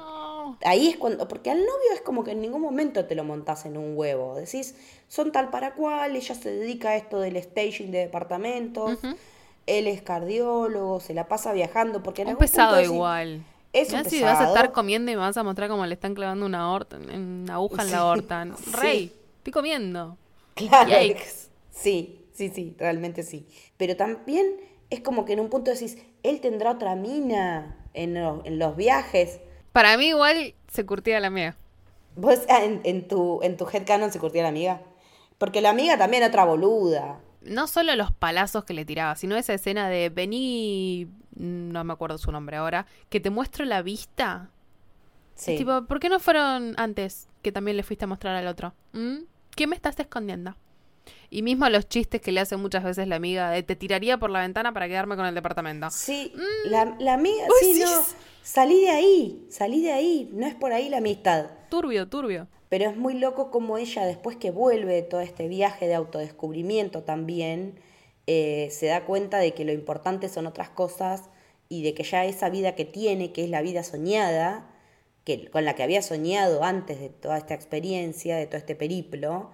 Ahí 0.65 0.89
es 0.89 0.97
cuando, 0.99 1.29
porque 1.29 1.51
al 1.51 1.59
novio 1.61 1.93
es 1.95 2.03
como 2.03 2.25
que 2.25 2.33
en 2.33 2.41
ningún 2.43 2.61
momento 2.61 3.07
te 3.07 3.15
lo 3.15 3.25
montás 3.25 3.65
en 3.65 3.77
un 3.79 3.97
huevo. 3.97 4.35
Decís, 4.35 4.75
son 5.09 5.33
tal 5.33 5.51
para 5.51 5.75
cual, 5.75 6.15
ella 6.17 6.35
se 6.35 6.51
dedica 6.51 6.91
a 6.91 6.97
esto 6.97 7.21
del 7.21 7.43
staging 7.43 7.91
de 7.91 7.99
departamentos, 7.99 8.99
él 9.67 9.87
es 9.87 10.03
cardiólogo, 10.03 11.01
se 11.01 11.15
la 11.15 11.29
pasa 11.29 11.53
viajando, 11.53 12.03
porque 12.03 12.23
en 12.23 12.29
Un 12.29 12.31
algún 12.33 12.41
punto 12.47 12.53
pesado 12.53 12.77
decís, 12.77 12.93
igual. 12.93 13.45
Es 13.73 13.93
un 13.93 14.05
si 14.05 14.23
vas 14.23 14.41
a 14.41 14.45
estar 14.45 14.73
comiendo 14.73 15.11
y 15.11 15.15
me 15.15 15.21
vas 15.21 15.37
a 15.37 15.43
mostrar 15.43 15.69
cómo 15.71 15.87
le 15.87 15.95
están 15.95 16.15
clavando 16.15 16.45
una, 16.47 16.61
aorta, 16.61 16.99
una 16.99 17.55
aguja 17.55 17.83
en 17.83 17.91
la 17.91 17.99
aorta. 17.99 18.47
sí. 18.57 18.71
Rey, 18.73 19.13
estoy 19.39 19.53
comiendo. 19.53 20.19
Claro. 20.55 20.91
Yikes. 20.91 21.49
Sí, 21.71 22.27
sí, 22.35 22.51
sí, 22.51 22.75
realmente 22.79 23.23
sí. 23.23 23.47
Pero 23.77 23.97
también 23.97 24.47
es 24.91 25.01
como 25.01 25.25
que 25.25 25.33
en 25.33 25.41
un 25.41 25.49
punto 25.49 25.71
decís, 25.71 25.99
él 26.23 26.41
tendrá 26.41 26.73
otra 26.73 26.95
mina 26.97 27.89
en, 27.95 28.15
lo- 28.15 28.43
en 28.45 28.59
los 28.59 28.77
viajes. 28.77 29.41
Para 29.73 29.97
mí 29.97 30.09
igual 30.09 30.55
se 30.69 30.85
curtía 30.85 31.21
la 31.21 31.31
mía. 31.31 31.57
Vos 32.17 32.41
ah, 32.49 32.63
en, 32.65 32.81
en 32.85 33.09
tu, 33.09 33.41
en 33.43 33.57
tu 33.57 33.67
headcanon 33.67 34.13
se 34.13 34.19
curtía 34.19 34.43
la 34.43 34.49
amiga. 34.49 34.83
Porque 35.39 35.61
la 35.61 35.71
amiga 35.71 35.99
también 35.99 36.23
otra 36.23 36.45
boluda. 36.45 37.21
No 37.45 37.67
solo 37.67 37.95
los 37.97 38.13
palazos 38.13 38.65
que 38.65 38.75
le 38.75 38.85
tiraba, 38.85 39.17
sino 39.17 39.37
esa 39.37 39.55
escena 39.55 39.89
de 39.89 40.11
vení, 40.11 41.09
no 41.35 41.85
me 41.85 41.93
acuerdo 41.93 42.19
su 42.19 42.31
nombre 42.31 42.57
ahora, 42.57 42.87
que 43.09 43.21
te 43.21 43.31
muestro 43.31 43.65
la 43.65 43.83
vista. 43.83 44.51
Sí. 45.35 45.57
Tipo, 45.57 45.85
¿por 45.87 45.99
qué 45.99 46.09
no 46.09 46.21
fueron 46.21 46.75
antes 46.77 47.29
que 47.43 47.53
también 47.53 47.77
le 47.77 47.83
fuiste 47.83 48.05
a 48.05 48.09
mostrar 48.09 48.37
al 48.37 48.47
otro? 48.47 48.75
¿Mm? 48.93 49.25
¿Qué 49.57 49.67
me 49.67 49.75
estás 49.75 49.99
escondiendo? 49.99 50.57
Y 51.31 51.43
mismo 51.43 51.69
los 51.69 51.89
chistes 51.89 52.21
que 52.21 52.31
le 52.31 52.41
hace 52.41 52.57
muchas 52.57 52.85
veces 52.85 53.09
la 53.09 53.17
amiga 53.17 53.51
de 53.51 53.63
te 53.63 53.75
tiraría 53.75 54.19
por 54.19 54.31
la 54.31 54.41
ventana 54.41 54.73
para 54.73 54.87
quedarme 54.87 55.17
con 55.17 55.27
el 55.27 55.35
departamento. 55.35 55.91
Sí, 55.91 56.33
la, 56.67 56.97
la 57.01 57.15
amiga, 57.15 57.45
sí, 57.61 57.81
no, 57.83 57.91
salí 58.43 58.81
de 58.83 58.91
ahí, 58.91 59.47
salí 59.51 59.83
de 59.83 59.93
ahí, 59.93 60.31
no 60.33 60.47
es 60.47 60.55
por 60.55 60.73
ahí 60.73 60.89
la 60.89 60.99
amistad. 60.99 61.47
Turbio, 61.71 62.07
turbio. 62.09 62.49
Pero 62.73 62.89
es 62.89 62.97
muy 62.97 63.13
loco 63.13 63.51
como 63.51 63.77
ella, 63.77 64.07
después 64.07 64.39
que 64.39 64.51
vuelve 64.51 64.95
de 64.95 65.03
todo 65.03 65.21
este 65.21 65.47
viaje 65.47 65.87
de 65.87 65.95
autodescubrimiento 65.95 67.03
también, 67.03 67.79
eh, 68.27 68.69
se 68.71 68.87
da 68.87 69.05
cuenta 69.05 69.41
de 69.41 69.53
que 69.53 69.67
lo 69.67 69.73
importante 69.73 70.31
son 70.31 70.47
otras 70.47 70.71
cosas 70.71 71.25
y 71.69 71.83
de 71.83 71.93
que 71.93 72.03
ya 72.03 72.25
esa 72.25 72.49
vida 72.49 72.75
que 72.75 72.87
tiene, 72.87 73.31
que 73.31 73.45
es 73.45 73.51
la 73.51 73.61
vida 73.61 73.83
soñada, 73.83 74.71
que, 75.25 75.51
con 75.51 75.67
la 75.67 75.75
que 75.75 75.83
había 75.83 76.01
soñado 76.01 76.65
antes 76.65 76.99
de 76.99 77.11
toda 77.11 77.37
esta 77.37 77.53
experiencia, 77.53 78.39
de 78.39 78.47
todo 78.47 78.57
este 78.57 78.75
periplo, 78.75 79.51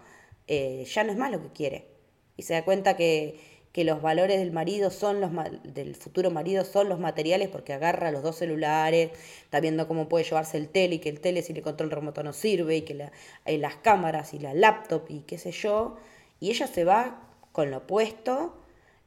eh, 0.46 0.84
ya 0.86 1.02
no 1.02 1.10
es 1.10 1.18
más 1.18 1.32
lo 1.32 1.42
que 1.42 1.50
quiere. 1.50 1.88
Y 2.36 2.44
se 2.44 2.52
da 2.52 2.64
cuenta 2.64 2.96
que, 2.96 3.40
que 3.78 3.84
los 3.84 4.02
valores 4.02 4.38
del 4.38 4.52
marido 4.52 4.90
son 4.90 5.20
los 5.20 5.30
del 5.64 5.94
futuro 5.94 6.30
marido 6.30 6.64
son 6.64 6.88
los 6.88 6.98
materiales 6.98 7.48
porque 7.48 7.72
agarra 7.72 8.10
los 8.12 8.22
dos 8.22 8.36
celulares, 8.36 9.10
está 9.44 9.60
viendo 9.60 9.86
cómo 9.88 10.08
puede 10.08 10.24
llevarse 10.24 10.56
el 10.58 10.68
tele 10.68 10.96
y 10.96 10.98
que 10.98 11.08
el 11.10 11.20
tele 11.20 11.42
sin 11.42 11.56
el 11.56 11.62
control 11.62 11.90
remoto 11.90 12.22
no 12.22 12.32
sirve 12.32 12.76
y 12.78 12.82
que 12.82 12.94
la- 12.94 13.12
eh, 13.46 13.58
las 13.58 13.76
cámaras 13.76 14.34
y 14.34 14.38
la 14.40 14.54
laptop 14.54 15.04
y 15.08 15.20
qué 15.20 15.38
sé 15.38 15.52
yo. 15.52 15.96
Y 16.40 16.50
ella 16.50 16.66
se 16.66 16.84
va 16.84 17.22
con 17.52 17.70
lo 17.70 17.78
opuesto, 17.78 18.54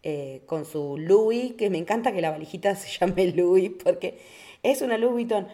eh, 0.03 0.41
con 0.47 0.65
su 0.65 0.97
Louis, 0.97 1.53
que 1.53 1.69
me 1.69 1.77
encanta 1.77 2.12
que 2.13 2.21
la 2.21 2.31
valijita 2.31 2.75
se 2.75 2.89
llame 2.99 3.27
Louis 3.34 3.71
porque 3.84 4.19
es 4.63 4.81
una 4.81 4.97
Louis 4.97 5.13
Vuitton. 5.13 5.47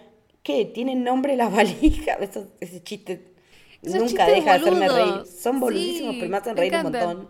¿Qué? 0.43 0.65
¿Tienen 0.65 1.03
nombre 1.03 1.36
las 1.36 1.51
valijas? 1.51 2.17
Eso- 2.21 2.47
ese 2.60 2.82
chiste 2.84 3.34
Esos 3.82 3.99
nunca 3.99 4.30
deja 4.30 4.51
de 4.51 4.58
hacerme 4.58 4.89
reír. 4.89 5.25
Son 5.25 5.60
boludísimos, 5.60 6.15
Sí, 6.15 6.19
pero 6.19 6.32
me 6.32 6.38
hacen 6.38 6.56
me 6.56 6.62
reír 6.62 6.75
un 6.75 6.82
montón. 6.84 7.27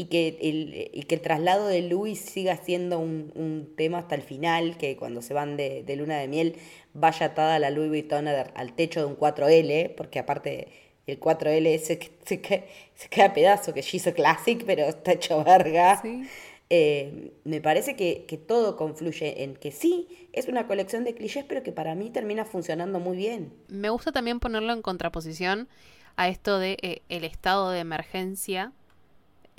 Y 0.00 0.04
que 0.06 0.38
el, 0.40 0.90
y 0.94 1.02
que 1.02 1.16
el 1.16 1.20
traslado 1.20 1.66
de 1.66 1.82
Luis 1.82 2.20
siga 2.20 2.56
siendo 2.56 3.00
un, 3.00 3.32
un 3.34 3.74
tema 3.76 3.98
hasta 3.98 4.14
el 4.14 4.22
final, 4.22 4.78
que 4.78 4.96
cuando 4.96 5.22
se 5.22 5.34
van 5.34 5.56
de, 5.56 5.82
de 5.82 5.96
luna 5.96 6.18
de 6.18 6.28
miel 6.28 6.54
vaya 6.94 7.26
atada 7.26 7.58
la 7.58 7.70
Louis 7.70 7.88
Vuitton 7.88 8.28
al 8.28 8.72
techo 8.74 9.00
de 9.00 9.06
un 9.06 9.16
4L, 9.16 9.94
porque 9.96 10.20
aparte 10.20 10.68
el 11.06 11.18
4L 11.18 11.66
ese 11.66 11.98
que 11.98 12.10
se, 12.24 12.40
cae, 12.40 12.68
se 12.94 13.08
queda 13.08 13.32
pedazo, 13.32 13.74
que 13.74 13.84
hizo 13.92 14.14
Classic, 14.14 14.62
pero 14.64 14.84
está 14.84 15.12
hecho 15.12 15.42
verga. 15.44 16.00
Sí. 16.00 16.22
Eh, 16.70 17.32
me 17.44 17.62
parece 17.62 17.96
que, 17.96 18.26
que 18.26 18.36
todo 18.36 18.76
confluye 18.76 19.42
en 19.42 19.56
que 19.56 19.72
sí, 19.72 20.28
es 20.34 20.48
una 20.48 20.66
colección 20.66 21.04
de 21.04 21.14
clichés, 21.14 21.44
pero 21.48 21.62
que 21.62 21.72
para 21.72 21.94
mí 21.94 22.10
termina 22.10 22.44
funcionando 22.44 23.00
muy 23.00 23.16
bien. 23.16 23.52
Me 23.68 23.88
gusta 23.88 24.12
también 24.12 24.38
ponerlo 24.38 24.74
en 24.74 24.82
contraposición 24.82 25.68
a 26.16 26.28
esto 26.28 26.58
de 26.58 26.76
eh, 26.82 27.02
el 27.08 27.24
estado 27.24 27.70
de 27.70 27.80
emergencia, 27.80 28.72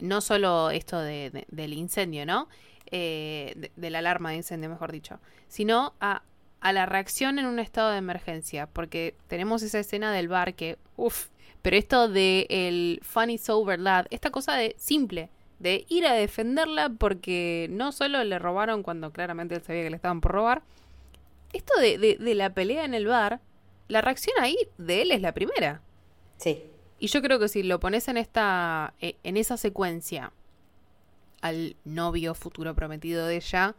no 0.01 0.21
solo 0.21 0.69
esto 0.71 0.99
de, 0.99 1.29
de- 1.31 1.45
del 1.49 1.73
incendio, 1.73 2.25
¿no? 2.25 2.47
Eh, 2.91 3.69
de, 3.75 3.89
la 3.91 3.99
alarma 3.99 4.31
de 4.31 4.37
incendio, 4.37 4.69
mejor 4.69 4.91
dicho, 4.91 5.19
sino 5.47 5.93
a 5.99 6.23
a 6.61 6.73
la 6.73 6.85
reacción 6.85 7.39
en 7.39 7.45
un 7.45 7.57
estado 7.57 7.91
de 7.91 7.99
emergencia, 7.99 8.67
porque 8.67 9.15
tenemos 9.27 9.61
esa 9.63 9.79
escena 9.79 10.11
del 10.11 10.27
bar 10.27 10.55
que, 10.55 10.77
uff, 10.97 11.27
pero 11.61 11.77
esto 11.77 12.09
de 12.09 12.47
el 12.49 12.99
funny 13.01 13.37
sober 13.37 13.79
lad, 13.79 14.07
esta 14.09 14.29
cosa 14.29 14.55
de 14.55 14.75
simple, 14.77 15.29
de 15.59 15.85
ir 15.87 16.05
a 16.05 16.11
defenderla 16.13 16.89
porque 16.89 17.67
no 17.71 17.93
solo 17.93 18.21
le 18.25 18.39
robaron 18.39 18.83
cuando 18.83 19.11
claramente 19.11 19.55
él 19.55 19.61
sabía 19.63 19.83
que 19.83 19.89
le 19.89 19.95
estaban 19.95 20.19
por 20.19 20.33
robar, 20.33 20.61
esto 21.53 21.79
de, 21.79 21.97
de, 21.97 22.17
de 22.17 22.35
la 22.35 22.49
pelea 22.53 22.83
en 22.83 22.93
el 22.93 23.07
bar, 23.07 23.39
la 23.87 24.01
reacción 24.01 24.35
ahí 24.41 24.57
de 24.77 25.01
él 25.03 25.11
es 25.11 25.21
la 25.21 25.33
primera. 25.33 25.81
Sí. 26.37 26.61
Y 26.99 27.07
yo 27.07 27.21
creo 27.21 27.39
que 27.39 27.47
si 27.47 27.63
lo 27.63 27.79
pones 27.79 28.07
en 28.07 28.17
esta, 28.17 28.93
eh, 29.01 29.15
en 29.23 29.37
esa 29.37 29.57
secuencia 29.57 30.31
al 31.41 31.75
novio 31.85 32.35
futuro 32.35 32.75
prometido 32.75 33.25
de 33.25 33.37
ella, 33.37 33.75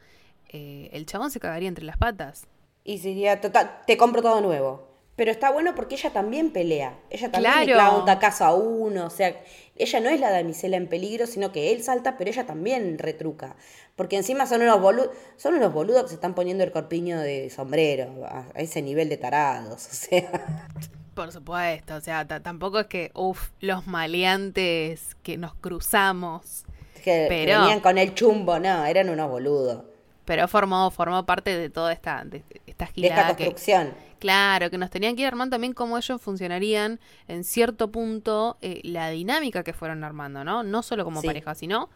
eh, 0.48 0.88
el 0.92 1.04
chabón 1.06 1.30
se 1.30 1.40
cagaría 1.40 1.68
entre 1.68 1.84
las 1.84 1.98
patas. 1.98 2.46
Y 2.84 2.98
sería 2.98 3.40
total, 3.40 3.82
te 3.86 3.96
compro 3.96 4.22
todo 4.22 4.40
nuevo. 4.40 4.88
Pero 5.16 5.32
está 5.32 5.50
bueno 5.52 5.74
porque 5.74 5.96
ella 5.96 6.10
también 6.14 6.50
pelea. 6.50 6.98
Ella 7.10 7.30
también 7.30 7.54
le 7.58 7.64
Claro. 7.66 7.78
clava 7.78 7.98
un 7.98 8.04
tacazo 8.06 8.44
a 8.46 8.54
uno. 8.54 9.04
O 9.04 9.10
sea, 9.10 9.36
ella 9.76 10.00
no 10.00 10.08
es 10.08 10.18
la 10.18 10.30
damisela 10.30 10.78
en 10.78 10.88
peligro, 10.88 11.26
sino 11.26 11.52
que 11.52 11.72
él 11.72 11.82
salta, 11.82 12.16
pero 12.16 12.30
ella 12.30 12.46
también 12.46 12.96
retruca. 12.98 13.54
Porque 13.96 14.16
encima 14.16 14.46
son 14.46 14.62
unos 14.62 14.80
boludos, 14.80 15.10
son 15.36 15.54
unos 15.56 15.74
boludos 15.74 16.04
que 16.04 16.08
se 16.08 16.14
están 16.14 16.34
poniendo 16.34 16.64
el 16.64 16.72
corpiño 16.72 17.20
de 17.20 17.50
sombrero, 17.50 18.24
a, 18.24 18.46
a 18.54 18.60
ese 18.60 18.80
nivel 18.80 19.10
de 19.10 19.18
tarados. 19.18 19.86
O 19.90 19.92
sea, 19.94 20.68
Por 21.14 21.32
supuesto, 21.32 21.96
o 21.96 22.00
sea, 22.00 22.26
ta- 22.26 22.40
tampoco 22.40 22.78
es 22.80 22.86
que, 22.86 23.10
uff, 23.14 23.50
los 23.60 23.86
maleantes 23.86 25.16
que 25.22 25.36
nos 25.36 25.54
cruzamos. 25.54 26.64
que, 26.94 27.02
que 27.02 27.26
Pero- 27.28 27.60
venían 27.62 27.80
con 27.80 27.96
el 27.98 28.14
chumbo, 28.14 28.58
no, 28.58 28.84
eran 28.84 29.08
unos 29.08 29.28
boludos. 29.30 29.84
Pero 30.26 30.46
formó, 30.48 30.90
formó 30.90 31.24
parte 31.26 31.56
de 31.56 31.70
toda 31.70 31.92
esta, 31.92 32.22
de 32.24 32.38
esta 32.38 32.54
De 32.54 32.62
esta 32.66 32.86
gilada 32.86 33.36
que, 33.36 33.44
construcción. 33.46 33.94
Claro, 34.18 34.68
que 34.70 34.76
nos 34.78 34.90
tenían 34.90 35.16
que 35.16 35.22
ir 35.22 35.26
armando 35.28 35.54
también 35.54 35.72
cómo 35.72 35.96
ellos 35.96 36.20
funcionarían 36.20 37.00
en 37.26 37.42
cierto 37.42 37.90
punto 37.90 38.58
eh, 38.60 38.80
la 38.84 39.08
dinámica 39.08 39.64
que 39.64 39.72
fueron 39.72 40.04
armando, 40.04 40.44
¿no? 40.44 40.62
No 40.62 40.82
solo 40.82 41.04
como 41.04 41.22
Sí. 41.22 41.26
pareja, 41.26 41.54
sino 41.54 41.88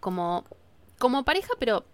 como, 0.00 0.44
como 0.98 1.24
pareja, 1.24 1.54
pero 1.60 1.84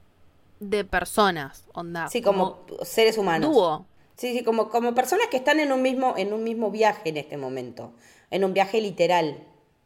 de 0.59 0.85
personas, 0.87 1.67
onda. 1.75 2.09
Sí, 2.09 2.23
como, 2.23 2.65
seres 2.83 3.19
humanos. 3.19 3.51
dúo. 3.51 3.87
Sí, 4.17 4.37
sí, 4.37 4.45
como, 4.45 4.69
como 4.69 4.95
personas 4.95 5.27
que 5.29 5.37
están 5.37 5.61
en 5.61 5.73
un 5.73 5.83
mismo, 5.83 6.15
en 6.17 6.33
un 6.33 6.45
mismo 6.45 6.71
viaje 6.71 7.09
en 7.09 7.17
este 7.17 7.37
momento. 7.37 7.93
En 8.31 8.45
un 8.45 8.55
viaje 8.55 8.81
literal. 8.81 9.39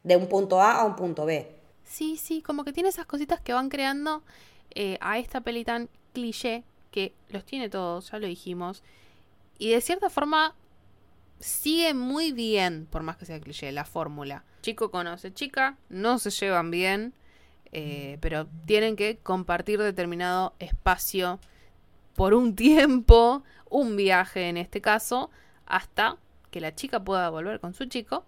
De 0.04 0.16
un 0.16 0.28
punto 0.28 0.60
A 0.60 0.80
a 0.80 0.84
un 0.84 0.96
punto 0.96 1.24
B. 1.24 1.56
Sí, 1.84 2.16
sí, 2.18 2.42
como 2.42 2.64
que 2.64 2.72
tiene 2.72 2.90
esas 2.90 3.06
cositas 3.06 3.40
que 3.40 3.52
van 3.52 3.68
creando 3.68 4.22
eh, 4.74 4.98
a 5.00 5.18
esta 5.18 5.40
peli 5.40 5.64
tan 5.64 5.88
cliché 6.12 6.64
que 6.90 7.14
los 7.30 7.44
tiene 7.44 7.68
todos, 7.68 8.10
ya 8.10 8.18
lo 8.18 8.26
dijimos. 8.26 8.82
Y 9.58 9.70
de 9.70 9.80
cierta 9.80 10.10
forma 10.10 10.54
sigue 11.40 11.94
muy 11.94 12.32
bien, 12.32 12.86
por 12.86 13.02
más 13.02 13.16
que 13.16 13.26
sea 13.26 13.40
cliché, 13.40 13.72
la 13.72 13.84
fórmula. 13.84 14.44
Chico 14.62 14.90
conoce 14.90 15.32
chica, 15.32 15.78
no 15.88 16.18
se 16.18 16.30
llevan 16.30 16.70
bien, 16.70 17.14
eh, 17.72 18.18
pero 18.20 18.46
tienen 18.66 18.96
que 18.96 19.18
compartir 19.18 19.80
determinado 19.80 20.54
espacio 20.58 21.38
por 22.18 22.34
un 22.34 22.54
tiempo, 22.56 23.42
un 23.70 23.96
viaje 23.96 24.48
en 24.50 24.56
este 24.58 24.80
caso, 24.82 25.30
hasta 25.66 26.16
que 26.50 26.60
la 26.60 26.74
chica 26.74 27.02
pueda 27.04 27.30
volver 27.30 27.60
con 27.60 27.72
su 27.74 27.86
chico. 27.86 28.24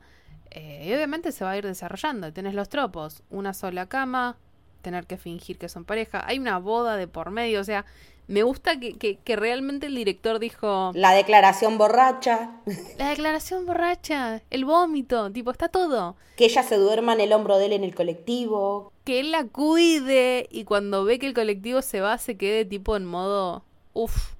eh, 0.52 0.86
y 0.88 0.92
obviamente 0.94 1.30
se 1.32 1.44
va 1.44 1.50
a 1.52 1.56
ir 1.58 1.64
desarrollando. 1.66 2.32
Tenés 2.32 2.54
los 2.54 2.68
tropos, 2.68 3.22
una 3.30 3.52
sola 3.54 3.86
cama, 3.86 4.36
tener 4.82 5.06
que 5.06 5.16
fingir 5.16 5.58
que 5.58 5.68
son 5.68 5.84
pareja. 5.84 6.22
Hay 6.26 6.38
una 6.38 6.58
boda 6.58 6.96
de 6.96 7.06
por 7.06 7.30
medio, 7.30 7.60
o 7.60 7.64
sea, 7.64 7.84
me 8.26 8.42
gusta 8.44 8.78
que, 8.80 8.96
que, 8.98 9.16
que 9.18 9.36
realmente 9.36 9.86
el 9.86 9.94
director 9.94 10.38
dijo, 10.38 10.90
La 10.94 11.12
declaración 11.12 11.78
borracha. 11.78 12.50
la 12.98 13.08
declaración 13.10 13.64
borracha, 13.66 14.42
el 14.50 14.64
vómito, 14.64 15.30
tipo, 15.32 15.50
está 15.50 15.68
todo. 15.68 16.16
Que 16.36 16.44
ella 16.46 16.62
se 16.62 16.76
duerma 16.76 17.12
en 17.14 17.20
el 17.20 17.32
hombro 17.32 17.58
de 17.58 17.66
él 17.66 17.72
en 17.72 17.84
el 17.84 17.94
colectivo. 17.94 18.92
Que 19.04 19.20
él 19.20 19.30
la 19.32 19.44
cuide 19.46 20.48
y 20.50 20.64
cuando 20.64 21.04
ve 21.04 21.18
que 21.18 21.26
el 21.26 21.34
colectivo 21.34 21.82
se 21.82 22.00
va 22.00 22.18
se 22.18 22.36
quede 22.36 22.64
tipo 22.64 22.96
en 22.96 23.04
modo, 23.04 23.64
uff, 24.04 24.34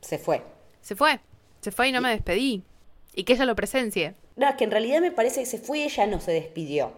Se 0.00 0.18
fue. 0.18 0.42
se 0.80 0.94
fue, 0.96 1.20
se 1.60 1.70
fue 1.70 1.88
y 1.88 1.92
no 1.92 2.00
me 2.00 2.10
despedí. 2.10 2.62
Y 3.14 3.24
que 3.24 3.34
ella 3.34 3.44
lo 3.44 3.54
presencie. 3.54 4.14
No, 4.36 4.48
es 4.48 4.56
que 4.56 4.64
en 4.64 4.70
realidad 4.72 5.00
me 5.00 5.12
parece 5.12 5.40
que 5.40 5.46
se 5.46 5.58
fue 5.58 5.78
y 5.78 5.82
ella 5.84 6.06
no 6.06 6.20
se 6.20 6.32
despidió. 6.32 6.92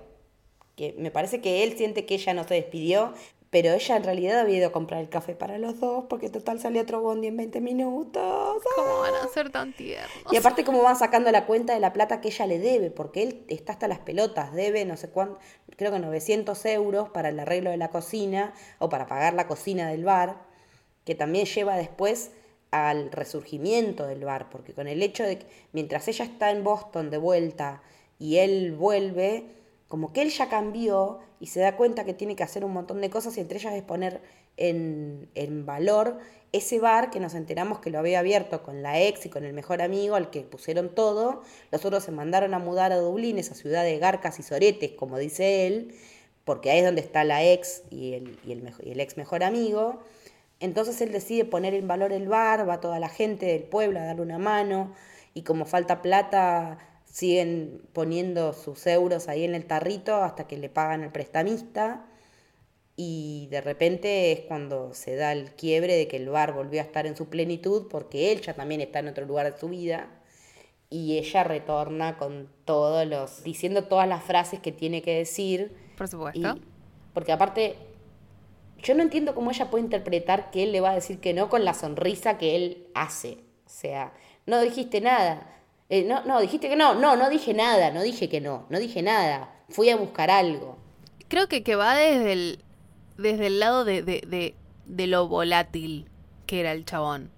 Que 0.77 0.95
me 0.99 1.11
parece 1.11 1.41
que 1.41 1.63
él 1.65 1.77
siente 1.77 2.07
que 2.07 2.15
ella 2.15 2.33
no 2.35 2.45
se 2.45 2.55
despidió, 2.55 3.13
pero 3.51 3.73
ella 3.73 3.97
en 3.97 4.05
realidad 4.05 4.41
había 4.41 4.57
ido 4.59 4.69
a 4.69 4.73
comprar 4.73 5.01
el 5.01 5.09
café 5.09 5.35
para 5.35 5.57
los 5.59 5.79
dos, 5.79 6.05
porque 6.09 6.29
total 6.31 6.59
salió 6.61 6.83
otro 6.83 7.01
bondi 7.01 7.29
en 7.29 7.37
20 7.37 7.61
minutos. 7.61 8.63
¿Cómo 8.75 8.99
van 9.01 9.15
a 9.15 9.29
ser 9.29 9.51
tan 9.51 9.73
tiernos? 9.75 10.33
Y 10.33 10.37
aparte 10.37 10.65
cómo 10.65 10.83
van 10.83 10.97
sacando 10.97 11.31
la 11.31 11.47
cuenta 11.47 11.73
de 11.75 11.81
la 11.81 11.93
plata 11.93 12.21
que 12.21 12.29
ella 12.29 12.47
le 12.47 12.59
debe, 12.59 12.91
porque 12.91 13.23
él 13.23 13.45
está 13.49 13.73
hasta 13.73 13.89
las 13.89 14.01
pelotas, 14.01 14.53
debe 14.53 14.85
no 14.85 14.97
sé 14.97 15.09
cuánto, 15.11 15.39
creo 15.77 15.93
que 15.93 15.99
900 15.99 16.65
euros 16.67 17.11
para 17.11 17.29
el 17.29 17.39
arreglo 17.39 17.71
de 17.71 17.77
la 17.77 17.89
cocina 17.91 18.53
o 18.79 18.89
para 18.89 19.07
pagar 19.07 19.35
la 19.35 19.47
cocina 19.47 19.89
del 19.91 20.05
bar, 20.05 20.46
que 21.07 21.15
también 21.15 21.47
lleva 21.47 21.77
después 21.77 22.33
al 22.73 23.11
resurgimiento 23.13 24.07
del 24.07 24.25
bar, 24.25 24.51
porque 24.51 24.75
con 24.75 24.89
el 24.89 25.03
hecho 25.03 25.23
de 25.23 25.39
que 25.39 25.47
mientras 25.73 26.09
ella 26.09 26.27
está 26.27 26.51
en 26.51 26.65
Boston 26.65 27.11
de 27.11 27.17
vuelta 27.17 27.81
y 28.19 28.37
él 28.37 28.73
vuelve, 28.73 29.45
como 29.89 30.13
que 30.13 30.21
él 30.21 30.31
ya 30.31 30.49
cambió 30.49 31.21
y 31.41 31.47
se 31.47 31.61
da 31.61 31.77
cuenta 31.77 32.05
que 32.05 32.13
tiene 32.13 32.35
que 32.35 32.43
hacer 32.43 32.65
un 32.65 32.73
montón 32.73 33.01
de 33.01 33.09
cosas 33.09 33.37
y 33.37 33.41
entre 33.41 33.59
ellas 33.59 33.75
es 33.75 33.83
poner 33.83 34.21
en, 34.57 35.31
en 35.35 35.65
valor 35.65 36.19
ese 36.53 36.81
bar 36.81 37.11
que 37.11 37.21
nos 37.21 37.35
enteramos 37.35 37.79
que 37.79 37.91
lo 37.91 37.99
había 37.99 38.19
abierto 38.19 38.63
con 38.63 38.83
la 38.83 39.01
ex 39.01 39.27
y 39.27 39.29
con 39.29 39.45
el 39.45 39.53
mejor 39.53 39.83
amigo 39.83 40.17
al 40.17 40.31
que 40.31 40.41
pusieron 40.41 40.93
todo. 40.95 41.43
Los 41.71 41.85
otros 41.85 42.03
se 42.03 42.11
mandaron 42.11 42.53
a 42.53 42.59
mudar 42.59 42.93
a 42.93 42.97
Dublín, 42.97 43.39
esa 43.39 43.55
ciudad 43.55 43.85
de 43.85 43.99
garcas 43.99 44.41
y 44.41 44.43
soretes, 44.43 44.93
como 44.93 45.19
dice 45.19 45.67
él, 45.67 45.95
porque 46.45 46.71
ahí 46.71 46.79
es 46.79 46.85
donde 46.85 47.01
está 47.01 47.23
la 47.25 47.45
ex 47.45 47.83
y 47.91 48.15
el, 48.15 48.39
y 48.45 48.53
el, 48.53 48.73
y 48.83 48.91
el 48.91 49.01
ex 49.01 49.17
mejor 49.17 49.45
amigo. 49.45 50.01
Entonces 50.61 51.01
él 51.01 51.13
decide 51.13 51.45
poner 51.45 51.75
en 51.75 51.87
valor 51.87 52.13
el 52.13 52.29
bar, 52.29 52.69
va 52.69 52.81
toda 52.81 52.99
la 52.99 53.09
gente 53.09 53.47
del 53.47 53.65
pueblo 53.65 54.01
a 54.01 54.05
darle 54.05 54.23
una 54.23 54.39
mano 54.39 54.93
y 55.35 55.43
como 55.43 55.67
falta 55.67 56.01
plata 56.01 56.79
siguen 57.05 57.83
poniendo 57.93 58.53
sus 58.53 58.87
euros 58.87 59.29
ahí 59.29 59.45
en 59.45 59.55
el 59.55 59.67
tarrito 59.67 60.17
hasta 60.23 60.47
que 60.47 60.57
le 60.59 60.69
pagan 60.69 61.03
al 61.03 61.13
prestamista 61.13 62.07
y 62.97 63.49
de 63.51 63.61
repente 63.61 64.33
es 64.33 64.41
cuando 64.41 64.95
se 64.95 65.17
da 65.17 65.33
el 65.33 65.53
quiebre 65.53 65.95
de 65.95 66.09
que 66.09 66.17
el 66.17 66.31
bar 66.31 66.55
volvió 66.55 66.81
a 66.81 66.85
estar 66.85 67.07
en 67.07 67.17
su 67.17 67.29
plenitud 67.29 67.89
porque 67.91 68.33
él 68.33 68.41
ya 68.41 68.55
también 68.55 68.81
está 68.81 69.01
en 69.01 69.09
otro 69.09 69.27
lugar 69.27 69.53
de 69.53 69.59
su 69.59 69.69
vida 69.69 70.09
y 70.89 71.19
ella 71.19 71.45
retorna 71.45 72.17
con 72.17 72.49
todos 72.65 73.07
los 73.07 73.43
diciendo 73.45 73.85
todas 73.85 74.09
las 74.09 74.23
frases 74.25 74.61
que 74.61 74.73
tiene 74.73 75.03
que 75.03 75.19
decir 75.19 75.77
Por 75.99 76.07
y, 76.07 76.11
supuesto. 76.11 76.55
porque 77.13 77.33
aparte, 77.33 77.77
yo 78.83 78.95
no 78.95 79.03
entiendo 79.03 79.35
cómo 79.35 79.51
ella 79.51 79.71
puede 79.71 79.85
interpretar 79.85 80.51
que 80.51 80.63
él 80.63 80.73
le 80.73 80.81
va 80.81 80.91
a 80.91 80.95
decir 80.95 81.21
que 81.21 81.35
no 81.35 81.49
con 81.49 81.65
la 81.65 81.75
sonrisa 81.75 82.39
que 82.39 82.57
él 82.57 82.87
hace. 82.95 83.39
O 83.67 83.71
sea, 83.71 84.13
no 84.47 84.61
dijiste 84.61 85.01
nada. 85.01 85.47
Eh, 85.89 86.05
no, 86.05 86.25
no, 86.25 86.41
dijiste 86.41 86.69
que 86.69 86.77
no. 86.77 86.95
No, 86.95 87.17
no 87.17 87.31
dije 87.31 87.55
nada. 87.55 87.91
No 87.91 88.03
dije 88.03 88.29
que 88.29 88.41
no. 88.41 88.67
No 88.69 88.79
dije 88.79 89.03
nada. 89.03 89.51
Fui 89.69 89.91
a 89.91 89.97
buscar 89.97 90.31
algo. 90.31 90.79
Creo 91.29 91.49
que, 91.49 91.63
que 91.63 91.77
va 91.77 91.97
desde 91.97 92.33
el, 92.33 92.65
desde 93.17 93.47
el 93.49 93.61
lado 93.61 93.85
de, 93.85 94.03
de, 94.03 94.23
de, 94.27 94.55
de 94.85 95.07
lo 95.07 95.27
volátil 95.29 96.09
que 96.47 96.61
era 96.61 96.73
el 96.73 96.85
chabón. 96.85 97.31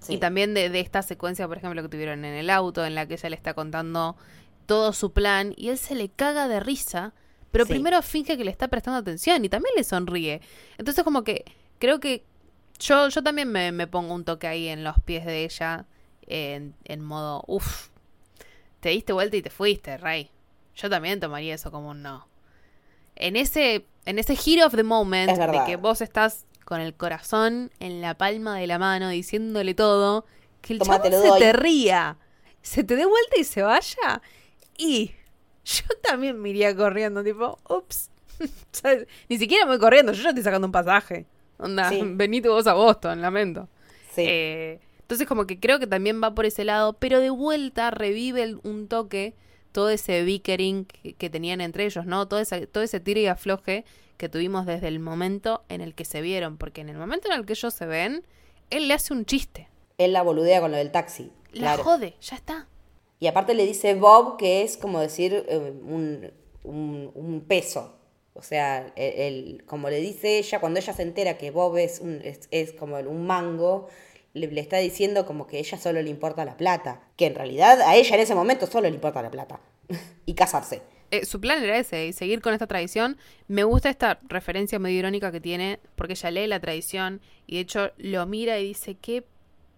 Sí. 0.00 0.14
Y 0.14 0.18
también 0.18 0.52
de, 0.52 0.68
de 0.68 0.80
esta 0.80 1.02
secuencia, 1.02 1.46
por 1.48 1.56
ejemplo, 1.56 1.80
que 1.82 1.88
tuvieron 1.88 2.24
en 2.24 2.34
el 2.34 2.50
auto, 2.50 2.84
en 2.84 2.94
la 2.94 3.06
que 3.06 3.14
ella 3.14 3.30
le 3.30 3.36
está 3.36 3.54
contando 3.54 4.16
todo 4.66 4.92
su 4.92 5.12
plan 5.12 5.54
y 5.56 5.68
él 5.68 5.78
se 5.78 5.94
le 5.94 6.08
caga 6.08 6.48
de 6.48 6.60
risa, 6.60 7.14
pero 7.52 7.64
Sí. 7.64 7.72
primero 7.74 8.02
finge 8.02 8.36
que 8.36 8.44
le 8.44 8.50
está 8.50 8.66
prestando 8.68 8.98
atención 8.98 9.44
y 9.44 9.48
también 9.48 9.74
le 9.76 9.84
sonríe. 9.84 10.40
Entonces 10.78 11.04
como 11.04 11.22
que 11.22 11.44
creo 11.78 12.00
que 12.00 12.24
yo, 12.80 13.08
yo 13.08 13.22
también 13.22 13.52
me, 13.52 13.70
me 13.70 13.86
pongo 13.86 14.14
un 14.14 14.24
toque 14.24 14.48
ahí 14.48 14.66
en 14.68 14.82
los 14.82 14.98
pies 15.04 15.24
de 15.24 15.44
ella, 15.44 15.86
en, 16.26 16.74
en 16.84 17.00
modo, 17.00 17.44
uff, 17.46 17.88
te 18.80 18.88
diste 18.88 19.12
vuelta 19.12 19.36
y 19.36 19.42
te 19.42 19.50
fuiste, 19.50 19.96
Rey. 19.98 20.30
Yo 20.74 20.90
también 20.90 21.20
tomaría 21.20 21.54
eso 21.54 21.70
como 21.70 21.90
un 21.90 22.02
no. 22.02 22.26
En 23.14 23.36
ese, 23.36 23.86
en 24.06 24.18
ese 24.18 24.34
hit 24.34 24.62
of 24.62 24.74
the 24.74 24.82
moment 24.82 25.30
de 25.30 25.60
que 25.66 25.76
vos 25.76 26.00
estás 26.00 26.46
con 26.64 26.80
el 26.80 26.94
corazón 26.94 27.70
en 27.78 28.00
la 28.00 28.14
palma 28.16 28.58
de 28.58 28.66
la 28.66 28.78
mano 28.78 29.10
diciéndole 29.10 29.74
todo, 29.74 30.24
que 30.62 30.72
el 30.72 30.78
Toma, 30.78 30.96
chabón 30.96 31.12
se 31.12 31.28
doy. 31.28 31.38
te 31.40 31.52
ría, 31.52 32.16
se 32.62 32.82
te 32.84 32.96
dé 32.96 33.04
vuelta 33.04 33.38
y 33.38 33.44
se 33.44 33.62
vaya. 33.62 34.22
Y 34.78 35.12
yo 35.64 35.84
también 36.02 36.40
me 36.40 36.50
iría 36.50 36.74
corriendo, 36.76 37.22
tipo, 37.22 37.58
ups. 37.68 38.10
¿Sabes? 38.72 39.06
Ni 39.28 39.38
siquiera 39.38 39.64
me 39.64 39.72
voy 39.72 39.78
corriendo, 39.80 40.12
yo 40.12 40.22
ya 40.22 40.30
estoy 40.30 40.44
sacando 40.44 40.66
un 40.66 40.72
pasaje. 40.72 41.26
Onda, 41.58 41.88
Sí. 41.90 42.00
venite 42.04 42.48
vos 42.48 42.66
a 42.66 42.74
Boston, 42.74 43.20
lamento. 43.20 43.68
Sí. 44.14 44.24
Eh, 44.26 44.80
entonces 45.00 45.26
como 45.26 45.46
que 45.46 45.60
creo 45.60 45.78
que 45.78 45.86
también 45.86 46.22
va 46.22 46.34
por 46.34 46.46
ese 46.46 46.64
lado, 46.64 46.94
pero 46.94 47.20
de 47.20 47.30
vuelta 47.30 47.90
revive 47.90 48.42
el- 48.42 48.60
un 48.64 48.88
toque 48.88 49.34
todo 49.72 49.88
ese 49.90 50.22
bickering 50.22 50.84
que, 50.84 51.14
que 51.14 51.30
tenían 51.30 51.60
entre 51.60 51.84
ellos, 51.84 52.04
¿no? 52.06 52.28
Todo 52.28 52.40
ese, 52.40 52.66
todo 52.66 52.82
ese 52.82 53.00
tiro 53.00 53.20
y 53.20 53.26
afloje 53.26 53.84
que 54.18 54.28
tuvimos 54.28 54.66
desde 54.66 54.88
el 54.88 55.00
momento 55.00 55.64
en 55.68 55.80
el 55.80 55.94
que 55.94 56.04
se 56.04 56.20
vieron, 56.20 56.56
porque 56.58 56.80
en 56.82 56.88
el 56.90 56.96
momento 56.96 57.28
en 57.30 57.38
el 57.38 57.46
que 57.46 57.54
ellos 57.54 57.72
se 57.74 57.86
ven, 57.86 58.24
él 58.70 58.88
le 58.88 58.94
hace 58.94 59.12
un 59.14 59.24
chiste. 59.24 59.68
Él 59.98 60.12
la 60.12 60.22
boludea 60.22 60.60
con 60.60 60.70
lo 60.72 60.76
del 60.76 60.90
taxi. 60.90 61.30
La 61.52 61.74
claro. 61.74 61.84
jode, 61.84 62.14
ya 62.20 62.36
está. 62.36 62.66
Y 63.22 63.28
aparte 63.28 63.54
le 63.54 63.64
dice 63.64 63.94
Bob 63.94 64.36
que 64.36 64.62
es 64.62 64.76
como 64.76 64.98
decir 64.98 65.46
eh, 65.48 65.56
un, 65.56 66.32
un- 66.64 67.44
peso. 67.46 67.94
O 68.34 68.42
sea, 68.42 68.92
el, 68.96 69.62
como 69.64 69.90
le 69.90 70.00
dice 70.00 70.38
ella, 70.38 70.58
cuando 70.58 70.80
ella 70.80 70.92
se 70.92 71.02
entera 71.02 71.38
que 71.38 71.52
Bob 71.52 71.76
es, 71.76 72.00
un, 72.00 72.20
es, 72.24 72.72
como 72.72 72.96
un 72.98 73.24
mango, 73.24 73.86
le, 74.34 74.48
le 74.48 74.60
está 74.60 74.78
diciendo 74.78 75.24
como 75.24 75.46
que 75.46 75.58
a 75.58 75.60
ella 75.60 75.78
solo 75.78 76.02
le 76.02 76.10
importa 76.10 76.44
la 76.44 76.56
plata. 76.56 77.00
Que 77.14 77.26
en 77.26 77.36
realidad 77.36 77.80
a 77.82 77.94
ella 77.94 78.16
en 78.16 78.22
ese 78.22 78.34
momento 78.34 78.66
solo 78.66 78.88
le 78.88 78.94
importa 78.96 79.22
la 79.22 79.30
plata. 79.30 79.60
y 80.26 80.34
casarse. 80.34 80.82
Eh, 81.12 81.24
su 81.24 81.40
plan 81.40 81.62
era 81.62 81.78
ese, 81.78 82.06
y 82.06 82.12
seguir 82.12 82.40
con 82.40 82.54
esta 82.54 82.66
tradición. 82.66 83.18
Me 83.46 83.62
gusta 83.62 83.88
esta 83.88 84.18
referencia 84.24 84.80
medio 84.80 84.98
irónica 84.98 85.30
que 85.30 85.40
tiene, 85.40 85.78
porque 85.94 86.14
ella 86.14 86.32
lee 86.32 86.46
la 86.48 86.58
tradición 86.58 87.20
y 87.46 87.54
de 87.54 87.60
hecho 87.60 87.92
lo 87.98 88.26
mira 88.26 88.58
y 88.58 88.66
dice, 88.66 88.96
qué 88.96 89.22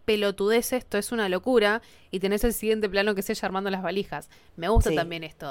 pelotudez 0.05 0.73
esto, 0.73 0.99
es 0.99 1.13
una 1.13 1.29
locura. 1.29 1.83
Y 2.11 2.21
tenés 2.21 2.45
el 2.45 2.53
siguiente 2.53 2.89
plano 2.89 3.15
que 3.15 3.21
es 3.21 3.31
ella 3.31 3.47
armando 3.47 3.71
las 3.71 3.83
valijas. 3.83 4.29
Me 4.57 4.69
gusta 4.69 4.91
Sí. 4.91 4.97
también 4.97 5.25
esto 5.25 5.47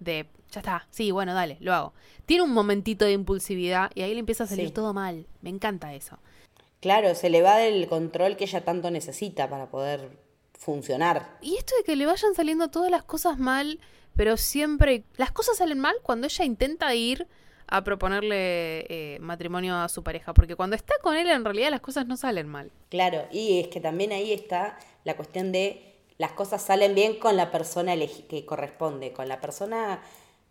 de, 0.00 0.26
ya 0.50 0.60
está, 0.60 0.86
sí, 0.90 1.10
bueno, 1.10 1.34
dale, 1.34 1.56
lo 1.60 1.72
hago. 1.72 1.92
Tiene 2.26 2.42
un 2.42 2.52
momentito 2.52 3.04
de 3.04 3.12
impulsividad 3.12 3.90
y 3.94 4.02
ahí 4.02 4.12
le 4.14 4.20
empieza 4.20 4.44
a 4.44 4.46
salir 4.46 4.68
Sí. 4.68 4.72
todo 4.74 4.92
mal. 4.94 5.26
Me 5.42 5.50
encanta 5.50 5.94
eso. 5.94 6.18
Claro, 6.80 7.14
se 7.14 7.30
le 7.30 7.42
va 7.42 7.56
del 7.58 7.86
control 7.86 8.36
que 8.36 8.44
ella 8.44 8.64
tanto 8.64 8.90
necesita 8.90 9.48
para 9.48 9.66
poder 9.70 10.10
funcionar. 10.58 11.38
Y 11.40 11.56
esto 11.56 11.74
de 11.76 11.84
que 11.84 11.96
le 11.96 12.06
vayan 12.06 12.34
saliendo 12.34 12.68
todas 12.68 12.90
las 12.90 13.04
cosas 13.04 13.38
mal, 13.38 13.78
pero 14.16 14.36
siempre... 14.36 15.04
Las 15.16 15.30
cosas 15.32 15.56
salen 15.58 15.78
mal 15.78 15.94
cuando 16.02 16.26
ella 16.26 16.44
intenta 16.44 16.94
ir 16.94 17.26
a 17.72 17.82
proponerle 17.84 18.84
eh, 18.90 19.18
matrimonio 19.20 19.74
a 19.76 19.88
su 19.88 20.02
pareja, 20.02 20.34
porque 20.34 20.56
cuando 20.56 20.76
está 20.76 20.94
con 21.02 21.16
él 21.16 21.30
en 21.30 21.42
realidad 21.42 21.70
las 21.70 21.80
cosas 21.80 22.06
no 22.06 22.18
salen 22.18 22.46
mal. 22.46 22.70
Claro, 22.90 23.26
y 23.32 23.60
es 23.60 23.68
que 23.68 23.80
también 23.80 24.12
ahí 24.12 24.30
está 24.32 24.78
la 25.04 25.16
cuestión 25.16 25.52
de 25.52 25.94
las 26.18 26.32
cosas 26.32 26.60
salen 26.60 26.94
bien 26.94 27.18
con 27.18 27.34
la 27.34 27.50
persona 27.50 27.94
que 28.28 28.44
corresponde, 28.44 29.12
con 29.12 29.26
la 29.26 29.40
persona 29.40 30.02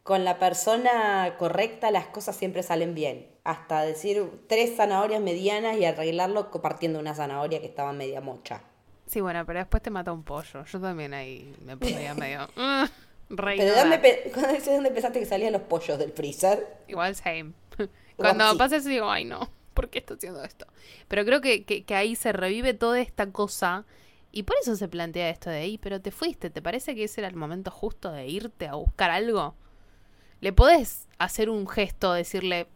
con 0.02 0.26
la 0.26 0.40
persona 0.40 1.36
correcta 1.38 1.92
las 1.92 2.08
cosas 2.08 2.36
siempre 2.36 2.64
salen 2.64 2.96
bien. 2.96 3.28
Hasta 3.44 3.84
decir 3.84 4.28
tres 4.48 4.76
zanahorias 4.76 5.22
medianas 5.22 5.78
y 5.78 5.86
arreglarlo 5.86 6.50
compartiendo 6.50 7.00
una 7.00 7.14
zanahoria 7.14 7.60
que 7.60 7.68
estaba 7.68 7.94
media 7.94 8.20
mocha. 8.20 8.64
Sí, 9.06 9.22
bueno, 9.22 9.46
pero 9.46 9.60
después 9.60 9.84
te 9.84 9.92
mata 9.92 10.12
un 10.12 10.24
pollo. 10.24 10.66
Yo 10.66 10.80
también 10.80 11.14
ahí 11.14 11.56
me 11.64 11.78
pondría 11.78 12.16
medio... 12.16 12.48
"Mm, 13.32 13.38
reina 13.38 13.64
Pero 13.64 13.76
¿de 13.76 13.80
dónde, 13.80 13.98
da". 13.98 14.02
pe- 14.02 14.32
¿cuándo 14.34 14.54
dices 14.54 14.74
dónde 14.74 14.92
pensaste 14.92 15.20
que 15.20 15.26
salían 15.26 15.54
los 15.54 15.62
pollos 15.64 15.98
del 16.00 16.12
freezer? 16.12 16.68
Igual 16.88 17.16
same. 17.16 17.54
Cuando 18.18 18.58
pasa 18.58 18.78
eso 18.78 18.90
digo, 18.90 19.10
ay 19.10 19.26
no, 19.26 19.50
¿por 19.74 19.90
qué 19.90 20.00
está 20.00 20.16
haciendo 20.16 20.44
esto? 20.44 20.66
Pero 21.08 21.26
creo 21.26 21.42
que, 21.42 21.64
que, 21.66 21.84
que 21.86 21.96
ahí 21.96 22.16
se 22.16 22.32
revive 22.34 22.74
toda 22.74 23.00
esta 23.00 23.32
cosa 23.32 23.86
y 24.32 24.44
por 24.44 24.56
eso 24.62 24.76
se 24.76 24.88
plantea 24.88 25.30
esto 25.30 25.50
de 25.50 25.58
ahí, 25.58 25.78
pero 25.78 26.02
te 26.02 26.12
fuiste, 26.12 26.50
¿te 26.50 26.62
parece 26.62 26.96
que 26.96 27.04
ese 27.06 27.22
era 27.22 27.28
el 27.28 27.36
momento 27.36 27.72
justo 27.72 28.12
de 28.12 28.28
irte 28.28 28.68
a 28.68 28.76
buscar 28.76 29.10
algo? 29.12 29.56
¿Le 30.42 30.54
podés 30.54 31.08
hacer 31.20 31.50
un 31.50 31.68
gesto, 31.68 32.14
decirle, 32.14 32.68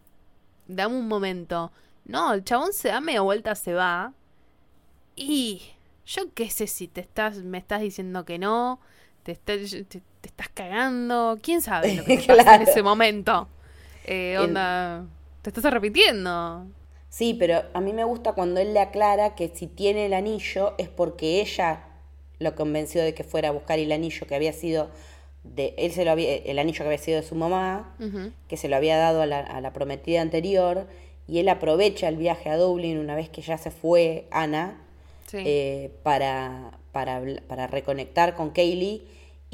dame 0.67 0.95
un 0.97 1.07
momento? 1.07 1.71
No, 2.05 2.33
el 2.33 2.43
chabón 2.43 2.73
se 2.73 2.89
da 2.89 3.01
media 3.01 3.21
vuelta, 3.21 3.55
se 3.55 3.73
va. 3.73 4.13
Y 5.15 5.61
yo 6.05 6.33
qué 6.33 6.49
sé 6.49 6.67
si 6.67 6.87
te 6.87 7.01
estás, 7.01 7.37
me 7.37 7.57
estás 7.57 7.81
diciendo 7.81 8.25
que 8.25 8.37
no, 8.39 8.79
te, 9.23 9.31
está- 9.33 9.53
te, 9.87 10.01
te 10.25 10.29
estás 10.29 10.49
cagando, 10.49 11.37
quién 11.39 11.61
sabe 11.61 11.93
lo 11.93 12.03
que 12.03 12.17
te 12.17 12.23
pasa 12.35 12.55
en 12.55 12.63
ese 12.63 12.81
momento. 12.81 13.47
Eh, 14.05 14.35
onda, 14.39 15.05
te 15.43 15.51
estás 15.51 15.65
arrepintiendo. 15.65 16.65
Sí, 17.09 17.35
pero 17.37 17.61
a 17.75 17.79
mí 17.79 17.93
me 17.93 18.03
gusta 18.05 18.33
cuando 18.33 18.59
él 18.59 18.73
le 18.73 18.79
aclara 18.79 19.35
que 19.35 19.49
si 19.53 19.67
tiene 19.67 20.07
el 20.07 20.13
anillo 20.15 20.73
es 20.79 20.89
porque 20.89 21.41
ella 21.41 21.81
lo 22.39 22.55
convenció 22.55 23.03
de 23.03 23.13
que 23.13 23.23
fuera 23.23 23.49
a 23.49 23.51
buscar 23.51 23.77
el 23.77 23.91
anillo 23.91 24.25
que 24.25 24.33
había 24.33 24.51
sido 24.51 24.89
de 25.43 25.75
él 25.77 25.91
se 25.91 26.03
lo 26.05 26.09
había 26.11 26.37
el 26.37 26.57
anillo 26.57 26.79
que 26.79 26.85
había 26.85 26.97
sido 26.97 27.21
de 27.21 27.27
su 27.27 27.35
mamá, 27.35 27.95
que 28.47 28.57
se 28.57 28.67
lo 28.67 28.75
había 28.77 28.97
dado 28.97 29.21
a 29.21 29.27
la, 29.27 29.41
a 29.41 29.61
la 29.61 29.73
prometida 29.73 30.21
anterior 30.21 30.87
y 31.27 31.37
él 31.37 31.49
aprovecha 31.49 32.07
el 32.07 32.17
viaje 32.17 32.49
a 32.49 32.57
Dublín 32.57 32.97
una 32.97 33.13
vez 33.15 33.29
que 33.29 33.43
ya 33.43 33.59
se 33.59 33.69
fue 33.69 34.25
Ana 34.31 34.81
Sí. 35.27 35.37
eh, 35.43 35.91
para, 36.03 36.71
para, 36.91 37.21
para 37.47 37.65
reconectar 37.67 38.35
con 38.35 38.49
Kaylee 38.51 39.01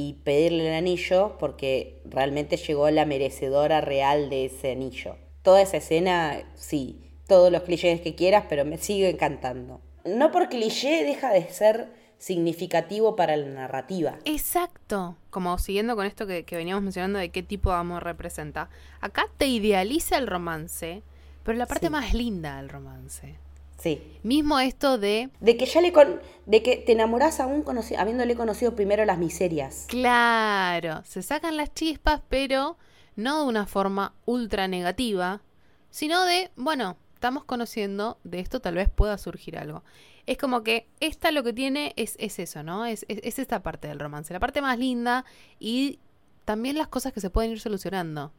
y 0.09 0.13
pedirle 0.23 0.67
el 0.69 0.73
anillo 0.73 1.37
porque 1.39 2.01
realmente 2.05 2.57
llegó 2.57 2.89
la 2.89 3.05
merecedora 3.05 3.81
real 3.81 4.29
de 4.29 4.45
ese 4.45 4.71
anillo. 4.71 5.15
Toda 5.43 5.61
esa 5.61 5.77
escena, 5.77 6.41
sí, 6.55 6.99
todos 7.27 7.51
los 7.51 7.63
clichés 7.63 8.01
que 8.01 8.15
quieras, 8.15 8.45
pero 8.49 8.65
me 8.65 8.77
sigue 8.77 9.09
encantando. 9.09 9.79
No 10.05 10.31
por 10.31 10.49
cliché 10.49 11.03
deja 11.03 11.31
de 11.33 11.47
ser 11.49 11.89
significativo 12.17 13.15
para 13.15 13.35
la 13.37 13.47
narrativa. 13.47 14.17
Exacto. 14.25 15.15
Como 15.29 15.57
siguiendo 15.57 15.95
con 15.95 16.05
esto 16.05 16.27
que, 16.27 16.43
que 16.43 16.55
veníamos 16.55 16.83
mencionando 16.83 17.19
de 17.19 17.29
qué 17.29 17.43
tipo 17.43 17.69
de 17.71 17.77
amor 17.77 18.03
representa. 18.03 18.69
Acá 18.99 19.25
te 19.37 19.47
idealiza 19.47 20.17
el 20.17 20.27
romance, 20.27 21.01
pero 21.43 21.57
la 21.57 21.65
parte 21.65 21.87
Sí. 21.87 21.91
más 21.91 22.13
linda 22.13 22.57
del 22.57 22.69
romance. 22.69 23.35
Sí. 23.81 24.01
Mismo 24.23 24.59
esto 24.59 24.97
de, 24.99 25.29
De 25.39 25.57
que 25.57 25.65
ya 25.65 25.81
le 25.81 25.91
con, 25.91 26.19
de 26.45 26.61
que 26.61 26.77
te 26.77 26.91
enamorás 26.91 27.39
aún 27.39 27.63
conoci- 27.65 27.97
habiéndole 27.97 28.35
conocido 28.35 28.75
primero 28.75 29.03
las 29.05 29.17
miserias. 29.17 29.85
claro, 29.89 31.01
se 31.05 31.23
sacan 31.23 31.57
las 31.57 31.73
chispas, 31.73 32.21
pero 32.29 32.77
no 33.15 33.41
de 33.41 33.47
una 33.47 33.65
forma 33.65 34.13
ultra 34.25 34.67
negativa, 34.67 35.41
sino 35.89 36.23
de, 36.25 36.51
bueno, 36.55 36.97
estamos 37.15 37.43
conociendo, 37.43 38.17
de 38.23 38.39
esto 38.39 38.59
tal 38.59 38.75
vez 38.75 38.89
pueda 38.89 39.17
surgir 39.17 39.57
algo. 39.57 39.83
Es 40.27 40.37
como 40.37 40.61
que 40.63 40.87
esta 40.99 41.31
lo 41.31 41.43
que 41.43 41.51
tiene 41.53 41.93
es, 41.95 42.15
es 42.19 42.37
eso, 42.37 42.61
¿no? 42.61 42.85
Es, 42.85 43.05
es, 43.09 43.19
es 43.23 43.39
esta 43.39 43.63
parte 43.63 43.87
del 43.87 43.99
romance, 43.99 44.31
la 44.33 44.39
parte 44.39 44.61
más 44.61 44.77
linda 44.77 45.25
y 45.59 45.97
también 46.45 46.77
las 46.77 46.87
cosas 46.87 47.13
que 47.13 47.21
se 47.21 47.31
pueden 47.31 47.51
ir 47.51 47.59
solucionando. 47.59 48.31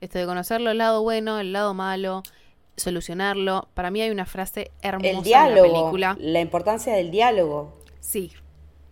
Esto 0.00 0.18
de 0.18 0.26
conocerlo, 0.26 0.70
el 0.70 0.78
lado 0.78 1.02
bueno, 1.02 1.38
el 1.38 1.52
lado 1.52 1.74
malo, 1.74 2.22
solucionarlo. 2.76 3.68
Para 3.74 3.90
mí 3.90 4.00
hay 4.02 4.10
una 4.10 4.26
frase 4.26 4.70
hermosa 4.82 5.10
El 5.10 5.26
en 5.48 5.54
la 5.54 5.60
película. 5.62 6.16
la 6.20 6.40
importancia 6.40 6.94
del 6.94 7.10
diálogo. 7.10 7.78
Sí, 8.00 8.32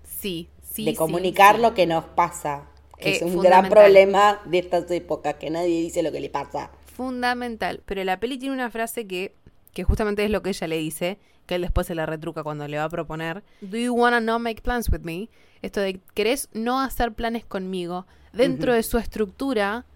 sí, 0.05 0.49
sí. 0.63 0.85
de 0.85 0.95
comunicar 0.95 1.57
sí. 1.57 1.63
lo 1.63 1.75
que 1.75 1.87
nos 1.87 2.05
pasa, 2.05 2.69
que 2.99 3.11
Eh, 3.11 3.17
es 3.17 3.23
un 3.23 3.39
gran 3.41 3.69
problema 3.69 4.41
de 4.45 4.59
estas 4.59 4.91
épocas, 4.91 5.35
que 5.37 5.51
nadie 5.51 5.81
dice 5.83 6.03
lo 6.03 6.13
que 6.13 6.21
le 6.21 6.31
pasa. 6.31 6.71
Fundamental. 6.85 7.83
Pero 7.87 8.05
la 8.05 8.21
peli 8.21 8.39
tiene 8.39 8.55
una 8.55 8.71
frase 8.71 9.07
que, 9.07 9.35
que 9.73 9.85
justamente 9.85 10.25
es 10.25 10.31
lo 10.31 10.43
que 10.43 10.51
ella 10.51 10.67
le 10.69 10.79
dice, 10.79 11.19
que 11.47 11.57
él 11.57 11.63
después 11.63 11.87
se 11.87 11.95
la 11.95 12.07
retruca 12.07 12.43
cuando 12.45 12.69
le 12.69 12.77
va 12.79 12.85
a 12.85 12.89
proponer. 12.89 13.43
Do 13.61 13.77
you 13.79 13.95
wanna 13.95 14.21
not 14.21 14.41
make 14.41 14.63
plans 14.63 14.89
with 14.91 15.01
me? 15.01 15.29
Esto 15.63 15.81
de 15.81 16.01
querés 16.15 16.49
no 16.53 16.81
hacer 16.81 17.13
planes 17.13 17.45
conmigo. 17.45 18.07
Dentro 18.33 18.73
de 18.75 18.83
su 18.83 18.99
estructura, 18.99 19.87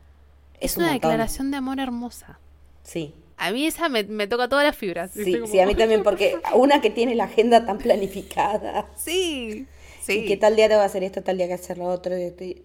es, 0.61 0.73
Es 0.73 0.77
un 0.79 0.85
una 0.85 0.93
declaración 0.93 1.51
de 1.51 1.59
amor 1.59 1.79
hermosa. 1.81 2.41
Sí, 2.83 3.15
A 3.37 3.51
mí 3.53 3.67
esa 3.67 3.89
me, 3.89 4.05
me 4.05 4.27
toca 4.27 4.49
todas 4.49 4.65
las 4.65 4.77
fibras. 4.77 5.11
sí, 5.13 5.25
¿viste? 5.25 5.41
Como- 5.41 5.53
sí, 5.53 5.61
a 5.61 5.67
mí 5.67 5.75
también, 5.75 6.03
porque 6.03 6.37
una 6.55 6.81
que 6.81 6.91
tiene 6.91 7.15
la 7.15 7.25
agenda 7.25 7.67
tan 7.67 7.79
planificada. 7.79 8.89
Sí, 8.97 9.67
sí. 10.01 10.21
Y 10.21 10.27
que 10.27 10.37
tal 10.37 10.57
día 10.57 10.69
te 10.69 10.77
va 10.77 10.83
a 10.83 10.87
hacer 10.87 11.03
esto, 11.03 11.23
tal 11.23 11.37
día 11.39 11.49
que 11.49 11.55
hacer 11.55 11.79
lo 11.79 11.87
otro. 11.87 12.15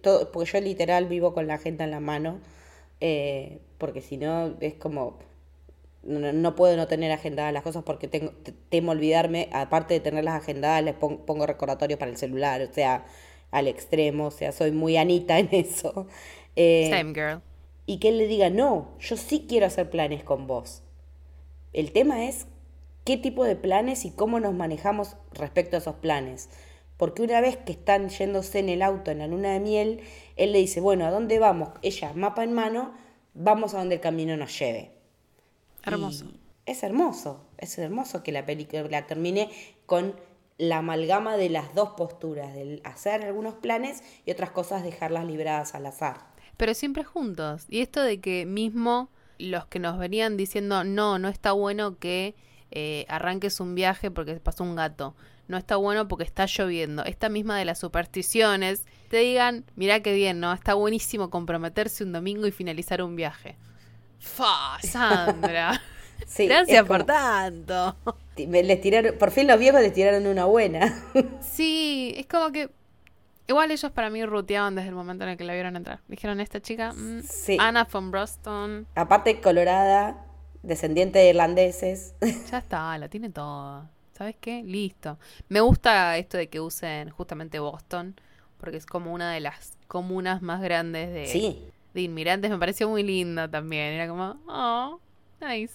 todo, 0.02 0.30
porque 0.32 0.50
yo 0.52 0.60
literal 0.60 1.06
vivo 1.06 1.34
con 1.34 1.46
la 1.46 1.54
agenda 1.54 1.84
en 1.84 1.90
la 1.90 2.00
mano, 2.00 2.38
eh, 3.00 3.60
porque 3.78 4.00
si 4.00 4.16
no 4.16 4.56
es 4.60 4.74
como, 4.74 5.18
no, 6.02 6.32
no 6.32 6.54
puedo 6.54 6.76
no 6.76 6.86
tener 6.86 7.12
agendadas 7.12 7.52
las 7.52 7.62
cosas 7.62 7.82
porque 7.82 8.08
tengo, 8.08 8.30
te- 8.30 8.52
temo 8.70 8.92
olvidarme, 8.92 9.48
aparte 9.52 9.94
de 9.94 10.00
tenerlas 10.00 10.34
agendadas, 10.40 10.82
les 10.84 10.94
pon- 10.94 11.18
pongo 11.26 11.46
recordatorios 11.46 11.98
para 11.98 12.10
el 12.10 12.16
celular, 12.16 12.62
o 12.62 12.72
sea, 12.72 13.04
al 13.50 13.68
extremo, 13.68 14.26
o 14.26 14.30
sea, 14.30 14.52
soy 14.52 14.70
muy 14.70 14.96
Anita 14.96 15.38
en 15.38 15.48
eso. 15.52 16.06
Eh, 16.56 16.88
Same 16.90 17.12
girl. 17.14 17.42
Y 17.90 17.98
que 17.98 18.10
él 18.10 18.18
le 18.18 18.28
diga, 18.28 18.50
no, 18.50 18.86
yo 19.00 19.16
sí 19.16 19.46
quiero 19.48 19.66
hacer 19.66 19.90
planes 19.90 20.22
con 20.22 20.46
vos. 20.46 20.84
El 21.72 21.90
tema 21.90 22.26
es 22.26 22.46
qué 23.02 23.16
tipo 23.16 23.42
de 23.42 23.56
planes 23.56 24.04
y 24.04 24.12
cómo 24.12 24.38
nos 24.38 24.54
manejamos 24.54 25.16
respecto 25.32 25.74
a 25.74 25.80
esos 25.80 25.96
planes. 25.96 26.50
Porque 26.96 27.22
una 27.22 27.40
vez 27.40 27.56
que 27.56 27.72
están 27.72 28.08
yéndose 28.08 28.60
en 28.60 28.68
el 28.68 28.82
auto 28.82 29.10
en 29.10 29.18
la 29.18 29.26
luna 29.26 29.54
de 29.54 29.58
miel, 29.58 30.02
él 30.36 30.52
le 30.52 30.60
dice, 30.60 30.80
bueno, 30.80 31.04
¿a 31.04 31.10
dónde 31.10 31.40
vamos? 31.40 31.70
Ella, 31.82 32.12
mapa 32.14 32.44
en 32.44 32.52
mano, 32.52 32.94
vamos 33.34 33.74
a 33.74 33.78
donde 33.78 33.96
el 33.96 34.00
camino 34.00 34.36
nos 34.36 34.56
lleve. 34.56 34.92
Hermoso. 35.84 36.26
Y 36.26 36.70
es 36.70 36.84
hermoso, 36.84 37.44
es 37.58 37.76
hermoso 37.76 38.22
que 38.22 38.30
la 38.30 38.46
película 38.46 39.08
termine 39.08 39.50
con 39.86 40.14
la 40.58 40.78
amalgama 40.78 41.36
de 41.36 41.48
las 41.48 41.74
dos 41.74 41.94
posturas, 41.96 42.54
del 42.54 42.82
hacer 42.84 43.24
algunos 43.24 43.54
planes 43.54 44.04
y 44.24 44.30
otras 44.30 44.52
cosas 44.52 44.84
dejarlas 44.84 45.24
libradas 45.24 45.74
al 45.74 45.86
azar. 45.86 46.29
Pero 46.60 46.74
siempre 46.74 47.04
juntos. 47.04 47.64
Y 47.70 47.80
esto 47.80 48.02
de 48.02 48.20
que 48.20 48.44
mismo 48.44 49.08
los 49.38 49.64
que 49.64 49.78
nos 49.78 49.98
venían 49.98 50.36
diciendo, 50.36 50.84
no, 50.84 51.18
no 51.18 51.30
está 51.30 51.52
bueno 51.52 51.98
que 51.98 52.34
eh, 52.70 53.06
arranques 53.08 53.60
un 53.60 53.74
viaje 53.74 54.10
porque 54.10 54.34
pasó 54.34 54.62
un 54.64 54.76
gato. 54.76 55.14
No 55.48 55.56
está 55.56 55.76
bueno 55.76 56.06
porque 56.06 56.24
está 56.24 56.44
lloviendo. 56.44 57.02
Esta 57.06 57.30
misma 57.30 57.58
de 57.58 57.64
las 57.64 57.78
supersticiones, 57.78 58.84
te 59.08 59.16
digan, 59.16 59.64
mira 59.74 60.00
qué 60.00 60.12
bien, 60.12 60.38
¿no? 60.38 60.52
Está 60.52 60.74
buenísimo 60.74 61.30
comprometerse 61.30 62.04
un 62.04 62.12
domingo 62.12 62.46
y 62.46 62.50
finalizar 62.50 63.02
un 63.02 63.16
viaje. 63.16 63.56
Fa, 64.18 64.78
Sandra. 64.82 65.80
Sí, 66.26 66.46
Gracias 66.46 66.84
por 66.84 67.04
tanto. 67.04 67.96
Les 68.36 68.80
tiraron, 68.82 69.16
por 69.18 69.30
fin 69.30 69.46
los 69.46 69.58
viejos 69.58 69.80
les 69.80 69.94
tiraron 69.94 70.26
una 70.26 70.44
buena. 70.44 71.02
Sí, 71.40 72.12
es 72.18 72.26
como 72.26 72.52
que. 72.52 72.68
Igual 73.46 73.70
ellos 73.72 73.90
para 73.90 74.10
mí 74.10 74.24
ruteaban 74.24 74.74
desde 74.76 74.88
el 74.90 74.94
momento 74.94 75.24
en 75.24 75.30
el 75.30 75.36
que 75.36 75.44
la 75.44 75.54
vieron 75.54 75.76
entrar. 75.76 76.00
Dijeron, 76.08 76.40
esta 76.40 76.60
chica, 76.60 76.92
mm, 76.92 77.22
Sí. 77.22 77.56
Anna 77.60 77.88
von 77.92 78.10
Broston, 78.10 78.86
Aparte, 78.94 79.40
colorada, 79.40 80.24
descendiente 80.62 81.18
de 81.18 81.30
irlandeses. 81.30 82.14
ya 82.50 82.58
está, 82.58 82.96
la 82.98 83.08
tiene 83.08 83.30
toda. 83.30 83.90
¿Sabes 84.16 84.36
qué? 84.40 84.62
Listo. 84.62 85.18
Me 85.48 85.60
gusta 85.60 86.16
esto 86.18 86.36
de 86.36 86.48
que 86.48 86.60
usen 86.60 87.10
justamente 87.10 87.58
Boston, 87.58 88.14
porque 88.58 88.76
es 88.76 88.86
como 88.86 89.12
una 89.12 89.32
de 89.32 89.40
las 89.40 89.72
comunas 89.88 90.42
más 90.42 90.60
grandes 90.60 91.12
de, 91.12 91.26
Sí, 91.26 91.64
de 91.94 92.02
inmigrantes. 92.02 92.50
Me 92.50 92.58
pareció 92.58 92.88
muy 92.88 93.02
linda 93.02 93.48
también. 93.48 93.94
Era 93.94 94.06
como, 94.06 94.36
oh, 94.46 95.00
nice. 95.40 95.72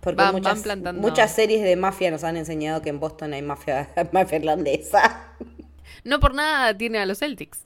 porque 0.00 0.22
Van- 0.22 0.34
muchas, 0.36 0.54
van 0.54 0.62
plantando. 0.62 1.00
muchas 1.02 1.32
series 1.32 1.62
de 1.64 1.74
mafia 1.76 2.10
nos 2.12 2.22
han 2.24 2.36
enseñado 2.36 2.80
que 2.80 2.90
en 2.90 3.00
Boston 3.00 3.32
hay 3.34 3.42
mafia, 3.42 3.90
mafia 4.12 4.38
irlandesa. 4.38 5.23
No 6.04 6.20
por 6.20 6.34
nada 6.34 6.76
tiene 6.76 6.98
a 6.98 7.06
los 7.06 7.18
Celtics. 7.18 7.64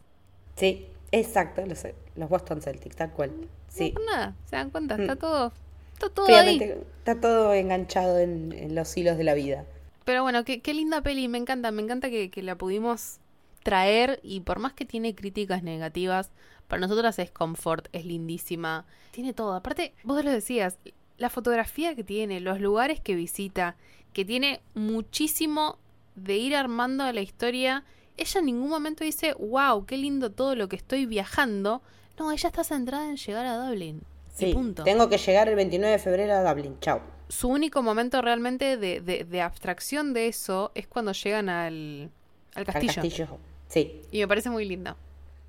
Sí, 0.57 0.86
exacto, 1.12 1.64
los, 1.66 1.86
los 2.16 2.28
Boston 2.28 2.62
Celtics, 2.62 2.97
tal 2.97 3.12
cual. 3.12 3.32
No 3.41 3.47
Sí, 3.68 3.91
por 3.91 4.05
nada. 4.05 4.34
¿Se 4.47 4.57
dan 4.57 4.70
cuenta? 4.70 4.97
Mm. 4.97 5.01
Está 5.03 5.16
todo, 5.16 5.53
está 5.93 6.09
todo 6.09 6.26
ahí. 6.36 6.74
está 6.99 7.20
todo 7.20 7.53
enganchado 7.55 8.18
en, 8.18 8.53
en 8.53 8.74
los 8.74 8.97
hilos 8.97 9.18
de 9.18 9.24
la 9.24 9.34
vida. 9.34 9.64
Pero 10.05 10.22
bueno, 10.22 10.45
qué, 10.45 10.61
qué 10.62 10.72
linda 10.72 11.03
peli, 11.03 11.28
me 11.28 11.39
encanta, 11.39 11.70
me 11.70 11.82
encanta 11.82 12.09
que, 12.09 12.30
que 12.30 12.43
la 12.43 12.57
pudimos 12.57 13.18
traer 13.62 14.20
y 14.22 14.41
por 14.41 14.59
más 14.59 14.72
que 14.72 14.86
tiene 14.86 15.14
críticas 15.14 15.62
negativas, 15.62 16.30
para 16.66 16.80
nosotras 16.80 17.18
es 17.18 17.30
confort, 17.30 17.89
es 17.93 18.07
lindísima, 18.07 18.86
tiene 19.11 19.34
todo. 19.34 19.55
Aparte, 19.55 19.93
vos 20.05 20.24
lo 20.24 20.30
decías, 20.30 20.78
la 21.18 21.28
fotografía 21.28 21.95
que 21.95 22.05
tiene, 22.05 22.41
los 22.41 22.61
lugares 22.61 23.01
que 23.01 23.14
visita, 23.14 23.76
que 24.12 24.24
tiene 24.24 24.61
muchísimo 24.74 25.78
de 26.14 26.36
ir 26.36 26.57
armando 26.57 27.11
la 27.12 27.20
historia. 27.20 27.84
Ella 28.19 28.41
en 28.41 28.47
ningún 28.47 28.69
momento 28.69 29.05
dice, 29.05 29.35
wow, 29.35 29.87
qué 29.87 29.97
lindo 29.97 30.31
todo 30.31 30.55
lo 30.55 30.69
que 30.69 30.77
estoy 30.77 31.07
viajando. 31.07 31.83
No, 32.19 32.33
ella 32.33 32.49
está 32.49 32.64
centrada 32.64 33.09
en 33.09 33.16
llegar 33.16 33.47
a 33.47 33.57
Dublin. 33.69 34.03
y 34.39 34.47
Sí, 34.47 34.53
punto 34.55 34.85
tengo 34.85 35.09
que 35.09 35.19
llegar 35.19 35.49
el 35.49 35.55
29 35.57 35.93
de 35.93 35.99
febrero 35.99 36.33
a 36.35 36.43
Dublin, 36.53 36.77
chao. 36.81 37.01
su 37.29 37.49
único 37.49 37.83
momento 37.83 38.21
realmente 38.23 38.77
de, 38.77 39.01
de- 39.01 39.25
de 39.25 39.41
abstracción 39.43 40.14
de 40.14 40.29
eso 40.29 40.71
es 40.75 40.87
cuando 40.87 41.12
llegan 41.12 41.49
al, 41.49 42.11
al 42.55 42.61
Al 42.61 42.64
castillo. 42.64 42.93
castillo. 42.95 43.39
Sí, 43.69 44.03
Y 44.12 44.19
me 44.21 44.29
parece 44.29 44.51
muy 44.51 44.64
lindo. 44.64 44.97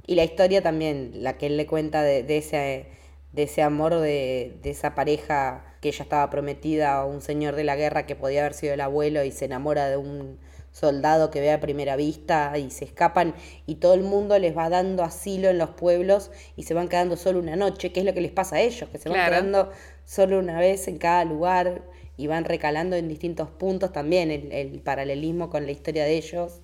Y 0.08 0.16
la 0.16 0.24
historia 0.24 0.62
también, 0.62 1.12
la 1.24 1.38
que 1.38 1.46
él 1.48 1.58
le 1.58 1.66
cuenta 1.68 2.02
de, 2.04 2.24
de 2.24 2.38
ese, 2.40 2.88
de 3.34 3.44
ese 3.44 3.62
amor 3.62 3.96
de, 3.96 4.58
de 4.64 4.70
esa 4.72 4.96
pareja 4.96 5.64
que 5.82 5.90
ella 5.90 6.04
estaba 6.04 6.30
prometida 6.30 6.96
a 6.96 7.06
un 7.06 7.22
señor 7.22 7.56
de 7.56 7.64
la 7.64 7.76
guerra 7.76 8.06
que 8.06 8.16
podía 8.16 8.42
haber 8.42 8.54
sido 8.56 8.74
el 8.74 8.82
abuelo 8.82 9.24
y 9.24 9.32
se 9.32 9.46
enamora 9.46 9.88
de 9.88 9.98
un 9.98 10.38
soldado 10.72 11.30
que 11.32 11.42
ve 11.42 11.52
a 11.52 11.60
primera 11.60 11.96
vista 11.96 12.58
y 12.58 12.70
se 12.70 12.86
escapan 12.86 13.34
y 13.66 13.76
todo 13.76 13.94
el 13.94 14.02
mundo 14.04 14.38
les 14.40 14.56
va 14.56 14.70
dando 14.70 15.04
asilo 15.04 15.50
en 15.50 15.58
los 15.58 15.72
pueblos 15.72 16.32
y 16.56 16.64
se 16.64 16.74
van 16.74 16.88
quedando 16.88 17.18
solo 17.18 17.40
una 17.40 17.56
noche, 17.56 17.92
que 17.92 18.00
es 18.02 18.06
lo 18.06 18.14
que 18.14 18.22
les 18.22 18.32
pasa 18.32 18.58
a 18.58 18.62
ellos, 18.62 18.90
que 18.90 18.98
se 18.98 19.10
van 19.10 19.26
quedando 19.26 19.72
solo 20.06 20.40
una 20.40 20.60
vez 20.60 20.88
en 20.88 20.98
cada 20.98 21.26
lugar 21.26 21.82
y 22.18 22.28
van 22.28 22.46
recalando 22.46 22.96
en 22.96 23.08
distintos 23.08 23.50
puntos 23.50 23.92
también 23.94 24.32
el, 24.32 24.52
el 24.52 24.80
paralelismo 24.82 25.50
con 25.50 25.66
la 25.66 25.72
historia 25.72 26.04
de 26.04 26.18
ellos. 26.18 26.60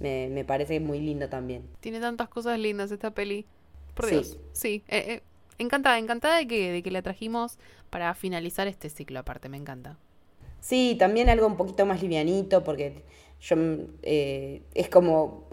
Me, 0.00 0.28
me 0.28 0.44
parece 0.44 0.80
muy 0.80 0.98
lindo 1.00 1.28
también. 1.28 1.62
Tiene 1.80 2.00
tantas 2.00 2.28
cosas 2.28 2.58
lindas 2.58 2.90
esta 2.90 3.12
peli. 3.12 3.46
Por 3.94 4.06
Sí. 4.06 4.10
Dios. 4.12 4.38
Sí. 4.52 4.82
eh, 4.88 5.04
eh, 5.08 5.22
encantada, 5.58 5.98
encantada 5.98 6.36
de 6.38 6.48
que, 6.48 6.72
de 6.72 6.82
que 6.82 6.90
la 6.90 7.00
trajimos 7.02 7.58
para 7.90 8.12
finalizar 8.14 8.66
este 8.66 8.90
ciclo 8.90 9.20
aparte. 9.20 9.48
Me 9.48 9.56
encanta. 9.56 9.96
Sí, 10.64 10.96
también 10.98 11.28
algo 11.28 11.46
un 11.46 11.56
poquito 11.56 11.84
más 11.86 12.02
livianito, 12.02 12.64
porque 12.64 13.02
yo 13.40 13.56
eh, 14.02 14.62
es 14.74 14.88
como 14.88 15.48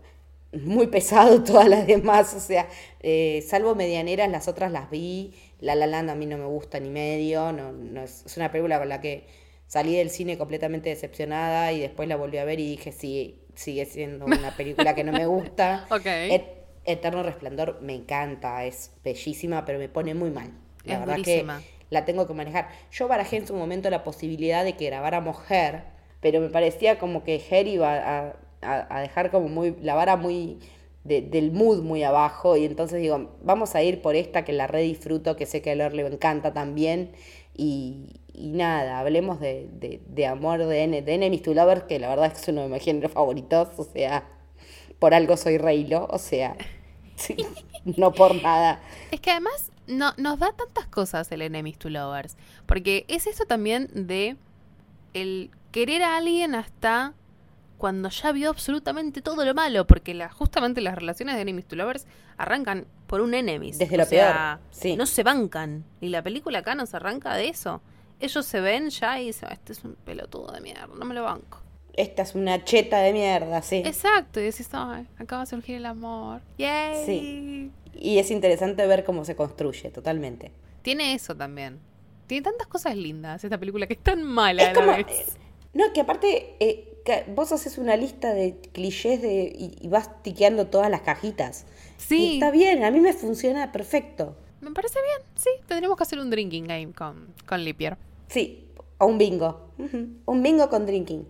muy 0.53 0.88
pesado 0.88 1.43
todas 1.45 1.68
las 1.68 1.86
demás, 1.88 2.34
o 2.34 2.39
sea, 2.39 2.68
eh, 3.01 3.43
salvo 3.47 3.76
medianeras, 3.76 4.30
las 4.30 4.47
otras 4.47 4.72
las 4.72 4.89
vi, 4.89 5.34
La 5.59 5.76
La 5.76 5.88
Land 5.88 6.09
a 6.09 6.16
mí 6.16 6.26
no 6.26 6.38
me 6.38 6.45
gusta 6.45 6.80
ni 6.80 6.89
medio, 6.89 7.51
no, 7.51 7.72
no 7.74 8.01
es, 8.03 8.24
es 8.26 8.38
una 8.38 8.51
película 8.51 8.80
con 8.80 8.89
la 8.89 9.01
que 9.01 9.26
salí 9.68 9.95
del 9.95 10.09
cine 10.09 10.38
completamente 10.38 10.89
decepcionada 10.89 11.72
y 11.72 11.80
después 11.82 12.07
la 12.09 12.16
volví 12.16 12.38
a 12.38 12.45
ver 12.45 12.59
y 12.59 12.70
dije, 12.72 12.91
sí, 12.91 13.39
sigue 13.55 13.86
siendo 13.86 14.26
una 14.28 14.51
película 14.57 14.95
que 14.95 15.03
no 15.03 15.14
me 15.14 15.26
gusta. 15.26 15.88
Ok. 15.89 16.05
Et- 16.30 16.59
Eterno 16.84 17.22
Resplandor 17.22 17.80
me 17.82 17.93
encanta, 17.93 18.66
es 18.66 18.91
bellísima, 19.03 19.66
pero 19.66 19.78
me 19.78 19.88
pone 19.88 20.16
muy 20.16 20.32
mal. 20.32 20.51
La 20.84 20.95
Es 20.95 20.99
verdad 20.99 21.22
que 21.22 21.45
la 21.91 22.05
tengo 22.05 22.25
que 22.25 22.33
manejar. 22.33 22.69
Yo 22.91 23.07
barajé 23.07 23.37
en 23.37 23.45
su 23.45 23.53
momento 23.53 23.89
la 23.91 24.03
posibilidad 24.03 24.63
de 24.63 24.73
que 24.73 24.87
grabáramos 24.87 25.37
Her, 25.49 25.83
pero 26.21 26.39
me 26.39 26.49
parecía 26.49 26.97
como 26.97 27.23
que 27.23 27.39
Her 27.49 27.67
iba 27.67 28.33
a, 28.63 29.01
dejar 29.01 29.29
como 29.31 29.49
muy 29.49 29.75
la 29.81 29.93
vara 29.95 30.15
muy 30.17 30.59
de- 31.03 31.21
del 31.21 31.51
mood 31.51 31.81
muy 31.81 32.03
abajo 32.03 32.55
y 32.57 32.65
entonces 32.65 33.01
digo, 33.01 33.31
vamos 33.43 33.75
a 33.75 33.83
ir 33.83 34.01
por 34.01 34.15
esta 34.15 34.45
que 34.45 34.53
la 34.53 34.67
re 34.67 34.81
disfruto, 34.83 35.35
que 35.35 35.45
sé 35.45 35.61
que 35.61 35.71
a 35.71 35.75
Lor 35.75 35.93
le 35.93 36.05
encanta 36.05 36.53
también 36.53 37.11
y, 37.57 38.21
nada, 38.35 38.99
hablemos 38.99 39.39
de, 39.39 39.67
de, 39.73 39.99
de 40.07 40.27
amor 40.27 40.65
de, 40.65 40.83
N, 40.83 41.01
de 41.01 41.13
Enemies 41.13 41.41
to 41.41 41.53
Lovers, 41.53 41.83
que 41.83 41.99
la 41.99 42.07
verdad 42.09 42.31
es 42.35 42.47
uno 42.47 42.61
de 42.61 42.69
mis 42.69 42.83
géneros 42.83 43.11
favoritos, 43.11 43.67
o 43.77 43.83
sea, 43.83 44.23
por 44.99 45.13
algo 45.13 45.35
soy 45.37 45.57
Reylo, 45.57 46.07
o 46.09 46.17
sea, 46.19 46.55
sí, 47.15 47.35
no 47.97 48.13
por 48.13 48.41
nada. 48.41 48.79
Es 49.11 49.19
que 49.19 49.31
además 49.31 49.71
no, 49.91 50.13
nos 50.17 50.39
da 50.39 50.51
tantas 50.53 50.87
cosas 50.87 51.31
el 51.31 51.41
Enemies 51.41 51.77
to 51.77 51.89
Lovers. 51.89 52.37
Porque 52.65 53.05
es 53.07 53.27
eso 53.27 53.45
también 53.45 53.89
de 53.93 54.37
el 55.13 55.51
querer 55.71 56.03
a 56.03 56.17
alguien 56.17 56.55
hasta 56.55 57.13
cuando 57.77 58.09
ya 58.09 58.31
vio 58.31 58.49
absolutamente 58.49 59.21
todo 59.21 59.45
lo 59.45 59.53
malo. 59.53 59.85
Porque 59.85 60.13
la, 60.13 60.29
justamente 60.29 60.81
las 60.81 60.95
relaciones 60.95 61.35
de 61.35 61.41
Enemies 61.41 61.67
to 61.67 61.75
Lovers 61.75 62.05
arrancan 62.37 62.87
por 63.07 63.21
un 63.21 63.33
enemies. 63.33 63.77
Desde 63.77 63.95
O 63.95 63.97
lo 63.99 64.05
sea, 64.05 64.59
peor, 64.59 64.69
sí. 64.71 64.95
No 64.95 65.05
se 65.05 65.23
bancan. 65.23 65.83
Y 65.99 66.09
la 66.09 66.21
película 66.21 66.59
acá 66.59 66.75
nos 66.75 66.93
arranca 66.93 67.35
de 67.35 67.49
eso. 67.49 67.81
Ellos 68.19 68.45
se 68.45 68.61
ven 68.61 68.89
ya 68.89 69.19
y 69.19 69.27
dicen, 69.27 69.49
este 69.51 69.73
es 69.73 69.83
un 69.83 69.95
pelotudo 69.95 70.51
de 70.51 70.61
mierda, 70.61 70.87
no 70.95 71.05
me 71.05 71.15
lo 71.15 71.23
banco. 71.23 71.59
Esta 71.93 72.21
es 72.21 72.35
una 72.35 72.63
cheta 72.63 72.99
de 72.99 73.11
mierda, 73.11 73.61
sí. 73.61 73.77
Exacto, 73.77 74.39
y 74.39 74.43
decís, 74.43 74.69
ay, 74.71 75.07
acá 75.17 75.37
va 75.37 75.41
a 75.41 75.45
surgir 75.45 75.75
el 75.75 75.85
amor. 75.85 76.41
Yay. 76.57 77.05
Sí. 77.05 77.71
Y 77.93 78.17
es 78.19 78.31
interesante 78.31 78.85
ver 78.87 79.03
cómo 79.03 79.25
se 79.25 79.35
construye, 79.35 79.89
totalmente. 79.91 80.51
Tiene 80.81 81.13
eso 81.13 81.35
también. 81.35 81.79
Tiene 82.27 82.43
tantas 82.43 82.67
cosas 82.67 82.95
lindas 82.95 83.43
esta 83.43 83.57
película 83.57 83.87
que 83.87 83.93
es 83.93 83.99
tan 84.03 84.23
mala 84.23 84.63
Es 84.63 84.69
a 84.69 84.73
la 84.73 84.79
como. 84.79 84.97
vez. 84.97 85.05
eh, 85.09 85.25
No, 85.73 85.91
que 85.93 86.01
aparte, 86.01 86.55
eh, 86.59 86.87
que 87.05 87.25
vos 87.33 87.51
haces 87.51 87.77
una 87.77 87.95
lista 87.97 88.33
de 88.33 88.55
clichés 88.73 89.21
de, 89.21 89.53
y, 89.55 89.75
y 89.79 89.87
vas 89.89 90.21
tiqueando 90.23 90.67
todas 90.67 90.89
las 90.89 91.01
cajitas. 91.01 91.65
Y 91.99 92.01
Sí, 92.01 92.33
está 92.35 92.51
bien, 92.51 92.83
a 92.83 92.91
mí 92.91 92.99
me 92.99 93.13
funciona 93.13 93.71
perfecto. 93.71 94.35
me 94.61 94.71
parece 94.71 94.99
bien. 95.01 95.27
Sí, 95.35 95.49
tendremos 95.67 95.97
que 95.97 96.03
hacer 96.03 96.19
un 96.19 96.29
drinking 96.29 96.65
game 96.65 96.93
con, 96.93 97.33
con 97.47 97.63
Lipier. 97.63 97.97
Sí, 98.29 98.67
o 98.97 99.05
un 99.07 99.17
bingo. 99.17 99.69
Un 100.25 100.43
bingo 100.43 100.69
con 100.69 100.85
drinking. 100.85 101.27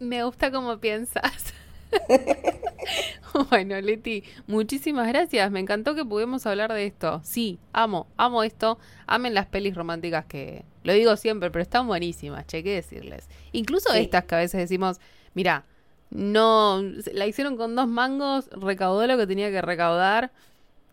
Me 0.00 0.22
gusta 0.24 0.50
cómo 0.52 0.78
piensas. 0.78 1.52
bueno, 3.50 3.80
Leti, 3.80 4.24
muchísimas 4.46 5.08
gracias. 5.08 5.50
Me 5.50 5.60
encantó 5.60 5.94
que 5.94 6.04
pudimos 6.04 6.46
hablar 6.46 6.72
de 6.72 6.86
esto. 6.86 7.20
Sí, 7.24 7.58
amo, 7.72 8.06
amo 8.16 8.42
esto. 8.42 8.78
Amen 9.06 9.34
las 9.34 9.46
pelis 9.46 9.74
románticas 9.74 10.24
que 10.26 10.64
lo 10.84 10.92
digo 10.92 11.16
siempre, 11.16 11.50
pero 11.50 11.62
están 11.62 11.86
buenísimas, 11.86 12.46
che, 12.46 12.62
qué 12.62 12.74
decirles. 12.74 13.28
Incluso 13.52 13.92
Sí. 13.92 13.98
estas 14.00 14.24
que 14.24 14.34
a 14.34 14.38
veces 14.38 14.60
decimos, 14.60 15.00
mira, 15.34 15.64
no, 16.10 16.80
la 17.12 17.26
hicieron 17.26 17.56
con 17.56 17.76
dos 17.76 17.86
mangos, 17.88 18.48
recaudó 18.52 19.06
lo 19.06 19.18
que 19.18 19.26
tenía 19.26 19.50
que 19.50 19.60
recaudar 19.60 20.30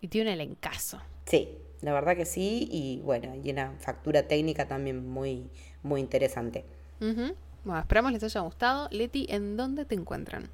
y 0.01 0.07
tiene 0.09 0.29
un 0.31 0.33
elencazo. 0.33 0.99
Sí, 1.25 1.49
la 1.81 1.93
verdad 1.93 2.17
que 2.17 2.25
sí. 2.25 2.67
Y 2.69 2.99
bueno, 3.03 3.33
y 3.41 3.49
una 3.51 3.71
factura 3.79 4.23
técnica 4.27 4.67
también 4.67 5.07
muy, 5.07 5.47
muy 5.83 6.01
interesante. 6.01 6.65
Bueno, 6.99 7.79
esperamos 7.79 8.11
les 8.11 8.23
haya 8.23 8.41
gustado. 8.41 8.89
Leti, 8.91 9.25
¿en 9.29 9.55
dónde 9.57 9.85
te 9.85 9.95
encuentran? 9.95 10.49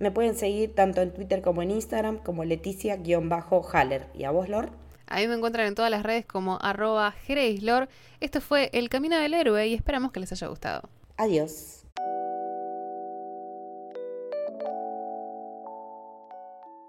Me 0.00 0.10
pueden 0.10 0.34
seguir 0.34 0.74
tanto 0.74 1.02
en 1.02 1.12
Twitter 1.12 1.42
como 1.42 1.60
en 1.62 1.70
Instagram 1.70 2.18
como 2.24 2.42
Leticia-Haller. 2.44 4.06
¿Y 4.14 4.24
a 4.24 4.30
vos, 4.30 4.48
Lor? 4.48 4.70
A 5.06 5.18
mí 5.18 5.26
me 5.28 5.34
encuentran 5.34 5.66
en 5.66 5.74
todas 5.74 5.90
las 5.90 6.02
redes 6.02 6.24
como 6.24 6.58
arroba 6.62 7.12
Jerezlor. 7.12 7.88
Esto 8.20 8.40
fue 8.40 8.70
El 8.72 8.88
Camino 8.88 9.18
del 9.18 9.34
Héroe 9.34 9.68
y 9.68 9.74
esperamos 9.74 10.10
que 10.10 10.20
les 10.20 10.32
haya 10.32 10.46
gustado. 10.46 10.88
Adiós. 11.18 11.84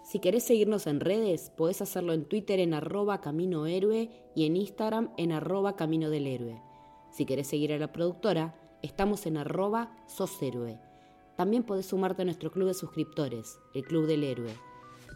Si 0.03 0.19
querés 0.19 0.43
seguirnos 0.43 0.87
en 0.87 1.01
redes, 1.01 1.49
podés 1.49 1.81
hacerlo 1.81 2.13
en 2.13 2.23
Twitter 2.23 2.61
en 2.61 2.73
arroba 2.73 3.19
Camino 3.19 3.65
Héroe 3.65 4.09
y 4.35 4.45
en 4.45 4.55
Instagram 4.55 5.11
en 5.17 5.33
arroba 5.33 5.75
Camino 5.75 6.09
del 6.09 6.27
Héroe. 6.27 6.61
Si 7.11 7.25
querés 7.25 7.47
seguir 7.47 7.73
a 7.73 7.77
la 7.77 7.91
productora, 7.91 8.55
estamos 8.81 9.25
en 9.25 9.35
arroba 9.35 9.97
Sos 10.07 10.41
Héroe. 10.41 10.79
También 11.37 11.63
podés 11.63 11.87
sumarte 11.87 12.21
a 12.21 12.25
nuestro 12.25 12.51
club 12.51 12.67
de 12.67 12.73
suscriptores, 12.73 13.59
el 13.73 13.83
Club 13.83 14.05
del 14.05 14.23
Héroe. 14.23 14.53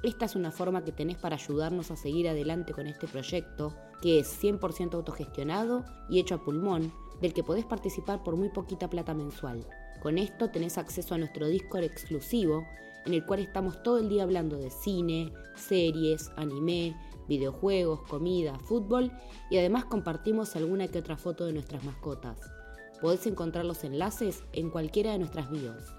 Esta 0.03 0.26
es 0.26 0.36
una 0.36 0.51
forma 0.51 0.84
que 0.84 0.91
tenés 0.91 1.18
para 1.18 1.36
ayudarnos 1.36 1.91
a 1.91 1.95
seguir 1.95 2.30
adelante 2.30 2.74
con 2.74 2.88
este 2.88 3.07
proyecto, 3.07 3.74
que 4.01 4.20
es 4.20 4.43
100% 4.43 4.93
autogestionado 4.93 5.84
y 6.09 6.20
hecho 6.20 6.36
a 6.36 6.43
pulmón, 6.43 6.93
del 7.22 7.34
que 7.34 7.43
podés 7.43 7.66
participar 7.66 8.24
por 8.24 8.36
muy 8.36 8.49
poquita 8.49 8.89
plata 8.89 9.13
mensual. 9.13 9.66
Con 10.01 10.18
esto 10.18 10.51
tenés 10.51 10.78
acceso 10.78 11.16
a 11.16 11.18
nuestro 11.18 11.47
Discord 11.47 11.84
exclusivo, 11.84 12.66
en 13.05 13.13
el 13.13 13.26
cual 13.26 13.39
estamos 13.39 13.82
todo 13.84 13.97
el 13.97 14.09
día 14.09 14.24
hablando 14.24 14.57
de 14.57 14.70
cine, 14.70 15.32
series, 15.55 16.32
anime, 16.36 16.95
videojuegos, 17.28 18.01
comida, 18.03 18.59
fútbol 18.59 19.11
y 19.49 19.57
además 19.57 19.86
compartimos 19.86 20.55
alguna 20.55 20.88
que 20.88 20.99
otra 20.99 21.18
foto 21.18 21.45
de 21.45 21.53
nuestras 21.53 21.84
mascotas. 21.84 22.39
Podés 23.01 23.26
encontrar 23.28 23.66
los 23.66 23.84
enlaces 23.84 24.43
en 24.53 24.70
cualquiera 24.70 25.11
de 25.11 25.20
nuestras 25.20 25.49
bios. 25.49 25.95